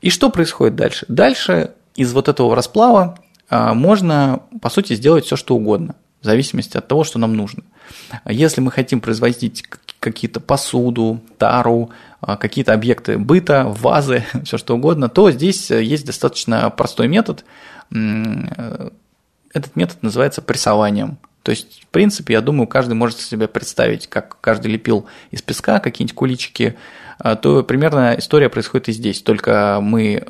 И 0.00 0.10
что 0.10 0.30
происходит 0.30 0.76
дальше? 0.76 1.04
Дальше 1.08 1.72
из 1.94 2.12
вот 2.14 2.28
этого 2.28 2.56
расплава 2.56 3.18
э, 3.50 3.72
можно, 3.74 4.40
по 4.62 4.70
сути, 4.70 4.94
сделать 4.94 5.26
все, 5.26 5.36
что 5.36 5.54
угодно 5.54 5.94
в 6.22 6.24
зависимости 6.24 6.76
от 6.76 6.88
того, 6.88 7.04
что 7.04 7.18
нам 7.18 7.36
нужно. 7.36 7.64
Если 8.26 8.60
мы 8.60 8.70
хотим 8.70 9.00
производить 9.00 9.64
какие-то 10.00 10.40
посуду, 10.40 11.20
тару, 11.38 11.90
а, 12.20 12.36
какие-то 12.36 12.72
объекты 12.72 13.18
быта, 13.18 13.64
вазы, 13.64 14.24
все 14.44 14.58
что 14.58 14.76
угодно, 14.76 15.08
то 15.08 15.30
здесь 15.30 15.70
есть 15.70 16.06
достаточно 16.06 16.70
простой 16.70 17.08
метод. 17.08 17.44
Э, 17.94 18.90
этот 19.52 19.76
метод 19.76 20.02
называется 20.02 20.42
прессованием. 20.42 21.18
То 21.42 21.50
есть, 21.50 21.82
в 21.82 21.86
принципе, 21.86 22.34
я 22.34 22.40
думаю, 22.40 22.66
каждый 22.66 22.94
может 22.94 23.18
себе 23.20 23.48
представить, 23.48 24.06
как 24.06 24.40
каждый 24.40 24.70
лепил 24.70 25.06
из 25.30 25.40
песка 25.40 25.80
какие-нибудь 25.80 26.14
куличики, 26.14 26.76
а, 27.18 27.36
то 27.36 27.62
примерно 27.62 28.14
история 28.18 28.48
происходит 28.48 28.88
и 28.88 28.92
здесь. 28.92 29.22
Только 29.22 29.78
мы 29.82 30.26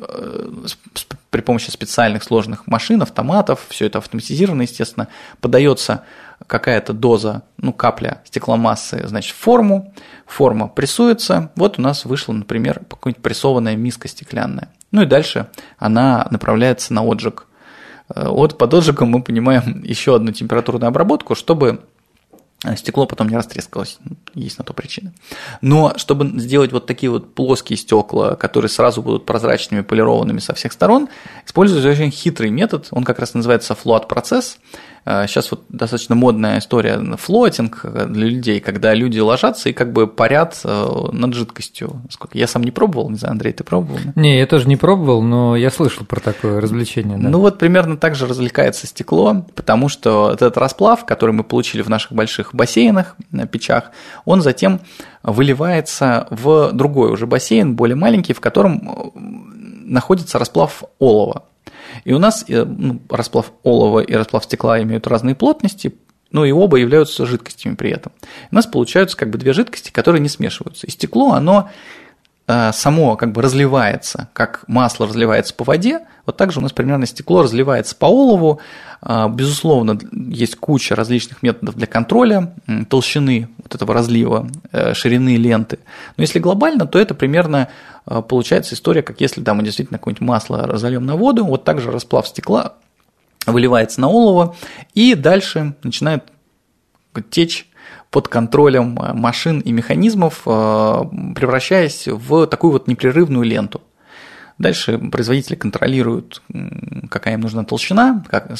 э, 1.49 1.51
помощи 1.51 1.71
специальных 1.71 2.23
сложных 2.23 2.67
машин, 2.67 3.01
автоматов, 3.01 3.65
все 3.69 3.87
это 3.87 3.97
автоматизировано, 3.97 4.61
естественно, 4.61 5.07
подается 5.41 6.03
какая-то 6.45 6.93
доза, 6.93 7.41
ну, 7.57 7.73
капля 7.73 8.21
стекломассы, 8.23 9.01
значит, 9.07 9.35
форму, 9.35 9.91
форма 10.27 10.67
прессуется, 10.67 11.51
вот 11.55 11.79
у 11.79 11.81
нас 11.81 12.05
вышла, 12.05 12.33
например, 12.33 12.81
какая-нибудь 12.87 13.23
прессованная 13.23 13.75
миска 13.75 14.07
стеклянная. 14.07 14.69
Ну 14.91 15.01
и 15.01 15.05
дальше 15.05 15.47
она 15.79 16.27
направляется 16.29 16.93
на 16.93 17.01
отжиг. 17.01 17.47
Э, 18.13 18.27
от, 18.27 18.57
под 18.57 18.73
отжигом 18.73 19.09
мы 19.09 19.23
понимаем 19.23 19.83
еще 19.83 20.15
одну 20.15 20.31
температурную 20.31 20.89
обработку, 20.89 21.33
чтобы 21.33 21.81
стекло 22.75 23.05
потом 23.05 23.29
не 23.29 23.35
растрескалось, 23.35 23.99
есть 24.33 24.57
на 24.57 24.63
то 24.63 24.73
причина. 24.73 25.13
Но 25.61 25.93
чтобы 25.97 26.39
сделать 26.39 26.71
вот 26.71 26.85
такие 26.85 27.09
вот 27.09 27.33
плоские 27.33 27.77
стекла, 27.77 28.35
которые 28.35 28.69
сразу 28.69 29.01
будут 29.01 29.25
прозрачными, 29.25 29.81
полированными 29.81 30.39
со 30.39 30.53
всех 30.53 30.73
сторон, 30.73 31.07
используется 31.45 31.89
очень 31.89 32.11
хитрый 32.11 32.49
метод, 32.49 32.87
он 32.91 33.03
как 33.03 33.19
раз 33.19 33.33
называется 33.33 33.77
float 33.81 34.07
процесс. 34.07 34.57
Сейчас 35.05 35.47
а, 35.47 35.55
вот 35.55 35.65
достаточно 35.69 36.15
модная 36.15 36.59
история 36.59 36.99
флотинг 37.17 37.83
для 37.83 38.27
людей, 38.27 38.59
когда 38.59 38.93
люди 38.93 39.19
ложатся 39.19 39.69
и 39.69 39.73
как 39.73 39.93
бы 39.93 40.07
парят 40.07 40.59
э, 40.63 40.87
над 41.11 41.33
жидкостью. 41.33 42.01
Сколько 42.09 42.37
я 42.37 42.47
сам 42.47 42.63
не 42.63 42.71
пробовал, 42.71 43.09
не 43.09 43.17
знаю, 43.17 43.33
Андрей, 43.33 43.53
ты 43.53 43.63
пробовал? 43.63 43.99
Не, 44.15 44.37
я 44.37 44.45
тоже 44.45 44.67
не 44.67 44.75
пробовал, 44.75 45.21
но 45.21 45.55
я 45.55 45.71
слышал 45.71 46.05
про 46.05 46.19
такое 46.19 46.61
развлечение. 46.61 47.17
Да. 47.17 47.29
Ну 47.29 47.39
вот 47.39 47.57
примерно 47.57 47.97
так 47.97 48.15
же 48.15 48.27
развлекается 48.27 48.87
стекло, 48.87 49.45
потому 49.55 49.89
что 49.89 50.31
этот 50.31 50.57
расплав, 50.57 51.05
который 51.05 51.31
мы 51.31 51.43
получили 51.43 51.81
в 51.81 51.89
наших 51.89 52.11
больших 52.11 52.53
бассейнах, 52.53 53.15
на 53.31 53.47
печах, 53.47 53.91
он 54.25 54.41
затем 54.41 54.81
выливается 55.23 56.27
в 56.29 56.71
другой 56.73 57.11
уже 57.11 57.25
бассейн, 57.25 57.75
более 57.75 57.95
маленький, 57.95 58.33
в 58.33 58.39
котором 58.39 59.11
э, 59.15 59.19
находится 59.85 60.39
расплав 60.39 60.83
олова. 60.99 61.43
И 62.03 62.13
у 62.13 62.19
нас 62.19 62.45
э, 62.47 62.63
ну, 62.63 63.01
расплав 63.09 63.51
олова 63.63 63.99
и 63.99 64.13
расплав 64.13 64.43
стекла 64.43 64.81
имеют 64.81 65.07
разные 65.07 65.35
плотности, 65.35 65.95
но 66.31 66.45
и 66.45 66.51
оба 66.51 66.77
являются 66.77 67.25
жидкостями 67.25 67.75
при 67.75 67.91
этом. 67.91 68.11
У 68.51 68.55
нас 68.55 68.65
получаются 68.67 69.17
как 69.17 69.29
бы 69.29 69.37
две 69.37 69.53
жидкости, 69.53 69.91
которые 69.91 70.21
не 70.21 70.29
смешиваются. 70.29 70.87
И 70.87 70.91
стекло, 70.91 71.31
оно 71.31 71.69
само 72.73 73.15
как 73.15 73.31
бы 73.31 73.41
разливается, 73.41 74.29
как 74.33 74.63
масло 74.67 75.07
разливается 75.07 75.53
по 75.53 75.63
воде, 75.63 76.01
вот 76.25 76.37
так 76.37 76.51
же 76.51 76.59
у 76.59 76.63
нас 76.63 76.71
примерно 76.71 77.05
стекло 77.05 77.43
разливается 77.43 77.95
по 77.95 78.05
олову. 78.05 78.59
Э, 79.01 79.27
безусловно, 79.29 79.99
есть 80.11 80.55
куча 80.55 80.95
различных 80.95 81.43
методов 81.43 81.75
для 81.75 81.85
контроля 81.87 82.53
толщины 82.89 83.49
вот 83.57 83.75
этого 83.75 83.93
разлива, 83.93 84.47
э, 84.71 84.93
ширины 84.93 85.35
ленты. 85.35 85.79
Но 86.17 86.21
если 86.21 86.39
глобально, 86.39 86.87
то 86.87 86.97
это 86.99 87.13
примерно 87.13 87.69
получается 88.27 88.73
история, 88.73 89.03
как 89.03 89.21
если 89.21 89.41
да, 89.41 89.53
мы 89.53 89.61
действительно 89.61 89.99
какое-нибудь 89.99 90.27
масло 90.27 90.65
разольем 90.65 91.05
на 91.05 91.15
воду, 91.15 91.45
вот 91.45 91.63
так 91.63 91.79
же 91.79 91.91
расплав 91.91 92.27
стекла 92.27 92.73
выливается 93.45 94.01
на 94.01 94.07
олово, 94.09 94.55
и 94.93 95.15
дальше 95.15 95.75
начинает 95.83 96.23
течь 97.29 97.68
под 98.11 98.27
контролем 98.27 98.99
э, 98.99 99.13
машин 99.13 99.59
и 99.59 99.71
механизмов, 99.71 100.41
э, 100.45 100.49
превращаясь 101.35 102.07
в 102.07 102.47
такую 102.47 102.73
вот 102.73 102.87
непрерывную 102.87 103.43
ленту. 103.43 103.81
Дальше 104.57 104.97
производители 104.97 105.55
контролируют, 105.55 106.41
какая 107.09 107.35
им 107.35 107.41
нужна 107.41 107.63
толщина, 107.63 108.25
как, 108.29 108.51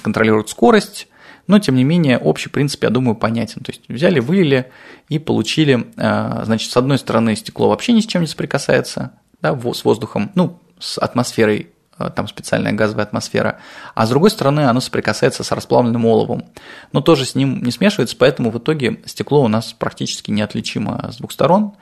контролируют 0.00 0.48
скорость, 0.48 1.08
но 1.48 1.58
тем 1.58 1.74
не 1.74 1.82
менее 1.82 2.18
общий 2.18 2.48
принцип, 2.48 2.84
я 2.84 2.90
думаю, 2.90 3.16
понятен. 3.16 3.62
То 3.62 3.72
есть 3.72 3.88
взяли, 3.88 4.20
вылили 4.20 4.70
и 5.08 5.18
получили, 5.18 5.86
э, 5.96 6.44
значит, 6.44 6.70
с 6.70 6.76
одной 6.76 6.98
стороны 6.98 7.34
стекло 7.34 7.68
вообще 7.68 7.92
ни 7.92 8.00
с 8.00 8.06
чем 8.06 8.20
не 8.20 8.28
соприкасается, 8.28 9.12
да, 9.42 9.58
с 9.72 9.84
воздухом, 9.84 10.30
ну, 10.34 10.60
с 10.78 10.98
атмосферой 10.98 11.70
там 12.08 12.26
специальная 12.26 12.72
газовая 12.72 13.04
атмосфера, 13.04 13.58
а 13.94 14.06
с 14.06 14.08
другой 14.08 14.30
стороны 14.30 14.60
оно 14.60 14.80
соприкасается 14.80 15.44
с 15.44 15.52
расплавленным 15.52 16.06
оловом, 16.06 16.44
но 16.92 17.02
тоже 17.02 17.26
с 17.26 17.34
ним 17.34 17.62
не 17.62 17.70
смешивается, 17.70 18.16
поэтому 18.16 18.50
в 18.50 18.58
итоге 18.58 19.00
стекло 19.04 19.42
у 19.42 19.48
нас 19.48 19.74
практически 19.74 20.30
неотличимо 20.30 21.10
с 21.12 21.18
двух 21.18 21.32
сторон. 21.32 21.72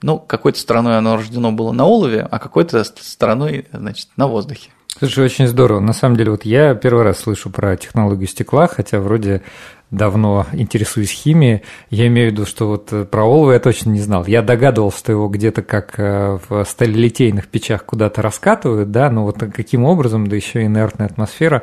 Ну, 0.00 0.18
какой-то 0.18 0.58
стороной 0.58 0.96
оно 0.96 1.16
рождено 1.16 1.52
было 1.52 1.72
на 1.72 1.84
олове, 1.84 2.26
а 2.30 2.38
какой-то 2.38 2.82
стороной, 2.84 3.66
значит, 3.72 4.08
на 4.16 4.26
воздухе. 4.26 4.70
Слушай, 4.98 5.26
очень 5.26 5.46
здорово. 5.46 5.80
На 5.80 5.92
самом 5.92 6.16
деле, 6.16 6.30
вот 6.30 6.46
я 6.46 6.74
первый 6.74 7.04
раз 7.04 7.18
слышу 7.18 7.50
про 7.50 7.76
технологию 7.76 8.26
стекла, 8.26 8.66
хотя 8.66 8.98
вроде 8.98 9.42
давно 9.90 10.46
интересуюсь 10.52 11.10
химией. 11.10 11.62
Я 11.90 12.06
имею 12.08 12.30
в 12.30 12.32
виду, 12.32 12.46
что 12.46 12.68
вот 12.68 12.92
э, 12.92 13.04
про 13.04 13.24
олово 13.24 13.52
я 13.52 13.60
точно 13.60 13.90
не 13.90 14.00
знал. 14.00 14.24
Я 14.26 14.42
догадывался, 14.42 14.98
что 14.98 15.12
его 15.12 15.28
где-то 15.28 15.62
как 15.62 15.98
э, 15.98 16.38
в 16.48 16.64
сталелитейных 16.64 17.48
печах 17.48 17.84
куда-то 17.84 18.22
раскатывают, 18.22 18.90
да, 18.90 19.10
но 19.10 19.24
вот 19.24 19.38
каким 19.38 19.84
образом, 19.84 20.26
да 20.26 20.36
еще 20.36 20.64
инертная 20.64 21.06
атмосфера, 21.06 21.62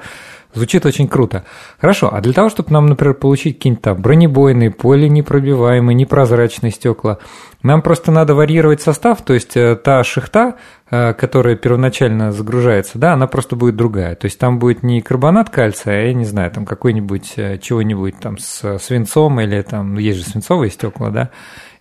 Звучит 0.53 0.85
очень 0.85 1.07
круто. 1.07 1.45
Хорошо, 1.79 2.13
а 2.13 2.21
для 2.21 2.33
того, 2.33 2.49
чтобы 2.49 2.71
нам, 2.71 2.85
например, 2.85 3.15
получить 3.15 3.57
какие-нибудь 3.57 3.83
там 3.83 4.01
бронебойные, 4.01 4.69
полинепробиваемые, 4.69 5.95
непрозрачные 5.95 6.71
стекла, 6.71 7.17
нам 7.63 7.81
просто 7.81 8.11
надо 8.11 8.35
варьировать 8.35 8.81
состав, 8.81 9.21
то 9.23 9.33
есть 9.33 9.57
э, 9.57 9.75
та 9.75 10.03
шихта, 10.03 10.57
э, 10.91 11.13
которая 11.13 11.55
первоначально 11.55 12.31
загружается, 12.31 12.99
да, 12.99 13.13
она 13.13 13.25
просто 13.25 13.55
будет 13.55 13.75
другая. 13.75 14.15
То 14.15 14.25
есть 14.25 14.37
там 14.37 14.59
будет 14.59 14.83
не 14.83 15.01
карбонат 15.01 15.49
кальция, 15.49 16.01
а, 16.01 16.05
я 16.07 16.13
не 16.13 16.25
знаю, 16.25 16.51
там 16.51 16.65
какой-нибудь 16.65 17.33
э, 17.37 17.57
чего-нибудь 17.59 18.19
там 18.19 18.37
с 18.37 18.77
свинцом 18.79 19.39
или 19.39 19.61
там, 19.61 19.95
ну, 19.95 19.99
есть 19.99 20.19
же 20.19 20.25
свинцовые 20.25 20.69
стекла, 20.69 21.09
да, 21.09 21.29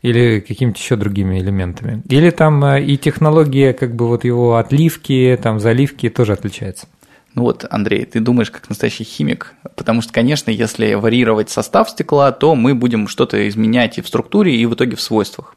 или 0.01 0.41
какими-то 0.41 0.79
еще 0.79 0.97
другими 0.97 1.41
элементами. 1.41 2.03
Или 2.09 2.31
там 2.31 2.65
и 2.77 2.97
технология 2.97 3.73
как 3.75 3.95
бы 3.95 4.07
вот 4.07 4.25
его 4.25 4.57
отливки, 4.57 5.39
там 5.43 5.61
заливки 5.61 6.09
тоже 6.09 6.33
отличается. 6.33 6.87
Ну 7.35 7.43
вот, 7.43 7.65
Андрей, 7.71 8.05
ты 8.05 8.21
думаешь 8.21 8.51
как 8.51 8.69
настоящий 8.69 9.05
химик, 9.05 9.55
потому 9.75 10.03
что, 10.03 10.13
конечно, 10.13 10.51
если 10.51 10.95
варьировать 10.95 11.49
состав 11.49 11.89
стекла, 11.89 12.31
то 12.31 12.55
мы 12.55 12.75
будем 12.75 13.09
что-то 13.09 13.49
изменять 13.49 13.97
и 13.97 14.03
в 14.03 14.09
структуре, 14.09 14.55
и 14.55 14.67
в 14.67 14.75
итоге 14.75 14.97
в 14.97 15.01
свойствах. 15.01 15.57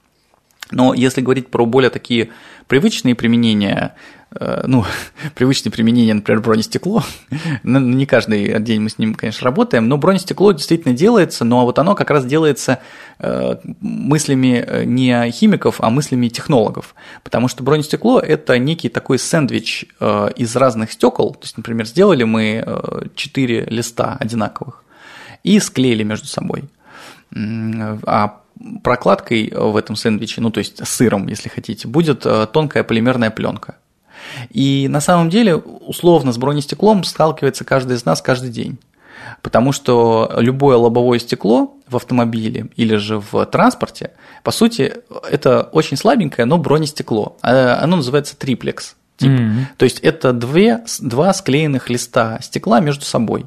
Но 0.71 0.93
если 0.93 1.21
говорить 1.21 1.49
про 1.49 1.65
более 1.65 1.89
такие 1.89 2.29
привычные 2.67 3.13
применения, 3.13 3.95
ну, 4.31 4.85
привычное 5.35 5.71
применение, 5.71 6.13
например, 6.13 6.41
бронестекло. 6.41 7.03
Ну, 7.63 7.79
не 7.79 8.05
каждый 8.05 8.59
день 8.59 8.81
мы 8.81 8.89
с 8.89 8.97
ним, 8.97 9.15
конечно, 9.15 9.45
работаем, 9.45 9.87
но 9.87 9.97
бронестекло 9.97 10.51
действительно 10.51 10.93
делается, 10.93 11.45
но 11.45 11.65
вот 11.65 11.79
оно 11.79 11.95
как 11.95 12.09
раз 12.09 12.25
делается 12.25 12.79
э, 13.19 13.55
мыслями 13.81 14.63
э, 14.65 14.83
не 14.83 15.31
химиков, 15.31 15.77
а 15.79 15.89
мыслями 15.89 16.27
технологов. 16.27 16.95
Потому 17.23 17.47
что 17.47 17.63
бронестекло– 17.63 18.19
это 18.21 18.57
некий 18.59 18.89
такой 18.89 19.19
сэндвич 19.19 19.85
из 20.35 20.55
разных 20.55 20.91
стекол. 20.91 21.33
То 21.33 21.43
есть, 21.43 21.57
например, 21.57 21.85
сделали 21.85 22.23
мы 22.23 23.09
четыре 23.15 23.65
листа 23.65 24.17
одинаковых 24.19 24.83
и 25.43 25.59
склеили 25.59 26.03
между 26.03 26.27
собой. 26.27 26.65
А 27.33 28.41
прокладкой 28.83 29.51
в 29.55 29.75
этом 29.75 29.95
сэндвиче, 29.95 30.41
ну 30.41 30.51
то 30.51 30.59
есть 30.59 30.85
сыром, 30.85 31.27
если 31.27 31.49
хотите, 31.49 31.87
будет 31.87 32.25
тонкая 32.51 32.83
полимерная 32.83 33.31
пленка. 33.31 33.75
И 34.49 34.87
на 34.89 35.01
самом 35.01 35.29
деле, 35.29 35.55
условно, 35.55 36.31
с 36.31 36.37
бронестеклом 36.37 37.03
сталкивается 37.03 37.63
каждый 37.63 37.97
из 37.97 38.05
нас 38.05 38.21
каждый 38.21 38.49
день. 38.49 38.77
Потому 39.41 39.71
что 39.71 40.31
любое 40.37 40.77
лобовое 40.77 41.19
стекло 41.19 41.75
в 41.87 41.95
автомобиле 41.95 42.67
или 42.75 42.95
же 42.95 43.19
в 43.19 43.45
транспорте, 43.45 44.11
по 44.43 44.51
сути, 44.51 44.95
это 45.29 45.63
очень 45.71 45.97
слабенькое, 45.97 46.45
но 46.45 46.57
бронестекло. 46.57 47.37
А, 47.41 47.79
оно 47.81 47.97
называется 47.97 48.37
триплекс. 48.37 48.95
Тип. 49.17 49.29
Mm-hmm. 49.29 49.65
То 49.77 49.85
есть 49.85 49.99
это 49.99 50.33
две, 50.33 50.83
два 50.99 51.33
склеенных 51.33 51.89
листа 51.89 52.39
стекла 52.41 52.81
между 52.81 53.05
собой. 53.05 53.45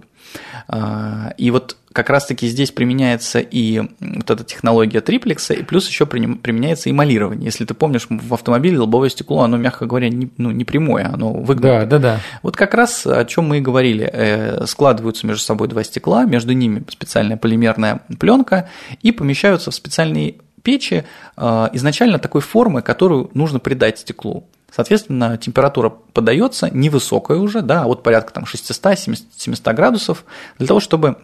А, 0.69 1.33
и 1.39 1.51
вот 1.51 1.77
как 1.93 2.11
раз-таки 2.11 2.47
здесь 2.47 2.71
применяется 2.71 3.41
и 3.41 3.81
вот 4.01 4.31
эта 4.31 4.45
технология 4.45 5.01
триплекса, 5.01 5.55
и 5.55 5.63
плюс 5.63 5.89
еще 5.89 6.07
применяется 6.07 6.91
эмалирование. 6.91 7.47
Если 7.47 7.65
ты 7.65 7.75
помнишь, 7.75 8.07
в 8.09 8.35
автомобиле 8.35 8.79
лобовое 8.79 9.09
стекло, 9.09 9.43
оно, 9.43 9.57
мягко 9.57 9.87
говоря, 9.87 10.09
не, 10.09 10.31
ну, 10.37 10.51
не 10.51 10.65
прямое, 10.65 11.11
оно 11.13 11.33
выгнуто. 11.33 11.81
Да, 11.81 11.87
да, 11.87 11.99
да. 11.99 12.21
Вот 12.43 12.57
как 12.57 12.75
раз 12.75 13.07
о 13.07 13.25
чем 13.25 13.47
мы 13.47 13.59
и 13.59 13.61
говорили. 13.61 14.09
Э, 14.13 14.67
складываются 14.67 15.27
между 15.27 15.43
собой 15.43 15.69
два 15.69 15.83
стекла, 15.83 16.25
между 16.25 16.53
ними 16.53 16.85
специальная 16.89 17.37
полимерная 17.37 18.03
пленка, 18.19 18.69
и 19.03 19.11
помещаются 19.11 19.71
в 19.71 19.75
специальные 19.75 20.37
печи 20.63 21.05
э, 21.37 21.69
изначально 21.73 22.19
такой 22.19 22.41
формы, 22.41 22.83
которую 22.83 23.31
нужно 23.35 23.59
придать 23.59 23.99
стеклу. 23.99 24.49
Соответственно, 24.71 25.39
температура 25.39 25.89
подается 25.89 26.69
невысокая 26.71 27.39
уже, 27.39 27.63
да, 27.63 27.85
вот 27.85 28.03
порядка 28.03 28.35
там 28.35 28.45
600-700 28.45 29.75
градусов, 29.75 30.25
для 30.59 30.67
того, 30.67 30.79
чтобы 30.79 31.17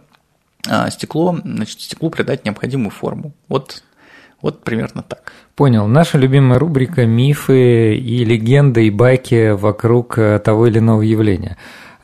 а, 0.67 0.89
стекло, 0.89 1.37
значит, 1.43 1.79
стеклу 1.81 2.09
придать 2.09 2.43
необходимую 2.45 2.89
форму. 2.89 3.33
Вот, 3.47 3.83
вот 4.41 4.63
примерно 4.63 5.03
так. 5.03 5.31
Понял. 5.55 5.87
Наша 5.87 6.17
любимая 6.17 6.59
рубрика 6.59 7.05
«Мифы 7.05 7.95
и 7.95 8.25
легенды 8.25 8.87
и 8.87 8.89
байки 8.89 9.51
вокруг 9.51 10.17
э, 10.17 10.39
того 10.39 10.67
или 10.67 10.79
иного 10.79 11.01
явления». 11.01 11.57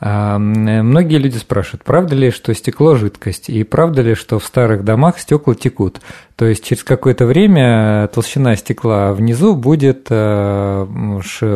Многие 0.04 1.18
люди 1.18 1.38
спрашивают, 1.38 1.84
правда 1.84 2.16
ли, 2.16 2.32
что 2.32 2.52
стекло– 2.54 2.96
жидкость, 2.96 3.48
и 3.48 3.62
правда 3.62 4.02
ли, 4.02 4.16
что 4.16 4.40
в 4.40 4.44
старых 4.44 4.84
домах 4.84 5.20
стекла 5.20 5.54
текут? 5.54 6.00
То 6.34 6.44
есть 6.44 6.64
через 6.64 6.82
какое-то 6.82 7.24
время 7.24 8.08
толщина 8.08 8.56
стекла 8.56 9.12
внизу 9.12 9.54
будет 9.54 10.08
э, 10.10 10.86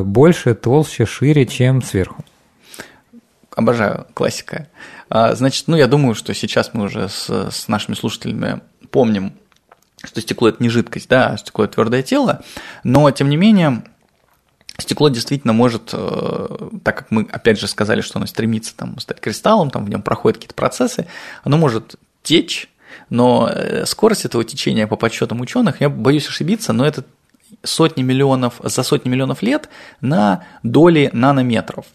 больше, 0.05 0.55
толще, 0.55 1.07
шире, 1.07 1.45
чем 1.47 1.83
сверху. 1.83 2.25
Обожаю 3.57 4.07
классика. 4.15 4.69
А, 5.11 5.35
значит, 5.35 5.65
ну 5.67 5.77
я 5.77 5.89
думаю, 5.89 6.15
что 6.15 6.33
сейчас 6.33 6.71
мы 6.73 6.85
уже 6.85 7.09
с, 7.09 7.29
с 7.51 7.67
нашими 7.67 7.97
слушателями 7.97 8.61
помним, 8.93 9.33
что 10.05 10.21
стекло 10.21 10.51
это 10.51 10.63
не 10.63 10.69
жидкость, 10.69 11.09
да, 11.09 11.31
а 11.31 11.37
стекло 11.37 11.65
это 11.65 11.75
твердое 11.75 12.05
тело, 12.05 12.45
но 12.85 13.11
тем 13.11 13.29
не 13.29 13.37
менее 13.37 13.83
стекло 14.79 15.09
действительно 15.09 15.53
может, 15.53 15.91
э, 15.93 16.68
так 16.85 16.99
как 16.99 17.11
мы 17.11 17.27
опять 17.31 17.59
же 17.59 17.66
сказали, 17.66 18.01
что 18.01 18.18
оно 18.18 18.27
стремится 18.27 18.77
там, 18.77 18.99
стать 18.99 19.20
кристаллом, 19.20 19.70
там 19.70 19.85
в 19.85 19.91
нем 19.91 20.03
проходят 20.03 20.39
какие-то 20.39 20.55
процессы, 20.55 21.07
оно 21.45 21.57
может 21.57 21.97
течь, 22.22 22.68
но 23.11 23.49
э, 23.51 23.87
скорость 23.87 24.24
этого 24.24 24.45
течения 24.45 24.87
по 24.87 24.97
подсчетам 24.97 25.41
ученых, 25.41 25.81
я 25.81 25.89
боюсь 25.89 26.29
ошибиться, 26.29 26.72
но 26.72 26.87
это 26.87 27.05
сотни 27.62 28.03
миллионов, 28.03 28.61
за 28.62 28.83
сотни 28.83 29.09
миллионов 29.09 29.43
лет 29.43 29.68
на 30.01 30.45
доли 30.62 31.11
нанометров. 31.12 31.87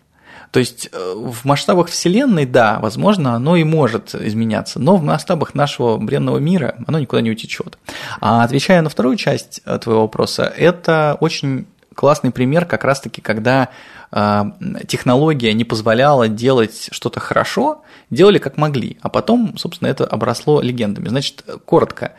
То 0.51 0.59
есть 0.59 0.89
э, 0.91 1.13
в 1.15 1.45
масштабах 1.45 1.87
Вселенной, 1.87 2.45
да, 2.45 2.79
возможно, 2.79 3.35
оно 3.35 3.55
и 3.55 3.63
может 3.63 4.15
изменяться, 4.15 4.79
но 4.79 4.97
в 4.97 5.03
масштабах 5.03 5.53
нашего 5.53 5.97
бренного 5.97 6.39
мира 6.39 6.75
оно 6.87 6.99
никуда 6.99 7.21
не 7.21 7.31
утечет. 7.31 7.77
А 8.19 8.43
отвечая 8.43 8.81
на 8.81 8.89
вторую 8.89 9.15
часть 9.15 9.61
твоего 9.81 10.01
вопроса, 10.01 10.43
это 10.43 11.15
очень 11.19 11.67
классный 12.01 12.31
пример 12.31 12.65
как 12.65 12.83
раз-таки, 12.83 13.21
когда 13.21 13.69
э, 14.11 14.43
технология 14.87 15.53
не 15.53 15.65
позволяла 15.65 16.27
делать 16.27 16.89
что-то 16.91 17.19
хорошо, 17.19 17.83
делали 18.09 18.39
как 18.39 18.57
могли, 18.57 18.97
а 19.03 19.09
потом, 19.09 19.55
собственно, 19.55 19.87
это 19.87 20.03
обросло 20.05 20.61
легендами. 20.61 21.09
Значит, 21.09 21.45
коротко, 21.63 22.13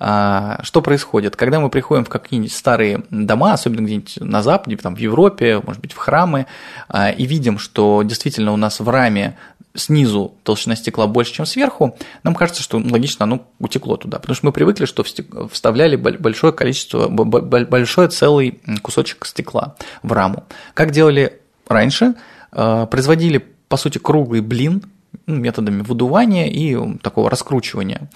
а, 0.00 0.58
что 0.64 0.82
происходит? 0.82 1.36
Когда 1.36 1.60
мы 1.60 1.70
приходим 1.70 2.04
в 2.04 2.08
какие-нибудь 2.08 2.52
старые 2.52 3.04
дома, 3.10 3.52
особенно 3.52 3.86
где-нибудь 3.86 4.18
на 4.20 4.42
Западе, 4.42 4.76
там, 4.76 4.96
в 4.96 4.98
Европе, 4.98 5.60
может 5.64 5.80
быть, 5.80 5.92
в 5.92 5.98
храмы, 5.98 6.46
а, 6.88 7.10
и 7.10 7.24
видим, 7.24 7.60
что 7.60 8.02
действительно 8.02 8.52
у 8.52 8.56
нас 8.56 8.80
в 8.80 8.88
раме 8.88 9.36
снизу 9.78 10.34
толщина 10.42 10.76
стекла 10.76 11.06
больше, 11.06 11.32
чем 11.32 11.46
сверху, 11.46 11.96
нам 12.22 12.34
кажется, 12.34 12.62
что 12.62 12.78
логично 12.78 13.24
оно 13.24 13.46
утекло 13.58 13.96
туда, 13.96 14.18
потому 14.18 14.34
что 14.34 14.46
мы 14.46 14.52
привыкли, 14.52 14.84
что 14.84 15.04
вставляли 15.50 15.96
большое 15.96 16.52
количество, 16.52 17.08
большой 17.08 18.08
целый 18.08 18.60
кусочек 18.82 19.24
стекла 19.26 19.76
в 20.02 20.12
раму. 20.12 20.44
Как 20.74 20.90
делали 20.90 21.40
раньше? 21.66 22.14
А, 22.52 22.86
производили, 22.86 23.44
по 23.68 23.76
сути, 23.76 23.98
круглый 23.98 24.40
блин 24.40 24.82
методами 25.26 25.82
выдувания 25.82 26.48
и 26.48 26.98
такого 26.98 27.30
раскручивания 27.30 28.10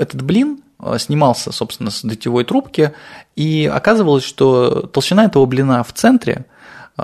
этот 0.00 0.22
блин 0.22 0.62
э, 0.80 0.96
снимался, 0.98 1.52
собственно, 1.52 1.90
с 1.90 2.02
дытевой 2.02 2.44
трубки, 2.44 2.92
и 3.36 3.70
оказывалось, 3.72 4.24
что 4.24 4.82
толщина 4.92 5.24
этого 5.24 5.46
блина 5.46 5.84
в 5.84 5.92
центре 5.92 6.46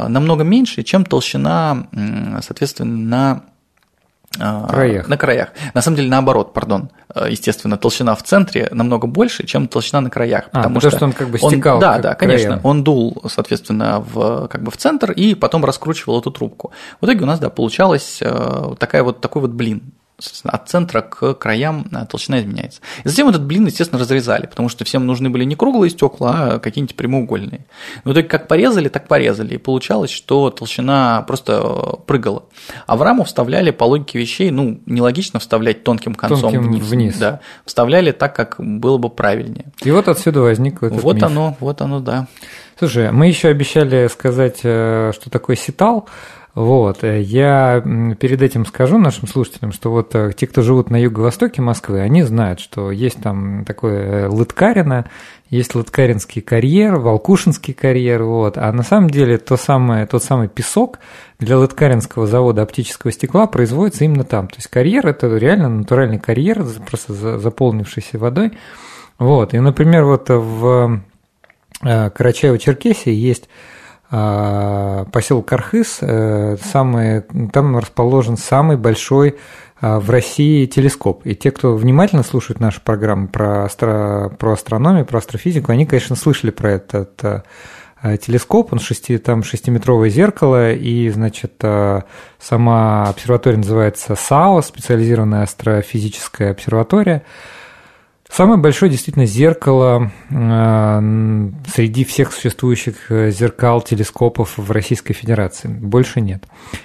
намного 0.08 0.44
меньше, 0.44 0.82
чем 0.82 1.04
толщина, 1.04 1.86
соответственно, 2.42 3.42
на 4.38 4.64
э, 4.64 4.68
краях. 4.68 5.08
На 5.08 5.16
краях. 5.16 5.48
На 5.74 5.82
самом 5.82 5.96
деле 5.96 6.08
наоборот, 6.08 6.52
пардон. 6.52 6.90
Естественно, 7.28 7.76
толщина 7.76 8.14
в 8.14 8.22
центре 8.22 8.68
намного 8.70 9.06
больше, 9.06 9.46
чем 9.46 9.68
толщина 9.68 10.00
на 10.00 10.10
краях. 10.10 10.44
А, 10.52 10.58
потому, 10.58 10.74
потому 10.74 10.80
что, 10.80 10.96
что 10.96 11.04
он 11.06 11.12
как 11.12 11.28
бы 11.28 11.38
стекал. 11.38 11.76
Он, 11.76 11.80
да, 11.80 11.98
да, 11.98 12.14
конечно. 12.14 12.48
Краям. 12.48 12.60
Он 12.64 12.84
дул, 12.84 13.22
соответственно, 13.28 14.00
в, 14.00 14.48
как 14.48 14.62
бы 14.62 14.70
в 14.70 14.76
центр 14.76 15.12
и 15.12 15.34
потом 15.34 15.64
раскручивал 15.64 16.20
эту 16.20 16.30
трубку. 16.30 16.72
В 17.00 17.06
итоге 17.06 17.22
у 17.22 17.26
нас, 17.26 17.38
да, 17.38 17.50
получалась 17.50 18.20
такая 18.78 19.02
вот, 19.02 19.20
такой 19.20 19.42
вот 19.42 19.52
блин 19.52 19.82
от 20.44 20.68
центра 20.68 21.02
к 21.02 21.34
краям 21.34 21.86
а, 21.92 22.06
толщина 22.06 22.40
изменяется. 22.40 22.80
И 23.04 23.08
затем 23.08 23.28
этот 23.28 23.44
блин, 23.44 23.66
естественно, 23.66 24.00
разрезали, 24.00 24.46
потому 24.46 24.68
что 24.70 24.84
всем 24.84 25.06
нужны 25.06 25.28
были 25.28 25.44
не 25.44 25.56
круглые 25.56 25.90
стекла, 25.90 26.54
а 26.54 26.58
какие-нибудь 26.58 26.96
прямоугольные. 26.96 27.66
Но 28.04 28.14
только 28.14 28.28
как 28.28 28.48
порезали, 28.48 28.88
так 28.88 29.08
порезали. 29.08 29.54
И 29.54 29.58
получалось, 29.58 30.10
что 30.10 30.50
толщина 30.50 31.22
просто 31.26 31.60
э, 31.62 31.96
прыгала. 32.06 32.44
А 32.86 32.96
в 32.96 33.02
раму 33.02 33.24
вставляли 33.24 33.70
по 33.72 33.84
логике 33.84 34.18
вещей, 34.18 34.50
ну, 34.50 34.80
нелогично 34.86 35.38
вставлять 35.38 35.84
тонким 35.84 36.14
концом 36.14 36.52
тонким 36.52 36.62
вниз. 36.62 36.84
вниз. 36.84 37.16
Да. 37.18 37.40
Вставляли 37.66 38.12
так, 38.12 38.34
как 38.34 38.56
было 38.58 38.96
бы 38.96 39.10
правильнее. 39.10 39.66
И 39.82 39.90
вот 39.90 40.08
отсюда 40.08 40.40
возник 40.40 40.82
этот 40.82 41.02
Вот 41.02 41.16
миф. 41.16 41.24
оно, 41.24 41.56
вот 41.60 41.82
оно, 41.82 42.00
да. 42.00 42.26
Слушай, 42.78 43.10
мы 43.10 43.26
еще 43.26 43.48
обещали 43.48 44.06
сказать, 44.08 44.60
э, 44.62 45.12
что 45.14 45.30
такое 45.30 45.56
ситал. 45.56 46.08
Вот, 46.56 47.04
э, 47.04 47.20
я 47.20 47.82
перед 48.18 48.40
этим 48.40 48.64
скажу 48.64 48.96
нашим 48.96 49.28
слушателям, 49.28 49.72
что 49.72 49.90
вот 49.90 50.14
э, 50.14 50.32
те, 50.34 50.46
кто 50.46 50.62
живут 50.62 50.88
на 50.88 50.96
юго-востоке 50.96 51.60
Москвы, 51.60 52.00
они 52.00 52.22
знают, 52.22 52.60
что 52.60 52.90
есть 52.90 53.20
там 53.20 53.66
такое 53.66 54.24
э, 54.24 54.28
Лыткарино, 54.28 55.04
есть 55.50 55.74
Лыткаринский 55.74 56.40
карьер, 56.40 56.96
Волкушинский 56.96 57.74
карьер, 57.74 58.22
вот, 58.22 58.56
а 58.56 58.72
на 58.72 58.82
самом 58.82 59.10
деле 59.10 59.36
то 59.36 59.58
самое, 59.58 60.06
тот 60.06 60.24
самый 60.24 60.48
песок 60.48 60.98
для 61.38 61.58
Лыткаринского 61.58 62.26
завода 62.26 62.62
оптического 62.62 63.12
стекла 63.12 63.46
производится 63.46 64.06
именно 64.06 64.24
там. 64.24 64.48
То 64.48 64.56
есть 64.56 64.68
карьер– 64.68 65.06
это 65.08 65.26
реально 65.36 65.68
натуральный 65.68 66.18
карьер, 66.18 66.64
просто 66.88 67.38
заполнившийся 67.38 68.18
водой. 68.18 68.52
Вот, 69.18 69.52
и, 69.52 69.58
например, 69.58 70.06
вот 70.06 70.30
в 70.30 71.02
Карачаево-Черкесии 71.82 73.10
есть 73.10 73.50
поселок 74.08 75.52
Архыз, 75.52 75.98
э, 76.00 76.56
самый, 76.62 77.22
там 77.52 77.76
расположен 77.76 78.36
самый 78.36 78.76
большой 78.76 79.36
а, 79.80 79.98
в 79.98 80.10
России 80.10 80.66
телескоп. 80.66 81.26
И 81.26 81.34
те, 81.34 81.50
кто 81.50 81.74
внимательно 81.74 82.22
слушает 82.22 82.60
нашу 82.60 82.80
программу 82.82 83.28
про, 83.28 83.64
астро, 83.64 84.32
про 84.38 84.52
астрономию, 84.52 85.04
про 85.04 85.18
астрофизику, 85.18 85.72
они, 85.72 85.86
конечно, 85.86 86.14
слышали 86.14 86.50
про 86.50 86.72
этот 86.72 87.20
а, 87.24 88.16
телескоп, 88.16 88.72
он 88.72 88.78
шести, 88.78 89.18
там 89.18 89.42
шестиметровое 89.42 90.08
зеркало, 90.08 90.72
и, 90.72 91.08
значит, 91.08 91.54
сама 92.38 93.04
обсерватория 93.08 93.58
называется 93.58 94.14
САО, 94.14 94.62
специализированная 94.62 95.42
астрофизическая 95.42 96.52
обсерватория. 96.52 97.24
Самое 98.28 98.60
большое 98.60 98.90
действительно 98.90 99.24
зеркало 99.24 100.10
э, 100.30 101.00
среди 101.72 102.04
всех 102.04 102.32
существующих 102.32 103.10
э, 103.10 103.30
зеркал, 103.30 103.80
телескопов 103.80 104.58
в 104.58 104.70
Российской 104.70 105.14
Федерации. 105.14 105.68
Больше 105.68 106.20
нет. 106.20 106.44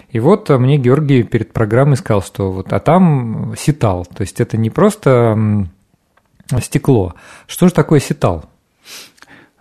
И 0.09 0.19
вот 0.19 0.49
э, 0.49 0.57
мне 0.57 0.77
Георгий 0.77 1.23
перед 1.23 1.51
программой 1.51 1.97
сказал, 1.97 2.21
что 2.21 2.51
вот, 2.51 2.71
а 2.71 2.79
там 2.79 3.55
ситал. 3.57 4.05
То 4.05 4.21
есть 4.21 4.39
это 4.39 4.55
не 4.55 4.69
просто 4.69 5.67
стекло. 6.61 7.15
Что 7.47 7.67
же 7.67 7.73
такое 7.73 7.99
ситал? 7.99 8.45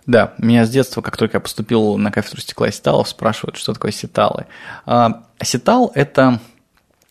Да, 0.06 0.34
меня 0.38 0.66
с 0.66 0.70
детства, 0.70 1.00
как 1.02 1.16
только 1.16 1.36
я 1.36 1.40
поступил 1.40 1.96
на 1.96 2.12
кафедру 2.12 2.40
стекла 2.40 2.68
и 2.68 2.72
ситалов, 2.72 3.08
спрашивают, 3.08 3.56
что 3.56 3.72
такое 3.72 3.92
ситалы. 3.92 4.46
А, 4.86 5.24
ситал– 5.42 5.92
это 5.94 6.40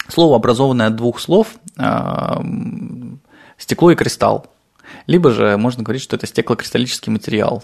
слово, 0.09 0.35
образованное 0.35 0.87
от 0.87 0.95
двух 0.95 1.19
слов– 1.19 1.55
стекло 3.57 3.91
и 3.91 3.95
кристалл. 3.95 4.47
Либо 5.09 5.31
же 5.31 5.57
можно 5.57 5.81
говорить, 5.81 6.03
что 6.03 6.15
это 6.15 6.27
стеклокристаллический 6.27 7.11
материал. 7.11 7.63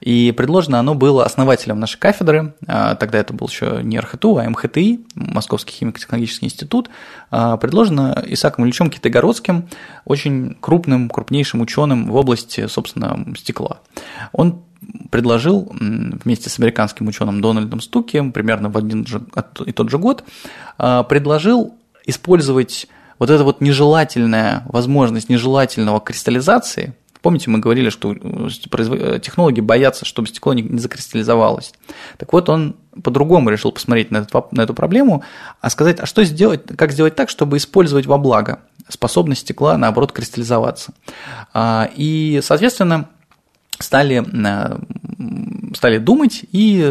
И 0.00 0.32
предложено 0.34 0.78
оно 0.78 0.94
было 0.94 1.26
основателем 1.26 1.78
нашей 1.78 1.98
кафедры, 1.98 2.54
а, 2.66 2.94
тогда 2.94 3.18
это 3.18 3.34
был 3.34 3.48
еще 3.48 3.80
не 3.82 4.00
РХТУ, 4.00 4.38
а 4.38 4.48
МХТИ, 4.48 5.00
Московский 5.14 5.74
химико-технологический 5.74 6.46
институт, 6.46 6.88
а, 7.30 7.58
предложено 7.58 8.24
Исааком 8.28 8.64
Ильичем 8.64 8.88
Китайгородским, 8.88 9.68
очень 10.06 10.56
крупным, 10.58 11.10
крупнейшим 11.10 11.60
ученым 11.60 12.10
в 12.10 12.16
области, 12.16 12.66
собственно, 12.66 13.26
стекла. 13.36 13.80
Он 14.32 14.62
предложил 15.10 15.70
вместе 15.78 16.48
с 16.48 16.58
американским 16.58 17.08
ученым 17.08 17.42
Дональдом 17.42 17.82
Стуки 17.82 18.30
примерно 18.30 18.70
в 18.70 18.78
один 18.78 19.06
же, 19.06 19.20
и 19.66 19.72
тот 19.72 19.90
же 19.90 19.98
год, 19.98 20.24
а, 20.78 21.02
предложил 21.02 21.74
использовать 22.06 22.86
вот 23.18 23.30
эта 23.30 23.44
вот 23.44 23.60
нежелательная 23.60 24.62
возможность 24.66 25.28
нежелательного 25.28 26.00
кристаллизации, 26.00 26.94
помните, 27.26 27.50
мы 27.50 27.58
говорили, 27.58 27.90
что 27.90 28.12
э, 28.12 28.48
э, 28.48 29.18
технологи 29.20 29.60
боятся, 29.60 30.04
чтобы 30.04 30.28
стекло 30.28 30.54
не 30.54 30.78
закристаллизовалось. 30.78 31.72
Так 32.18 32.32
вот, 32.32 32.48
он 32.48 32.76
по-другому 33.02 33.50
решил 33.50 33.72
посмотреть 33.72 34.12
на, 34.12 34.18
этот, 34.18 34.52
на 34.52 34.60
эту 34.60 34.74
проблему, 34.74 35.24
а 35.60 35.68
сказать, 35.70 35.98
а 35.98 36.06
что 36.06 36.22
сделать, 36.22 36.62
как 36.76 36.92
сделать 36.92 37.16
так, 37.16 37.28
чтобы 37.28 37.56
использовать 37.56 38.06
во 38.06 38.16
благо 38.18 38.60
способность 38.88 39.40
стекла, 39.40 39.76
наоборот, 39.76 40.12
кристаллизоваться. 40.12 40.92
А, 41.52 41.90
и, 41.96 42.40
соответственно, 42.44 43.08
стали, 43.78 44.24
э, 44.24 45.74
стали 45.74 45.98
думать 45.98 46.44
и 46.52 46.82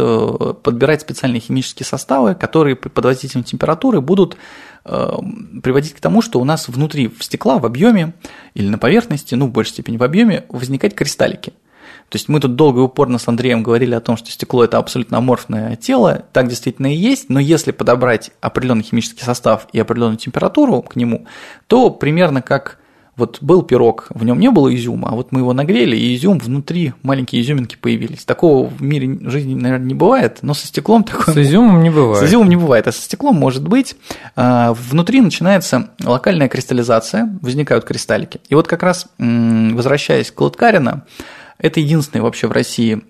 подбирать 0.64 1.02
специальные 1.02 1.40
химические 1.40 1.86
составы, 1.86 2.36
которые 2.36 2.76
под 2.76 3.04
воздействием 3.04 3.44
температуры 3.44 4.02
будут 4.02 4.38
Э, 4.88 5.18
приводить 5.64 5.94
к 5.94 6.00
тому, 6.00 6.22
что 6.22 6.40
у 6.40 6.44
нас 6.44 6.68
внутри 6.68 7.08
в 7.08 7.24
стекла, 7.24 7.58
в 7.58 7.66
объеме 7.66 8.14
или 8.54 8.68
на 8.68 8.78
поверхности, 8.78 9.34
ну, 9.34 9.48
в 9.48 9.52
большей 9.52 9.72
степени 9.72 9.98
в 9.98 10.04
объеме, 10.04 10.46
возникают 10.50 10.94
кристаллики. 10.94 11.54
То 12.10 12.18
есть 12.18 12.30
мы 12.30 12.40
тут 12.40 12.56
долго 12.56 12.82
и 12.82 12.84
упорно 12.84 13.18
с 13.18 13.28
Андреем 13.28 13.64
говорили 13.64 13.96
о 13.96 14.00
том, 14.00 14.16
что 14.16 14.30
стекло 14.30 14.64
это 14.64 14.78
абсолютно 14.78 15.18
аморфное 15.18 15.76
тело, 15.76 16.26
так 16.34 16.48
действительно 16.48 16.94
и 16.94 16.96
есть, 16.96 17.30
но 17.30 17.40
если 17.40 17.72
подобрать 17.72 18.30
определенный 18.42 18.84
химический 18.84 19.24
состав 19.24 19.68
и 19.74 19.80
определенную 19.80 20.18
температуру 20.18 20.84
к 20.84 20.96
нему, 20.96 21.26
то 21.66 21.90
примерно 21.90 22.44
как 22.44 22.78
вот 23.18 23.38
был 23.42 23.64
пирог, 23.64 24.08
в 24.10 24.24
нем 24.24 24.40
не 24.40 24.50
было 24.52 24.74
изюма, 24.76 25.10
а 25.10 25.16
вот 25.16 25.32
мы 25.32 25.40
его 25.40 25.54
нагрели, 25.54 25.96
и 25.96 26.16
изюм 26.16 26.38
внутри, 26.38 26.94
маленькие 27.02 27.42
изюминки 27.42 27.78
появились. 27.80 28.26
Такого 28.26 28.68
в 28.68 28.82
мире 28.82 29.18
жизни, 29.30 29.56
наверное, 29.56 29.88
не 29.88 29.94
бывает, 29.94 30.40
но 30.42 30.54
со 30.54 30.68
стеклом 30.68 31.04
такое... 31.04 31.34
С 31.34 31.38
изюмом 31.38 31.82
не 31.82 31.90
бывает. 31.90 32.24
С 32.24 32.30
изюмом 32.30 32.50
не 32.50 32.58
бывает, 32.58 32.88
а 32.88 32.92
со 32.92 33.02
стеклом 33.02 33.36
может 33.36 33.68
быть. 33.68 33.96
А, 34.36 34.74
внутри 34.74 35.22
начинается 35.22 35.92
локальная 36.04 36.50
кристаллизация, 36.50 37.38
возникают 37.42 37.86
кристаллики. 37.86 38.42
И 38.50 38.56
вот 38.56 38.68
как 38.68 38.84
раз, 38.84 39.08
возвращаясь 39.18 40.32
к 40.32 40.42
Латкарина, 40.42 41.06
это 41.58 41.80
единственный 41.80 42.22
вообще 42.22 42.48
в 42.48 42.52
России 42.52 43.02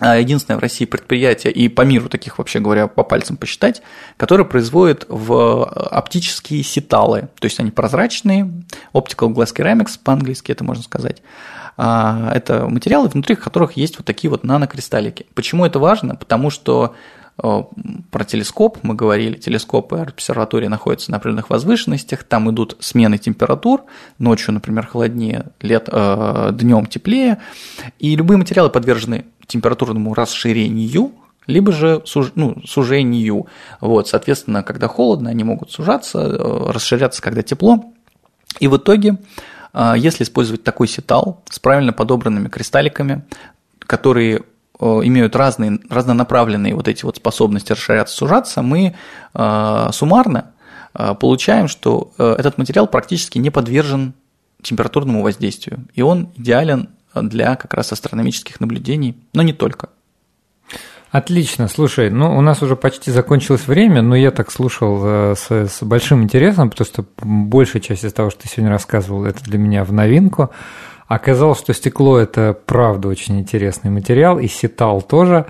единственное 0.00 0.58
в 0.58 0.60
России 0.60 0.84
предприятие, 0.84 1.52
и 1.52 1.68
по 1.68 1.82
миру 1.82 2.08
таких, 2.08 2.38
вообще 2.38 2.60
говоря, 2.60 2.86
по 2.86 3.02
пальцам 3.02 3.36
посчитать, 3.36 3.82
которое 4.16 4.44
производит 4.44 5.06
в 5.08 5.32
э, 5.32 5.80
оптические 5.90 6.62
сеталы, 6.62 7.28
то 7.38 7.46
есть 7.46 7.58
они 7.60 7.70
прозрачные, 7.70 8.50
optical 8.92 9.32
glass 9.32 9.54
ceramics, 9.54 9.98
по-английски 10.02 10.52
это 10.52 10.64
можно 10.64 10.82
сказать. 10.82 11.22
А, 11.78 12.30
это 12.34 12.68
материалы, 12.68 13.08
внутри 13.08 13.36
которых 13.36 13.72
есть 13.72 13.98
вот 13.98 14.06
такие 14.06 14.30
вот 14.30 14.44
нанокристаллики. 14.44 15.26
Почему 15.34 15.64
это 15.64 15.78
важно? 15.78 16.14
Потому 16.16 16.50
что 16.50 16.94
про 17.36 18.24
телескоп 18.24 18.78
мы 18.82 18.94
говорили, 18.94 19.36
телескопы 19.36 19.98
обсерватории 19.98 20.68
находятся 20.68 21.10
на 21.10 21.18
определенных 21.18 21.50
возвышенностях, 21.50 22.24
там 22.24 22.50
идут 22.50 22.76
смены 22.80 23.18
температур, 23.18 23.84
ночью, 24.18 24.54
например, 24.54 24.86
холоднее, 24.86 25.46
лет, 25.60 25.88
э, 25.92 26.50
днем 26.52 26.86
теплее, 26.86 27.38
и 27.98 28.16
любые 28.16 28.38
материалы 28.38 28.70
подвержены 28.70 29.26
температурному 29.46 30.14
расширению, 30.14 31.12
либо 31.46 31.72
же 31.72 32.02
суж, 32.06 32.32
ну, 32.34 32.56
сужению. 32.64 33.46
Вот, 33.80 34.08
соответственно, 34.08 34.62
когда 34.62 34.88
холодно, 34.88 35.28
они 35.30 35.44
могут 35.44 35.70
сужаться, 35.70 36.18
э, 36.20 36.70
расширяться, 36.70 37.20
когда 37.20 37.42
тепло. 37.42 37.92
И 38.60 38.66
в 38.66 38.78
итоге, 38.78 39.18
э, 39.74 39.94
если 39.98 40.24
использовать 40.24 40.64
такой 40.64 40.88
сетал 40.88 41.42
с 41.50 41.58
правильно 41.58 41.92
подобранными 41.92 42.48
кристалликами, 42.48 43.24
которые 43.80 44.42
имеют 44.80 45.36
разные, 45.36 45.78
разнонаправленные 45.88 46.74
вот 46.74 46.88
эти 46.88 47.04
вот 47.04 47.16
способности 47.16 47.72
расширяться, 47.72 48.16
сужаться, 48.16 48.62
мы 48.62 48.94
суммарно 49.32 50.52
получаем, 50.92 51.68
что 51.68 52.12
этот 52.18 52.58
материал 52.58 52.86
практически 52.86 53.38
не 53.38 53.50
подвержен 53.50 54.14
температурному 54.62 55.22
воздействию, 55.22 55.86
и 55.94 56.02
он 56.02 56.30
идеален 56.36 56.90
для 57.14 57.56
как 57.56 57.74
раз 57.74 57.92
астрономических 57.92 58.60
наблюдений, 58.60 59.16
но 59.32 59.42
не 59.42 59.52
только. 59.52 59.88
Отлично, 61.10 61.68
слушай, 61.68 62.10
ну 62.10 62.36
у 62.36 62.40
нас 62.40 62.62
уже 62.62 62.76
почти 62.76 63.10
закончилось 63.10 63.66
время, 63.66 64.02
но 64.02 64.16
я 64.16 64.30
так 64.30 64.50
слушал 64.50 65.00
э, 65.02 65.34
с, 65.34 65.50
с 65.50 65.82
большим 65.82 66.22
интересом, 66.22 66.68
потому 66.68 66.86
что 66.86 67.06
большая 67.22 67.80
часть 67.80 68.04
из 68.04 68.12
того, 68.12 68.28
что 68.28 68.42
ты 68.42 68.48
сегодня 68.48 68.70
рассказывал, 68.70 69.24
это 69.24 69.42
для 69.44 69.56
меня 69.56 69.84
в 69.84 69.92
новинку. 69.92 70.50
Оказалось, 71.08 71.58
что 71.58 71.72
стекло– 71.72 72.18
это 72.18 72.58
правда 72.66 73.08
очень 73.08 73.38
интересный 73.38 73.90
материал, 73.90 74.38
и 74.38 74.48
сетал 74.48 75.02
тоже. 75.02 75.46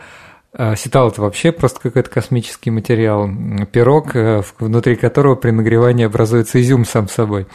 Э, 0.52 0.76
сетал– 0.76 1.08
это 1.10 1.22
вообще 1.22 1.50
просто 1.52 1.80
какой-то 1.80 2.10
космический 2.10 2.70
материал, 2.70 3.28
пирог, 3.72 4.14
э, 4.14 4.42
внутри 4.58 4.96
которого 4.96 5.34
при 5.34 5.50
нагревании 5.50 6.04
образуется 6.04 6.60
изюм 6.60 6.84
сам 6.84 7.08
собой. 7.08 7.46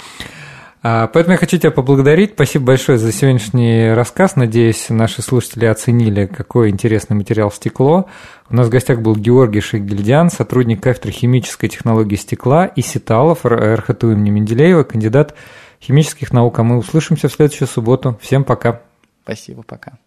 А, 0.84 1.08
поэтому 1.08 1.34
я 1.34 1.38
хочу 1.38 1.58
тебя 1.58 1.70
поблагодарить. 1.70 2.32
Спасибо 2.34 2.66
большое 2.66 2.98
за 2.98 3.12
сегодняшний 3.12 3.94
рассказ. 3.94 4.36
Надеюсь, 4.36 4.88
наши 4.90 5.22
слушатели 5.22 5.66
оценили, 5.66 6.26
какой 6.26 6.72
интересный 6.72 7.16
материал 7.16 7.52
стекло. 7.52 8.08
У 8.50 8.56
нас 8.56 8.66
в 8.66 8.72
гостях 8.72 9.00
был 9.00 9.16
Георгий 9.16 9.62
Шейгельдян, 9.62 10.32
сотрудник 10.32 10.82
кафедры 10.82 11.12
химической 11.12 11.68
технологии 11.68 12.16
стекла 12.16 12.66
и 12.66 12.82
сеталов 12.82 13.46
РХТУ 13.46 14.14
имени 14.14 14.32
Менделеева, 14.32 14.84
кандидат 14.84 15.36
химических 15.82 16.32
наук. 16.32 16.60
А 16.60 16.64
мы 16.64 16.78
услышимся 16.78 17.28
в 17.28 17.34
следующую 17.34 17.68
субботу. 17.68 18.18
Всем 18.22 18.44
пока. 18.44 18.82
Спасибо, 19.24 19.64
пока. 19.64 19.98